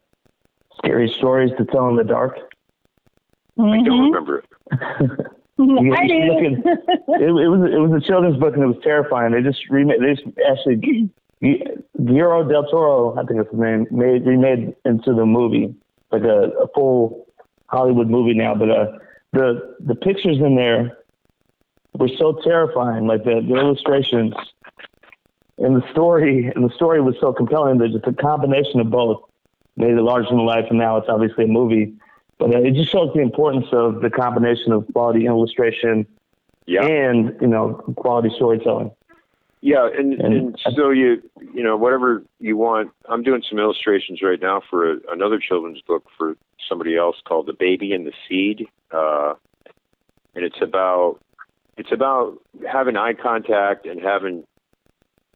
"Scary 0.79 1.13
Stories 1.19 1.51
to 1.59 1.65
Tell 1.65 1.89
in 1.89 1.97
the 1.97 2.05
Dark." 2.05 2.39
I 3.59 3.83
don't 3.83 4.13
remember 4.13 4.39
it. 4.39 4.47
You- 5.61 5.93
I 5.93 6.03
you 6.05 6.33
look 6.33 6.39
do. 6.65 6.71
it, 7.15 7.21
it 7.21 7.33
was 7.51 7.69
it 7.75 7.79
was 7.81 8.01
a 8.01 8.07
children's 8.07 8.37
book 8.39 8.55
and 8.55 8.63
it 8.63 8.67
was 8.69 8.77
terrifying. 8.85 9.33
They 9.33 9.43
just 9.43 9.59
remade. 9.69 10.01
They 10.01 10.15
just 10.15 10.23
actually 10.49 11.11
Guillermo 11.43 12.49
del 12.49 12.65
Toro, 12.71 13.17
I 13.19 13.25
think 13.25 13.41
it's 13.41 13.51
his 13.51 13.59
name, 13.59 13.87
made 13.91 14.25
remade 14.25 14.77
into 14.85 15.13
the 15.13 15.27
movie 15.27 15.75
like 16.13 16.23
a, 16.23 16.51
a 16.63 16.69
full 16.77 17.27
Hollywood 17.67 18.09
movie 18.09 18.35
now. 18.35 18.55
But 18.55 18.71
uh, 18.71 18.87
the 19.33 19.77
the 19.81 19.95
pictures 19.95 20.39
in 20.39 20.57
there 20.57 20.99
were 21.95 22.09
so 22.19 22.39
terrifying. 22.45 23.07
Like 23.07 23.25
the, 23.25 23.41
the 23.47 23.57
illustrations 23.57 24.35
and 25.59 25.77
the 25.81 25.91
story 25.91 26.51
and 26.55 26.69
the 26.69 26.75
story 26.75 27.01
was 27.01 27.17
so 27.21 27.33
compelling 27.33 27.79
that 27.79 27.91
just 27.93 28.07
a 28.07 28.13
combination 28.13 28.81
of 28.81 28.91
both 28.91 29.23
made 29.77 29.91
it 29.93 30.01
larger 30.03 30.29
than 30.31 30.45
life. 30.47 30.67
And 30.71 30.79
now 30.79 30.97
it's 30.97 31.09
obviously 31.09 31.45
a 31.45 31.49
movie. 31.49 31.95
But 32.39 32.55
uh, 32.55 32.59
it 32.61 32.75
just 32.75 32.91
shows 32.93 33.11
the 33.15 33.21
importance 33.21 33.67
of 33.73 34.01
the 34.01 34.11
combination 34.11 34.73
of 34.73 34.87
quality 34.93 35.27
illustration 35.27 36.07
Yeah. 36.67 36.85
and 36.87 37.37
you 37.41 37.49
know 37.49 37.75
quality 37.97 38.31
storytelling. 38.37 38.93
Yeah, 39.61 39.89
and, 39.93 40.13
And- 40.21 40.35
and 40.35 40.59
so 40.77 40.91
you 40.91 41.21
you 41.53 41.65
know 41.65 41.77
whatever 41.77 42.23
you 42.39 42.57
want. 42.57 42.93
I'm 43.09 43.25
doing 43.25 43.43
some 43.49 43.59
illustrations 43.59 44.23
right 44.23 44.41
now 44.41 44.63
for 44.71 44.93
a, 44.93 44.97
another 45.11 45.41
children's 45.41 45.81
book 45.83 46.05
for 46.17 46.37
somebody 46.69 46.97
else 46.97 47.17
called 47.27 47.47
The 47.47 47.55
Baby 47.55 47.93
and 47.93 48.07
the 48.07 48.13
Seed, 48.29 48.69
uh, 48.93 49.35
and 50.35 50.45
it's 50.45 50.61
about 50.63 51.19
it's 51.77 51.93
about 51.93 52.39
having 52.71 52.97
eye 52.97 53.15
contact 53.15 53.87
and 53.87 54.01
having 54.01 54.45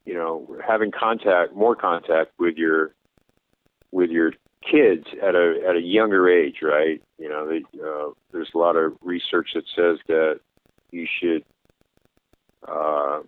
you 0.04 0.14
know 0.14 0.46
having 0.66 0.90
contact 0.90 1.54
more 1.54 1.76
contact 1.76 2.32
with 2.38 2.56
your 2.56 2.94
with 3.90 4.10
your 4.10 4.32
kids 4.62 5.06
at 5.22 5.34
a 5.34 5.60
at 5.68 5.76
a 5.76 5.80
younger 5.80 6.28
age, 6.28 6.56
right? 6.62 7.02
You 7.18 7.28
know, 7.28 7.48
they, 7.48 7.62
uh, 7.80 8.10
there's 8.32 8.50
a 8.54 8.58
lot 8.58 8.76
of 8.76 8.94
research 9.02 9.50
that 9.54 9.64
says 9.76 9.98
that 10.08 10.40
you 10.90 11.06
should 11.20 11.44
uh, 12.66 13.20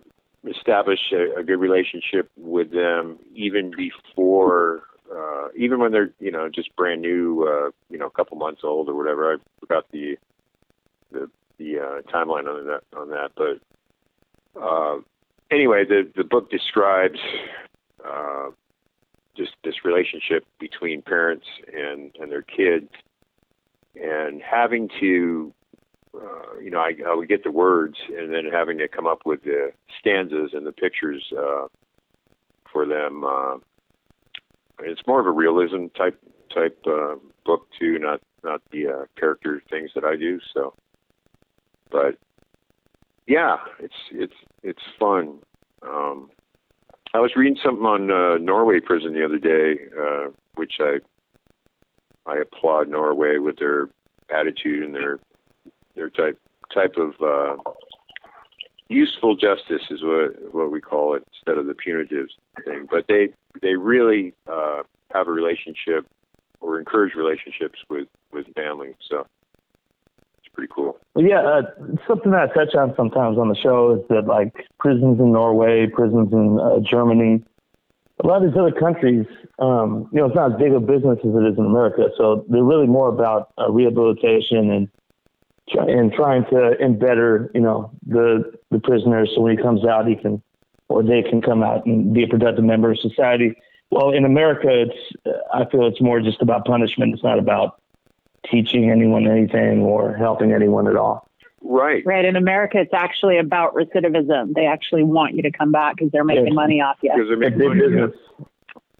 establish 0.47 0.99
a, 1.11 1.39
a 1.39 1.43
good 1.43 1.59
relationship 1.59 2.29
with 2.37 2.71
them 2.71 3.19
even 3.33 3.71
before, 3.75 4.83
uh, 5.13 5.47
even 5.55 5.79
when 5.79 5.91
they're 5.91 6.11
you 6.19 6.31
know 6.31 6.49
just 6.49 6.75
brand 6.75 7.01
new, 7.01 7.43
uh, 7.43 7.71
you 7.89 7.97
know, 7.97 8.07
a 8.07 8.11
couple 8.11 8.37
months 8.37 8.61
old 8.63 8.89
or 8.89 8.95
whatever. 8.95 9.33
I 9.33 9.37
forgot 9.59 9.85
the 9.91 10.17
the 11.11 11.29
the 11.57 11.79
uh, 11.79 12.01
timeline 12.11 12.47
on 12.47 12.65
that 12.67 12.81
on 12.97 13.09
that, 13.09 13.31
but 13.35 14.61
uh, 14.61 14.97
anyway, 15.51 15.85
the 15.85 16.09
the 16.15 16.23
book 16.23 16.49
describes. 16.49 17.19
Uh, 18.05 18.51
just 19.35 19.51
this 19.63 19.83
relationship 19.83 20.45
between 20.59 21.01
parents 21.01 21.45
and 21.73 22.15
and 22.19 22.31
their 22.31 22.41
kids 22.41 22.89
and 24.01 24.41
having 24.41 24.89
to 24.99 25.53
uh, 26.15 26.59
you 26.61 26.69
know 26.69 26.79
I, 26.79 26.93
I 27.05 27.13
would 27.13 27.27
get 27.27 27.43
the 27.43 27.51
words 27.51 27.95
and 28.17 28.33
then 28.33 28.45
having 28.51 28.77
to 28.77 28.87
come 28.87 29.07
up 29.07 29.25
with 29.25 29.43
the 29.43 29.71
stanzas 29.99 30.51
and 30.53 30.65
the 30.65 30.71
pictures 30.71 31.23
uh, 31.37 31.67
for 32.71 32.85
them 32.85 33.23
uh, 33.23 33.57
it's 34.79 35.01
more 35.07 35.19
of 35.19 35.25
a 35.25 35.31
realism 35.31 35.87
type 35.97 36.19
type 36.53 36.77
uh, 36.87 37.15
book 37.45 37.67
too 37.79 37.97
not 37.99 38.21
not 38.43 38.61
the 38.71 38.87
uh, 38.87 39.05
character 39.19 39.61
things 39.69 39.91
that 39.95 40.03
I 40.03 40.15
do 40.15 40.39
so 40.53 40.73
but 41.91 42.17
yeah 43.27 43.57
it's 43.79 43.95
it's 44.11 44.35
it's 44.63 44.81
fun 44.99 45.39
um, 45.81 46.29
I 47.15 47.19
was 47.19 47.31
reading 47.37 47.57
something 47.63 47.85
on 47.85 48.11
uh, 48.11 48.37
Norway 48.39 48.81
prison 48.81 49.13
the 49.13 49.23
other 49.23 49.39
day, 49.39 49.79
uh, 49.97 50.31
which 50.55 50.73
I 50.81 50.97
I 52.25 52.39
applaud 52.39 52.89
Norway 52.89 53.37
with 53.37 53.57
their 53.57 53.87
attitude 54.29 54.83
and 54.83 54.93
their 54.93 55.19
their 55.95 56.09
type 56.09 56.37
type 56.73 56.95
of 56.97 57.13
uh, 57.21 57.71
useful 58.89 59.37
justice 59.37 59.83
is 59.89 60.01
what 60.03 60.53
what 60.53 60.71
we 60.73 60.81
call 60.81 61.15
it 61.15 61.23
instead 61.33 61.57
of 61.57 61.67
the 61.67 61.73
punitive 61.73 62.27
thing. 62.65 62.85
But 62.91 63.05
they 63.07 63.29
they 63.61 63.75
really 63.75 64.33
uh, 64.51 64.64
have 65.15 65.27
a 65.27 65.31
relationship 65.31 66.05
or 66.59 66.79
encourage 66.79 67.15
relationships 67.15 67.79
with 67.89 68.07
with 68.31 68.45
families. 68.55 68.95
So 69.09 69.25
it's 70.39 70.53
pretty 70.53 70.71
cool. 70.73 70.97
Yeah, 71.15 71.41
uh, 71.41 71.61
something 72.07 72.31
that 72.31 72.49
I 72.49 72.53
touch 72.53 72.75
on 72.75 72.93
sometimes 72.97 73.37
on 73.37 73.49
the 73.49 73.55
show 73.55 73.95
is 73.95 74.07
that 74.09 74.27
like 74.27 74.53
prisons 74.79 75.19
in 75.19 75.31
Norway, 75.31 75.87
prisons 75.87 76.33
in 76.33 76.59
uh, 76.59 76.79
Germany, 76.89 77.43
a 78.23 78.27
lot 78.27 78.43
of 78.43 78.51
these 78.51 78.59
other 78.59 78.71
countries, 78.71 79.25
um, 79.59 80.09
you 80.11 80.19
know, 80.19 80.27
it's 80.27 80.35
not 80.35 80.53
as 80.53 80.59
big 80.59 80.73
a 80.73 80.79
business 80.79 81.19
as 81.19 81.31
it 81.35 81.45
is 81.51 81.57
in 81.57 81.65
America. 81.65 82.09
So 82.17 82.45
they're 82.49 82.63
really 82.63 82.87
more 82.87 83.09
about 83.09 83.51
uh, 83.57 83.71
rehabilitation 83.71 84.71
and 84.71 84.89
and 85.73 86.13
trying 86.13 86.45
to 86.51 86.73
embetter, 86.79 87.49
you 87.55 87.61
know, 87.61 87.91
the 88.05 88.53
the 88.71 88.79
prisoner 88.79 89.25
so 89.33 89.41
when 89.41 89.57
he 89.57 89.63
comes 89.63 89.85
out, 89.85 90.07
he 90.07 90.15
can 90.15 90.41
or 90.87 91.01
they 91.01 91.23
can 91.23 91.41
come 91.41 91.63
out 91.63 91.85
and 91.85 92.13
be 92.13 92.23
a 92.23 92.27
productive 92.27 92.63
member 92.63 92.91
of 92.91 92.99
society. 92.99 93.55
Well, 93.91 94.11
in 94.11 94.25
America, 94.25 94.67
it's 94.69 95.15
uh, 95.25 95.31
I 95.53 95.69
feel 95.69 95.85
it's 95.87 96.01
more 96.01 96.19
just 96.19 96.41
about 96.41 96.65
punishment. 96.65 97.13
It's 97.13 97.23
not 97.23 97.39
about 97.39 97.79
teaching 98.49 98.89
anyone 98.91 99.27
anything 99.27 99.81
or 99.81 100.13
helping 100.15 100.51
anyone 100.51 100.87
at 100.87 100.95
all. 100.95 101.27
Right. 101.61 102.03
Right. 102.05 102.25
In 102.25 102.35
America, 102.35 102.77
it's 102.79 102.93
actually 102.93 103.37
about 103.39 103.73
recidivism. 103.73 104.53
They 104.53 104.67
actually 104.67 105.03
want 105.03 105.33
you 105.35 105.41
to 105.43 105.51
come 105.51 105.71
back 105.71 105.95
because 105.95 106.11
they're 106.11 106.23
making 106.23 106.45
Yes. 106.47 106.53
money 106.53 106.79
off 106.81 106.97
you. 107.01 107.11
Because 107.13 107.27
they're 107.27 107.37
making 107.37 107.57
big 107.57 107.67
money. 107.69 107.79
Yeah. 107.81 107.87
business. 108.05 108.19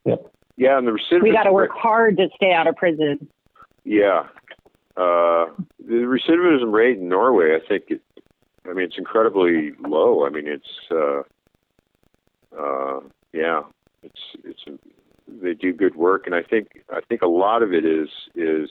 Yep. 0.06 0.32
yeah, 0.58 0.78
and 0.78 0.88
the 0.88 0.92
recidivism 0.92 1.22
We 1.24 1.32
got 1.32 1.44
to 1.44 1.52
work 1.54 1.72
rate- 1.74 1.80
hard 1.82 2.18
to 2.18 2.28
stay 2.36 2.54
out 2.54 2.66
of 2.68 2.76
prison. 2.76 3.28
Yeah. 3.84 4.28
Uh, 4.98 5.46
the 5.86 6.06
recidivism 6.08 6.72
rate 6.72 6.98
in 6.98 7.08
Norway, 7.10 7.56
I 7.56 7.68
think, 7.68 7.84
it, 7.90 8.02
I 8.68 8.74
mean, 8.74 8.86
it's 8.86 8.98
incredibly 8.98 9.74
low. 9.88 10.26
I 10.26 10.30
mean, 10.30 10.48
it's, 10.48 10.70
uh, 10.90 11.22
uh, 12.60 13.00
yeah, 13.34 13.62
it's, 14.06 14.22
it's, 14.68 14.80
they 15.28 15.53
do 15.53 15.74
good 15.74 15.95
work. 15.95 16.26
And 16.26 16.36
I 16.36 16.43
think, 16.43 16.68
I 16.91 17.01
think 17.08 17.22
a 17.22 17.28
lot 17.28 17.64
of 17.64 17.74
it 17.74 17.86
is, 17.86 18.10
is 18.36 18.70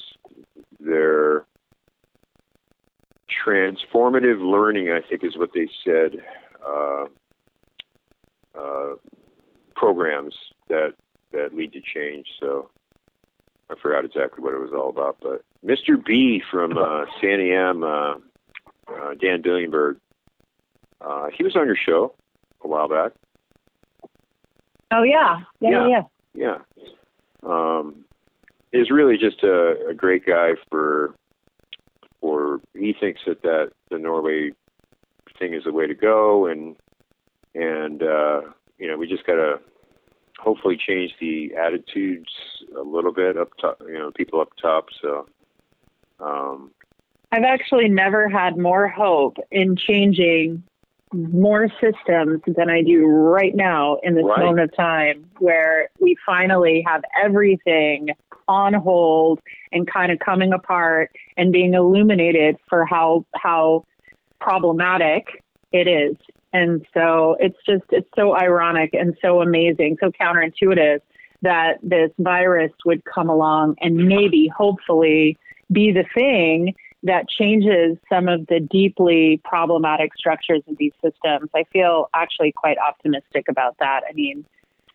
their 0.81 1.45
transformative 3.47 4.41
learning, 4.41 4.91
I 4.91 5.01
think 5.07 5.25
is 5.25 5.37
what 5.37 5.51
they 5.55 5.69
said, 5.85 6.23
uh, 6.67 7.05
uh, 8.59 8.95
programs 9.75 10.35
that, 10.69 10.95
that 11.33 11.55
lead 11.55 11.73
to 11.73 11.81
change. 11.81 12.27
So, 12.41 12.71
I 13.71 13.75
forgot 13.81 14.05
exactly 14.05 14.43
what 14.45 14.53
it 14.53 14.59
was 14.59 14.73
all 14.75 14.91
about, 14.91 15.17
but 15.23 15.43
Mr. 15.65 16.03
B 16.05 16.43
from 16.51 16.77
uh, 16.77 17.07
Santiam, 17.23 17.83
uh, 17.83 18.19
uh, 18.93 19.15
Dan 19.15 19.43
Billienberg, 19.43 19.97
uh, 21.01 21.27
he 21.37 21.43
was 21.43 21.57
on 21.57 21.67
your 21.67 21.77
show 21.77 22.15
a 22.63 22.69
while 22.69 22.89
back. 22.89 23.13
Oh 24.95 25.03
yeah, 25.03 25.41
yeah, 25.61 25.87
yeah. 25.89 26.03
Yeah. 26.35 26.59
yeah. 26.77 26.89
Um, 27.43 28.05
is 28.73 28.91
really 28.91 29.17
just 29.17 29.43
a, 29.43 29.89
a 29.89 29.95
great 29.95 30.25
guy 30.25 30.53
for 30.71 31.15
for 32.21 32.61
he 32.75 32.95
thinks 32.99 33.23
that 33.27 33.43
that 33.43 33.73
the 33.91 33.99
Norway 33.99 34.51
thing 35.39 35.55
is 35.55 35.65
the 35.65 35.73
way 35.73 35.87
to 35.87 35.95
go, 35.95 36.47
and 36.47 36.77
and 37.55 38.03
uh, 38.03 38.43
you 38.79 38.87
know 38.87 38.97
we 38.97 39.09
just 39.09 39.27
gotta 39.27 39.59
hopefully 40.39 40.77
change 40.77 41.13
the 41.21 41.55
attitudes 41.55 42.33
a 42.77 42.83
little 42.83 43.13
bit 43.13 43.37
up 43.37 43.51
top, 43.61 43.81
you 43.87 43.95
know, 43.95 44.11
people 44.13 44.41
up 44.41 44.51
top. 44.61 44.87
So. 45.01 45.27
Um, 46.21 46.71
I've 47.33 47.43
actually 47.43 47.89
never 47.89 48.29
had 48.29 48.57
more 48.57 48.87
hope 48.87 49.39
in 49.51 49.75
changing 49.75 50.63
more 51.15 51.69
systems 51.81 52.41
than 52.47 52.69
I 52.69 52.83
do 52.83 53.07
right 53.07 53.55
now 53.55 53.99
in 54.03 54.15
this 54.15 54.25
Right. 54.25 54.45
moment 54.45 54.61
of 54.71 54.77
time 54.77 55.25
where 55.39 55.89
we 56.01 56.17
finally 56.27 56.83
have 56.87 57.03
everything 57.23 58.11
on 58.49 58.75
hold 58.75 59.41
and 59.73 59.87
kind 59.91 60.13
of 60.13 60.19
coming 60.19 60.53
apart 60.53 61.11
and 61.37 61.53
being 61.53 61.73
illuminated 61.75 62.57
for 62.69 62.85
how 62.85 63.25
how 63.35 63.85
problematic 64.41 65.43
it 65.73 65.87
is 65.89 66.17
And 66.53 66.87
so 66.95 67.37
it's 67.41 67.59
just, 67.67 67.83
it's 67.91 68.09
so 68.15 68.37
ironic 68.37 68.91
and 68.95 69.17
so 69.21 69.41
amazing, 69.43 69.97
so 70.01 70.11
counterintuitive 70.13 71.01
that 71.43 71.79
this 71.83 72.11
virus 72.19 72.71
would 72.87 73.03
come 73.05 73.29
along 73.29 73.75
and 73.81 73.97
maybe, 73.97 74.47
hopefully, 74.57 75.37
be 75.73 75.91
the 75.91 76.05
thing 76.15 76.75
that 77.05 77.29
changes 77.29 77.99
some 78.09 78.29
of 78.29 78.47
the 78.47 78.61
deeply 78.61 79.41
problematic 79.45 80.15
structures 80.17 80.63
of 80.67 80.77
these 80.79 80.93
systems. 81.03 81.51
I 81.55 81.65
feel 81.73 82.09
actually 82.15 82.53
quite 82.53 82.79
optimistic 82.79 83.47
about 83.49 83.77
that. 83.79 84.01
I 84.09 84.13
mean, 84.15 84.45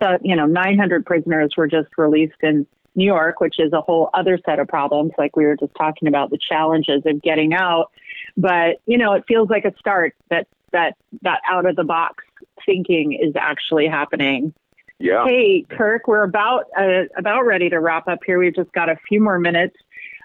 so, 0.02 0.18
you 0.22 0.36
know, 0.36 0.46
900 0.46 1.06
prisoners 1.06 1.54
were 1.56 1.68
just 1.68 1.90
released 1.98 2.42
in 2.42 2.66
New 2.96 3.06
York, 3.06 3.40
which 3.40 3.60
is 3.60 3.74
a 3.74 3.82
whole 3.82 4.10
other 4.16 4.40
set 4.44 4.60
of 4.60 4.68
problems, 4.68 5.12
like 5.18 5.36
we 5.36 5.46
were 5.46 5.56
just 5.56 5.74
talking 5.78 6.08
about 6.08 6.32
the 6.32 6.38
challenges 6.38 7.04
of 7.06 7.22
getting 7.22 7.54
out. 7.54 7.92
But, 8.36 8.78
you 8.88 8.98
know, 8.98 9.14
it 9.14 9.24
feels 9.28 9.50
like 9.50 9.66
a 9.66 9.74
start 9.78 10.16
that 10.30 10.48
that 10.72 10.96
that 11.22 11.42
out 11.50 11.66
of 11.66 11.76
the 11.76 11.84
box 11.84 12.24
thinking 12.66 13.14
is 13.14 13.36
actually 13.36 13.88
happening. 13.88 14.54
Yeah. 15.00 15.26
Hey, 15.26 15.66
Kirk, 15.70 16.08
we're 16.08 16.24
about 16.24 16.66
uh, 16.78 17.04
about 17.18 17.46
ready 17.46 17.70
to 17.70 17.80
wrap 17.80 18.08
up 18.08 18.20
here. 18.26 18.40
We've 18.40 18.56
just 18.56 18.72
got 18.74 18.90
a 18.90 18.98
few 19.08 19.22
more 19.22 19.40
minutes. 19.40 19.76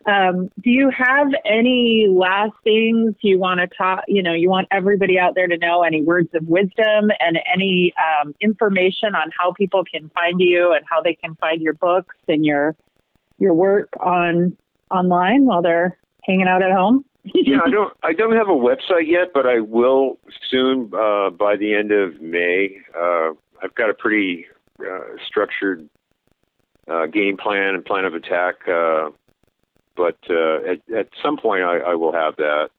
Um, 0.07 0.50
do 0.61 0.70
you 0.70 0.90
have 0.90 1.28
any 1.46 2.07
last 2.11 2.52
things 2.62 3.14
you 3.22 3.38
want 3.38 3.61
to 3.61 3.66
talk? 3.66 4.05
You 4.07 4.22
know, 4.22 4.34
you 4.34 4.50
want 4.50 4.68
everybody 4.70 5.18
out 5.18 5.34
there 5.34 5.46
to 5.46 5.57
know 5.57 5.82
any 5.82 6.02
words 6.02 6.28
of 6.34 6.46
wisdom 6.46 7.11
and 7.20 7.38
any 7.52 7.94
um, 7.96 8.34
information 8.40 9.14
on 9.14 9.30
how 9.38 9.52
people 9.52 9.82
can 9.84 10.11
find 10.11 10.40
you 10.40 10.72
and 10.72 10.84
how 10.88 11.00
they 11.00 11.14
can 11.14 11.34
find 11.36 11.62
your 11.62 11.74
books 11.74 12.16
and 12.28 12.44
your 12.44 12.76
your 13.38 13.55
work 13.55 13.88
on 14.00 14.57
online 14.90 15.46
while 15.46 15.62
they're 15.62 15.98
hanging 16.22 16.46
out 16.46 16.62
at 16.62 16.70
home. 16.70 17.05
yeah, 17.34 17.61
I 17.64 17.70
don't 17.70 17.92
I 18.02 18.12
don't 18.12 18.36
have 18.36 18.48
a 18.48 18.52
website 18.52 19.07
yet, 19.07 19.28
but 19.32 19.46
I 19.46 19.61
will 19.61 20.18
soon 20.50 20.90
uh, 20.94 21.30
by 21.30 21.57
the 21.57 21.74
end 21.74 21.92
of 21.92 22.20
May. 22.20 22.76
Uh, 22.94 23.30
I've 23.62 23.74
got 23.74 23.88
a 23.88 23.94
pretty 23.94 24.46
uh, 24.80 25.16
structured 25.26 25.88
uh, 26.88 27.07
game 27.07 27.38
plan 27.38 27.74
and 27.74 27.82
plan 27.82 28.05
of 28.05 28.12
attack 28.12 28.57
uh, 28.68 29.09
but 29.97 30.16
uh, 30.30 30.57
at, 30.70 30.97
at 30.97 31.09
some 31.22 31.36
point 31.36 31.62
I, 31.62 31.78
I 31.78 31.95
will 31.95 32.12
have 32.12 32.36
that. 32.36 32.70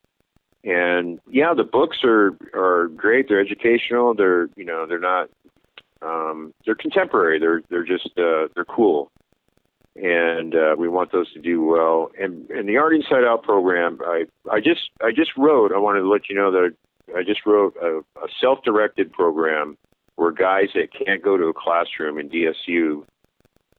And 0.63 1.19
yeah, 1.29 1.53
the 1.53 1.63
books 1.63 1.97
are 2.03 2.35
are 2.53 2.87
great. 2.87 3.27
They're 3.29 3.39
educational. 3.39 4.15
They're 4.15 4.49
you 4.55 4.65
know 4.65 4.85
they're 4.87 4.99
not 4.99 5.29
um, 6.01 6.53
they're 6.65 6.75
contemporary. 6.75 7.39
They're 7.39 7.61
they're 7.69 7.85
just 7.85 8.09
uh, 8.17 8.47
they're 8.55 8.65
cool, 8.67 9.11
and 9.95 10.55
uh, 10.55 10.75
we 10.77 10.89
want 10.89 11.11
those 11.11 11.31
to 11.33 11.39
do 11.39 11.63
well. 11.63 12.09
And 12.19 12.49
and 12.49 12.67
the 12.67 12.77
Art 12.77 12.95
Inside 12.95 13.23
Out 13.23 13.43
program, 13.43 13.99
I 14.03 14.25
I 14.51 14.59
just 14.59 14.89
I 15.03 15.11
just 15.11 15.31
wrote. 15.37 15.71
I 15.71 15.77
wanted 15.77 16.01
to 16.01 16.09
let 16.09 16.29
you 16.29 16.35
know 16.35 16.51
that 16.51 16.75
I 17.15 17.21
just 17.21 17.45
wrote 17.45 17.75
a, 17.81 17.99
a 18.19 18.27
self-directed 18.41 19.13
program 19.13 19.77
where 20.15 20.31
guys 20.31 20.69
that 20.73 20.87
can't 20.91 21.21
go 21.21 21.37
to 21.37 21.45
a 21.45 21.53
classroom 21.53 22.17
in 22.17 22.29
DSU 22.29 23.03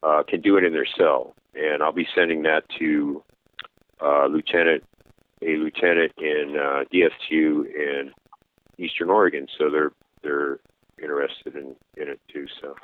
uh, 0.02 0.22
can 0.22 0.40
do 0.40 0.56
it 0.56 0.64
in 0.64 0.72
their 0.72 0.86
cell 0.86 1.34
and 1.56 1.82
I'll 1.82 1.92
be 1.92 2.06
sending 2.14 2.42
that 2.42 2.64
to 2.78 3.22
uh, 4.00 4.26
lieutenant 4.26 4.84
a 5.42 5.56
lieutenant 5.56 6.12
in 6.18 6.56
uh, 6.58 6.84
DSU 6.92 7.66
in 7.66 8.12
Eastern 8.78 9.10
Oregon. 9.10 9.46
So 9.58 9.70
they're 9.70 9.92
they're 10.22 10.58
interested 11.00 11.56
in, 11.56 11.76
in 11.96 12.08
it 12.08 12.20
too. 12.32 12.46
So. 12.60 12.74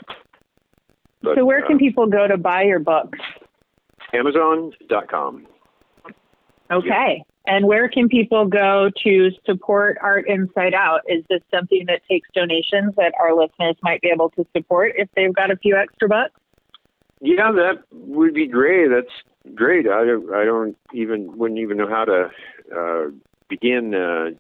But, 1.22 1.36
so 1.36 1.44
where 1.44 1.64
can 1.66 1.76
uh, 1.76 1.78
people 1.78 2.06
go 2.08 2.26
to 2.26 2.36
buy 2.36 2.62
your 2.62 2.80
books? 2.80 3.18
Amazon.com. 4.12 5.46
Okay. 6.70 6.88
Yeah. 7.18 7.22
And 7.44 7.66
where 7.66 7.88
can 7.88 8.08
people 8.08 8.46
go 8.46 8.90
to 9.02 9.30
support 9.44 9.98
Art 10.00 10.28
Inside 10.28 10.74
Out? 10.74 11.00
Is 11.08 11.24
this 11.28 11.40
something 11.52 11.84
that 11.86 12.02
takes 12.08 12.28
donations 12.34 12.94
that 12.96 13.12
our 13.20 13.34
listeners 13.34 13.76
might 13.82 14.00
be 14.00 14.08
able 14.08 14.30
to 14.30 14.46
support 14.56 14.92
if 14.96 15.08
they've 15.16 15.34
got 15.34 15.50
a 15.50 15.56
few 15.56 15.76
extra 15.76 16.08
bucks? 16.08 16.40
Yeah, 17.24 17.52
that 17.52 17.84
would 17.92 18.34
be 18.34 18.48
great. 18.48 18.88
That's 18.88 19.54
great. 19.54 19.86
I 19.86 20.04
don't, 20.04 20.34
I 20.34 20.44
don't 20.44 20.76
even 20.92 21.36
wouldn't 21.38 21.60
even 21.60 21.76
know 21.76 21.88
how 21.88 22.04
to 22.04 22.30
uh, 22.76 23.10
begin 23.48 23.94
uh, 23.94 24.30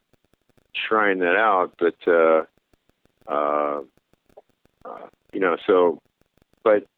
trying 0.88 1.20
that 1.20 1.36
out. 1.36 1.74
But 1.78 1.94
uh, 2.08 2.42
uh, 3.28 3.82
uh, 4.84 5.06
you 5.32 5.38
know, 5.38 5.56
so 5.64 6.02
but 6.64 6.88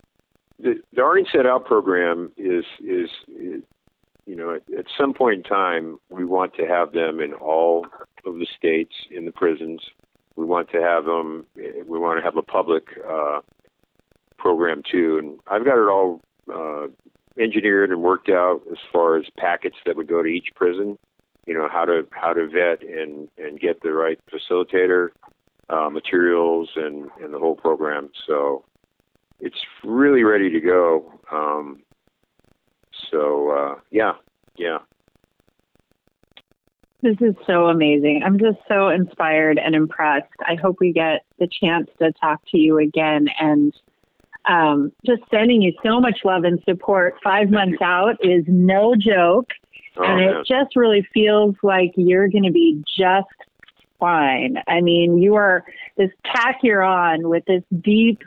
the 0.58 0.80
the 0.94 1.02
Art 1.02 1.18
Inside 1.18 1.46
Out 1.46 1.66
program 1.66 2.32
is, 2.38 2.64
is 2.80 3.10
is 3.28 3.62
you 4.24 4.36
know 4.36 4.54
at, 4.54 4.62
at 4.78 4.86
some 4.98 5.12
point 5.12 5.36
in 5.36 5.42
time 5.42 5.98
we 6.08 6.24
want 6.24 6.54
to 6.54 6.66
have 6.66 6.92
them 6.92 7.20
in 7.20 7.34
all 7.34 7.86
of 8.24 8.36
the 8.36 8.46
states 8.56 8.94
in 9.10 9.26
the 9.26 9.32
prisons. 9.32 9.82
We 10.34 10.46
want 10.46 10.70
to 10.70 10.80
have 10.80 11.04
them. 11.04 11.44
We 11.54 11.98
want 11.98 12.18
to 12.18 12.24
have 12.24 12.38
a 12.38 12.42
public 12.42 12.84
uh, 13.06 13.40
program 14.44 14.82
too, 14.88 15.18
and 15.18 15.40
I've 15.46 15.64
got 15.64 15.78
it 15.78 15.88
all 15.88 16.20
uh, 16.54 16.88
engineered 17.42 17.90
and 17.90 18.02
worked 18.02 18.28
out 18.28 18.60
as 18.70 18.76
far 18.92 19.16
as 19.16 19.24
packets 19.38 19.76
that 19.86 19.96
would 19.96 20.06
go 20.06 20.22
to 20.22 20.28
each 20.28 20.48
prison. 20.54 20.98
You 21.46 21.54
know 21.54 21.68
how 21.70 21.86
to 21.86 22.06
how 22.12 22.34
to 22.34 22.46
vet 22.46 22.82
and 22.82 23.28
and 23.38 23.58
get 23.58 23.82
the 23.82 23.92
right 23.92 24.20
facilitator, 24.30 25.08
uh, 25.70 25.88
materials, 25.88 26.68
and 26.76 27.08
and 27.22 27.32
the 27.32 27.38
whole 27.38 27.56
program. 27.56 28.10
So 28.26 28.64
it's 29.40 29.62
really 29.82 30.24
ready 30.24 30.50
to 30.50 30.60
go. 30.60 31.10
Um, 31.32 31.82
so 33.10 33.50
uh, 33.50 33.80
yeah, 33.90 34.12
yeah. 34.56 34.78
This 37.00 37.16
is 37.20 37.34
so 37.46 37.66
amazing. 37.66 38.22
I'm 38.24 38.38
just 38.38 38.58
so 38.66 38.88
inspired 38.88 39.58
and 39.58 39.74
impressed. 39.74 40.32
I 40.46 40.54
hope 40.54 40.76
we 40.80 40.92
get 40.92 41.24
the 41.38 41.48
chance 41.60 41.90
to 41.98 42.12
talk 42.12 42.40
to 42.52 42.58
you 42.58 42.78
again 42.78 43.26
and 43.38 43.74
um, 44.46 44.92
just 45.06 45.22
sending 45.30 45.62
you 45.62 45.72
so 45.82 46.00
much 46.00 46.18
love 46.24 46.44
and 46.44 46.60
support. 46.68 47.14
Five 47.22 47.50
months 47.50 47.80
out 47.82 48.16
is 48.20 48.44
no 48.46 48.94
joke. 48.94 49.50
Oh, 49.96 50.02
and 50.02 50.20
it 50.20 50.32
man. 50.32 50.44
just 50.46 50.76
really 50.76 51.06
feels 51.14 51.54
like 51.62 51.92
you're 51.96 52.28
going 52.28 52.44
to 52.44 52.52
be 52.52 52.82
just 52.98 53.26
fine. 54.00 54.56
I 54.66 54.80
mean, 54.80 55.18
you 55.18 55.36
are 55.36 55.64
this 55.96 56.10
tack 56.34 56.58
you're 56.62 56.82
on 56.82 57.28
with 57.28 57.44
this 57.46 57.62
deep 57.80 58.18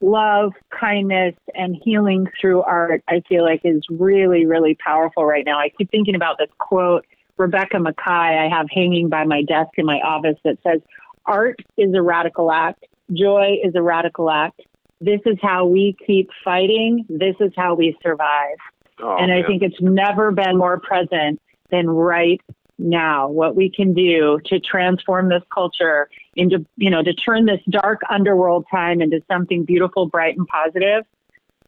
love, 0.00 0.52
kindness, 0.78 1.34
and 1.54 1.76
healing 1.82 2.26
through 2.40 2.62
art, 2.62 3.02
I 3.08 3.22
feel 3.28 3.44
like 3.44 3.62
is 3.64 3.82
really, 3.90 4.46
really 4.46 4.74
powerful 4.74 5.24
right 5.24 5.44
now. 5.44 5.58
I 5.58 5.70
keep 5.70 5.90
thinking 5.90 6.14
about 6.14 6.38
this 6.38 6.50
quote, 6.58 7.06
Rebecca 7.36 7.76
Makkai, 7.76 8.46
I 8.46 8.48
have 8.48 8.66
hanging 8.70 9.08
by 9.08 9.24
my 9.24 9.42
desk 9.42 9.70
in 9.76 9.86
my 9.86 10.00
office 10.00 10.36
that 10.44 10.58
says, 10.62 10.80
Art 11.26 11.60
is 11.76 11.92
a 11.94 12.02
radical 12.02 12.52
act, 12.52 12.84
joy 13.12 13.56
is 13.62 13.74
a 13.74 13.82
radical 13.82 14.30
act, 14.30 14.60
this 15.00 15.20
is 15.26 15.36
how 15.42 15.66
we 15.66 15.96
keep 16.06 16.30
fighting. 16.44 17.04
This 17.08 17.36
is 17.40 17.52
how 17.56 17.74
we 17.74 17.96
survive. 18.02 18.56
Oh, 19.00 19.16
and 19.18 19.30
I 19.30 19.42
think 19.42 19.62
it's 19.62 19.80
never 19.80 20.30
been 20.30 20.56
more 20.56 20.80
present 20.80 21.40
than 21.70 21.88
right 21.88 22.40
now. 22.78 23.28
What 23.28 23.54
we 23.56 23.70
can 23.70 23.92
do 23.92 24.38
to 24.46 24.60
transform 24.60 25.28
this 25.28 25.42
culture 25.52 26.08
into, 26.34 26.64
you 26.76 26.90
know, 26.90 27.02
to 27.02 27.12
turn 27.12 27.44
this 27.44 27.60
dark 27.68 28.00
underworld 28.08 28.64
time 28.70 29.02
into 29.02 29.20
something 29.30 29.64
beautiful, 29.64 30.06
bright, 30.06 30.36
and 30.36 30.46
positive. 30.46 31.04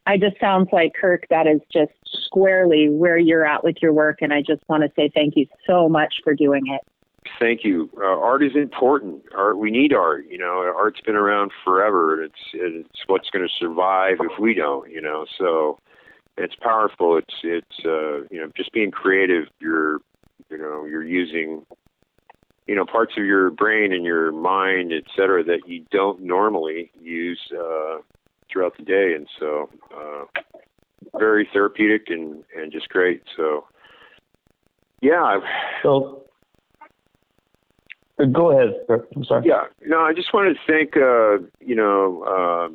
I 0.07 0.17
just 0.17 0.39
sounds 0.39 0.69
like 0.71 0.93
Kirk, 0.99 1.27
that 1.29 1.45
is 1.45 1.61
just 1.71 1.91
squarely 2.25 2.89
where 2.89 3.17
you're 3.17 3.45
at 3.45 3.63
with 3.63 3.75
your 3.79 3.93
work. 3.93 4.19
And 4.21 4.33
I 4.33 4.41
just 4.41 4.67
want 4.67 4.81
to 4.83 4.91
say 4.95 5.11
thank 5.13 5.35
you 5.35 5.45
so 5.67 5.87
much 5.87 6.15
for 6.23 6.33
doing 6.33 6.63
it. 6.67 6.81
Thank 7.39 7.63
you. 7.63 7.89
Uh, 7.97 8.05
art 8.05 8.43
is 8.43 8.55
important. 8.55 9.23
Art, 9.35 9.57
we 9.57 9.71
need 9.71 9.93
art. 9.93 10.25
You 10.29 10.37
know, 10.37 10.71
art's 10.75 11.01
been 11.01 11.15
around 11.15 11.51
forever. 11.63 12.23
It's 12.23 12.39
it's 12.53 12.99
what's 13.07 13.29
going 13.29 13.47
to 13.47 13.53
survive 13.57 14.17
if 14.21 14.39
we 14.39 14.53
don't. 14.53 14.89
You 14.89 15.01
know, 15.01 15.25
so 15.37 15.79
it's 16.37 16.55
powerful. 16.55 17.17
It's 17.17 17.33
it's 17.43 17.85
uh, 17.85 18.21
you 18.31 18.39
know 18.39 18.49
just 18.55 18.71
being 18.71 18.91
creative. 18.91 19.45
You're 19.59 19.99
you 20.49 20.57
know 20.57 20.85
you're 20.85 21.03
using 21.03 21.65
you 22.67 22.75
know 22.75 22.85
parts 22.85 23.13
of 23.17 23.25
your 23.25 23.49
brain 23.49 23.91
and 23.93 24.05
your 24.05 24.31
mind, 24.31 24.93
et 24.93 25.03
cetera, 25.15 25.43
that 25.43 25.67
you 25.67 25.85
don't 25.91 26.21
normally 26.21 26.91
use 27.01 27.39
uh, 27.53 27.97
throughout 28.51 28.77
the 28.77 28.83
day, 28.83 29.13
and 29.15 29.27
so 29.39 29.69
uh, 29.95 30.25
very 31.17 31.47
therapeutic 31.51 32.03
and 32.07 32.43
and 32.55 32.71
just 32.71 32.87
great. 32.89 33.23
So 33.35 33.65
yeah. 35.01 35.39
So 35.83 36.28
go 38.25 38.51
ahead, 38.51 38.75
sir. 38.87 39.07
I'm 39.15 39.23
sorry. 39.23 39.47
Yeah, 39.47 39.63
no, 39.85 39.99
I 39.99 40.13
just 40.13 40.33
wanted 40.33 40.55
to 40.55 40.59
thank, 40.67 40.97
uh, 40.97 41.37
you 41.59 41.75
know, 41.75 42.23
uh, 42.23 42.69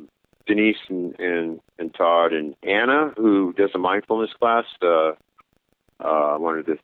Denise 0.47 0.77
and, 0.89 1.17
and, 1.19 1.59
and 1.79 1.93
Todd 1.93 2.33
and 2.33 2.55
Anna, 2.63 3.13
who 3.17 3.53
does 3.53 3.71
a 3.73 3.77
mindfulness 3.77 4.31
class. 4.39 4.65
Uh, 4.81 5.11
uh, 6.03 6.33
I 6.33 6.37
wanted 6.37 6.65
to 6.67 6.77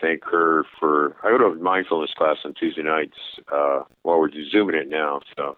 thank 0.00 0.24
her 0.24 0.64
for. 0.78 1.16
I 1.22 1.30
go 1.30 1.38
to 1.38 1.44
a 1.46 1.54
mindfulness 1.56 2.12
class 2.16 2.36
on 2.44 2.54
Tuesday 2.54 2.82
nights. 2.82 3.16
Uh, 3.52 3.82
while 4.02 4.20
we're 4.20 4.30
zooming 4.50 4.76
it 4.76 4.88
now, 4.88 5.20
so. 5.36 5.56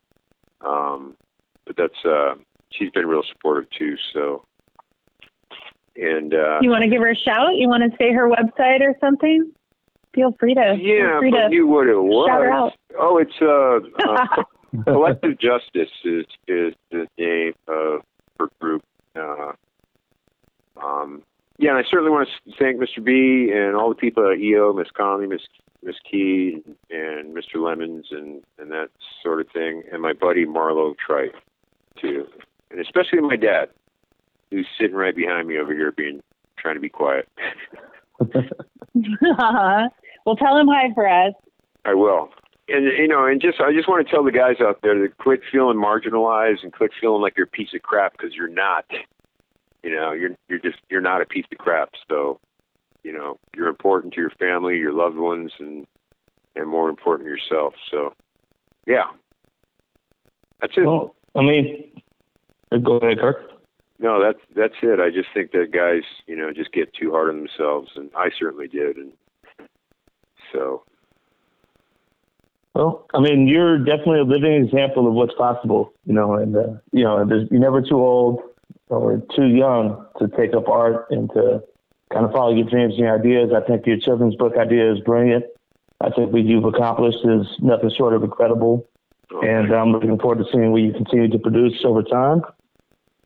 Um, 0.60 1.16
but 1.66 1.76
that's 1.76 2.04
uh, 2.04 2.34
she's 2.70 2.90
been 2.90 3.06
real 3.06 3.22
supportive 3.30 3.70
too. 3.70 3.96
So. 4.12 4.44
And 5.94 6.32
uh, 6.32 6.58
you 6.62 6.70
want 6.70 6.84
to 6.84 6.88
give 6.88 7.02
her 7.02 7.10
a 7.10 7.16
shout? 7.16 7.56
You 7.56 7.68
want 7.68 7.82
to 7.82 7.94
say 7.98 8.12
her 8.14 8.26
website 8.26 8.80
or 8.80 8.96
something? 8.98 9.52
Feel 10.14 10.34
free 10.38 10.54
to 10.54 10.76
yeah, 10.78 11.12
feel 11.12 11.18
free 11.20 11.30
to 11.30 11.48
knew 11.48 11.66
what 11.66 11.86
it 11.86 11.96
was. 11.96 12.28
Shout 12.28 12.40
her 12.40 12.50
out. 12.50 12.72
Oh, 12.98 13.18
it's 13.18 13.32
uh, 13.40 13.80
uh 14.08 14.44
collective 14.84 15.38
justice 15.38 15.92
is 16.04 16.26
is 16.48 16.74
the 16.90 17.06
name 17.18 17.54
of 17.68 18.00
her 18.38 18.48
group. 18.60 18.82
Uh, 19.16 19.52
um, 20.82 21.22
yeah, 21.58 21.70
and 21.70 21.78
I 21.78 21.82
certainly 21.88 22.10
want 22.10 22.28
to 22.46 22.52
thank 22.58 22.78
Mr. 22.78 23.04
B 23.04 23.52
and 23.54 23.76
all 23.76 23.88
the 23.88 23.94
people 23.94 24.30
at 24.30 24.38
EO, 24.38 24.72
Miss 24.72 24.88
Conley, 24.96 25.26
Miss 25.26 25.42
Miss 25.82 25.96
Key, 26.10 26.62
and 26.90 27.36
Mr. 27.36 27.56
Lemons, 27.56 28.06
and 28.10 28.42
and 28.58 28.70
that 28.70 28.88
sort 29.22 29.40
of 29.40 29.48
thing, 29.52 29.82
and 29.92 30.02
my 30.02 30.12
buddy 30.12 30.46
Marlo 30.46 30.94
Trite 30.96 31.34
too, 32.00 32.26
and 32.70 32.80
especially 32.80 33.20
my 33.20 33.36
dad, 33.36 33.68
who's 34.50 34.66
sitting 34.80 34.96
right 34.96 35.14
behind 35.14 35.48
me 35.48 35.58
over 35.58 35.74
here, 35.74 35.92
being 35.92 36.20
trying 36.58 36.74
to 36.74 36.80
be 36.80 36.88
quiet. 36.88 37.28
well, 40.24 40.36
tell 40.36 40.56
him 40.56 40.68
hi 40.68 40.92
for 40.94 41.08
us. 41.08 41.34
I 41.84 41.94
will. 41.94 42.30
And 42.68 42.86
you 42.86 43.08
know, 43.08 43.26
and 43.26 43.40
just 43.40 43.60
I 43.60 43.72
just 43.72 43.88
want 43.88 44.06
to 44.06 44.10
tell 44.10 44.24
the 44.24 44.30
guys 44.30 44.56
out 44.60 44.80
there 44.82 44.94
to 44.94 45.08
quit 45.18 45.40
feeling 45.50 45.76
marginalized 45.76 46.62
and 46.62 46.72
quit 46.72 46.92
feeling 47.00 47.20
like 47.20 47.34
you're 47.36 47.46
a 47.46 47.50
piece 47.50 47.74
of 47.74 47.82
crap 47.82 48.12
because 48.12 48.34
you're 48.34 48.48
not. 48.48 48.84
You 49.82 49.94
know, 49.94 50.12
you're 50.12 50.30
you're 50.48 50.60
just 50.60 50.78
you're 50.88 51.00
not 51.00 51.22
a 51.22 51.26
piece 51.26 51.44
of 51.50 51.58
crap. 51.58 51.90
So, 52.08 52.38
you 53.02 53.12
know, 53.12 53.38
you're 53.56 53.66
important 53.66 54.14
to 54.14 54.20
your 54.20 54.30
family, 54.30 54.78
your 54.78 54.92
loved 54.92 55.16
ones, 55.16 55.52
and 55.58 55.86
and 56.54 56.68
more 56.68 56.88
important 56.88 57.28
yourself. 57.28 57.74
So, 57.90 58.14
yeah, 58.86 59.06
that's 60.60 60.74
it. 60.76 60.86
Well, 60.86 61.16
I 61.34 61.40
mean, 61.40 61.90
uh, 62.70 62.76
go 62.76 62.98
ahead, 62.98 63.18
Kirk. 63.18 63.50
No, 63.98 64.22
that's 64.22 64.38
that's 64.54 64.74
it. 64.82 65.00
I 65.00 65.10
just 65.10 65.28
think 65.34 65.50
that 65.50 65.72
guys, 65.72 66.02
you 66.26 66.36
know, 66.36 66.52
just 66.52 66.72
get 66.72 66.94
too 66.94 67.10
hard 67.10 67.28
on 67.28 67.38
themselves, 67.38 67.90
and 67.96 68.10
I 68.16 68.30
certainly 68.38 68.68
did, 68.68 68.96
and 68.96 69.12
so. 70.52 70.84
Well, 72.74 73.06
I 73.12 73.20
mean, 73.20 73.48
you're 73.48 73.78
definitely 73.78 74.20
a 74.20 74.24
living 74.24 74.64
example 74.64 75.06
of 75.06 75.12
what's 75.12 75.34
possible, 75.34 75.92
you 76.06 76.14
know, 76.14 76.34
and 76.34 76.56
uh, 76.56 76.62
you 76.92 77.04
know, 77.04 77.22
you're 77.50 77.60
never 77.60 77.82
too 77.82 77.96
old 77.96 78.40
or 78.88 79.22
too 79.36 79.46
young 79.46 80.06
to 80.18 80.28
take 80.28 80.54
up 80.54 80.68
art 80.68 81.06
and 81.10 81.30
to 81.30 81.62
kind 82.12 82.24
of 82.24 82.32
follow 82.32 82.54
your 82.54 82.66
dreams 82.68 82.94
and 82.94 83.04
your 83.04 83.18
ideas. 83.18 83.50
I 83.54 83.66
think 83.66 83.86
your 83.86 83.98
children's 83.98 84.36
book 84.36 84.56
idea 84.56 84.92
is 84.92 85.00
brilliant. 85.00 85.44
I 86.00 86.10
think 86.10 86.32
what 86.32 86.44
you've 86.44 86.64
accomplished 86.64 87.24
is 87.24 87.46
nothing 87.60 87.90
short 87.96 88.14
of 88.14 88.22
incredible. 88.22 88.88
And 89.42 89.72
I'm 89.72 89.92
looking 89.92 90.18
forward 90.18 90.38
to 90.38 90.44
seeing 90.52 90.72
what 90.72 90.82
you 90.82 90.92
continue 90.92 91.28
to 91.28 91.38
produce 91.38 91.84
over 91.84 92.02
time. 92.02 92.42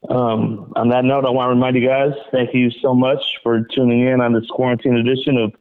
Um, 0.08 0.72
on 0.76 0.88
that 0.90 1.04
note, 1.04 1.24
I 1.24 1.30
want 1.30 1.48
to 1.48 1.54
remind 1.54 1.74
you 1.74 1.86
guys, 1.86 2.12
thank 2.30 2.54
you 2.54 2.70
so 2.70 2.94
much 2.94 3.18
for 3.42 3.66
tuning 3.74 4.06
in 4.06 4.20
on 4.20 4.32
this 4.32 4.46
quarantine 4.50 4.96
edition 4.96 5.36
of 5.36 5.52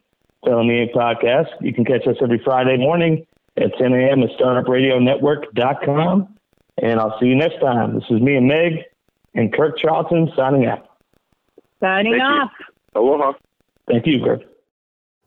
Felony 0.45 0.85
Inc. 0.85 0.93
Podcast. 0.93 1.49
You 1.61 1.73
can 1.73 1.85
catch 1.85 2.07
us 2.07 2.15
every 2.21 2.39
Friday 2.43 2.77
morning 2.77 3.25
at 3.57 3.71
10 3.77 3.93
a.m. 3.93 4.23
at 4.23 4.29
StartupRadioNetwork.com. 4.39 6.35
And 6.81 6.99
I'll 6.99 7.17
see 7.19 7.27
you 7.27 7.35
next 7.35 7.59
time. 7.59 7.95
This 7.95 8.03
is 8.09 8.21
me 8.21 8.35
and 8.35 8.47
Meg 8.47 8.83
and 9.33 9.53
Kirk 9.53 9.77
Charlton 9.77 10.29
signing 10.35 10.65
out. 10.65 10.87
Signing 11.79 12.13
Thank 12.13 12.23
off. 12.23 12.51
You. 12.59 13.01
Aloha. 13.01 13.33
Thank 13.87 14.05
you, 14.07 14.23
Kirk. 14.23 14.41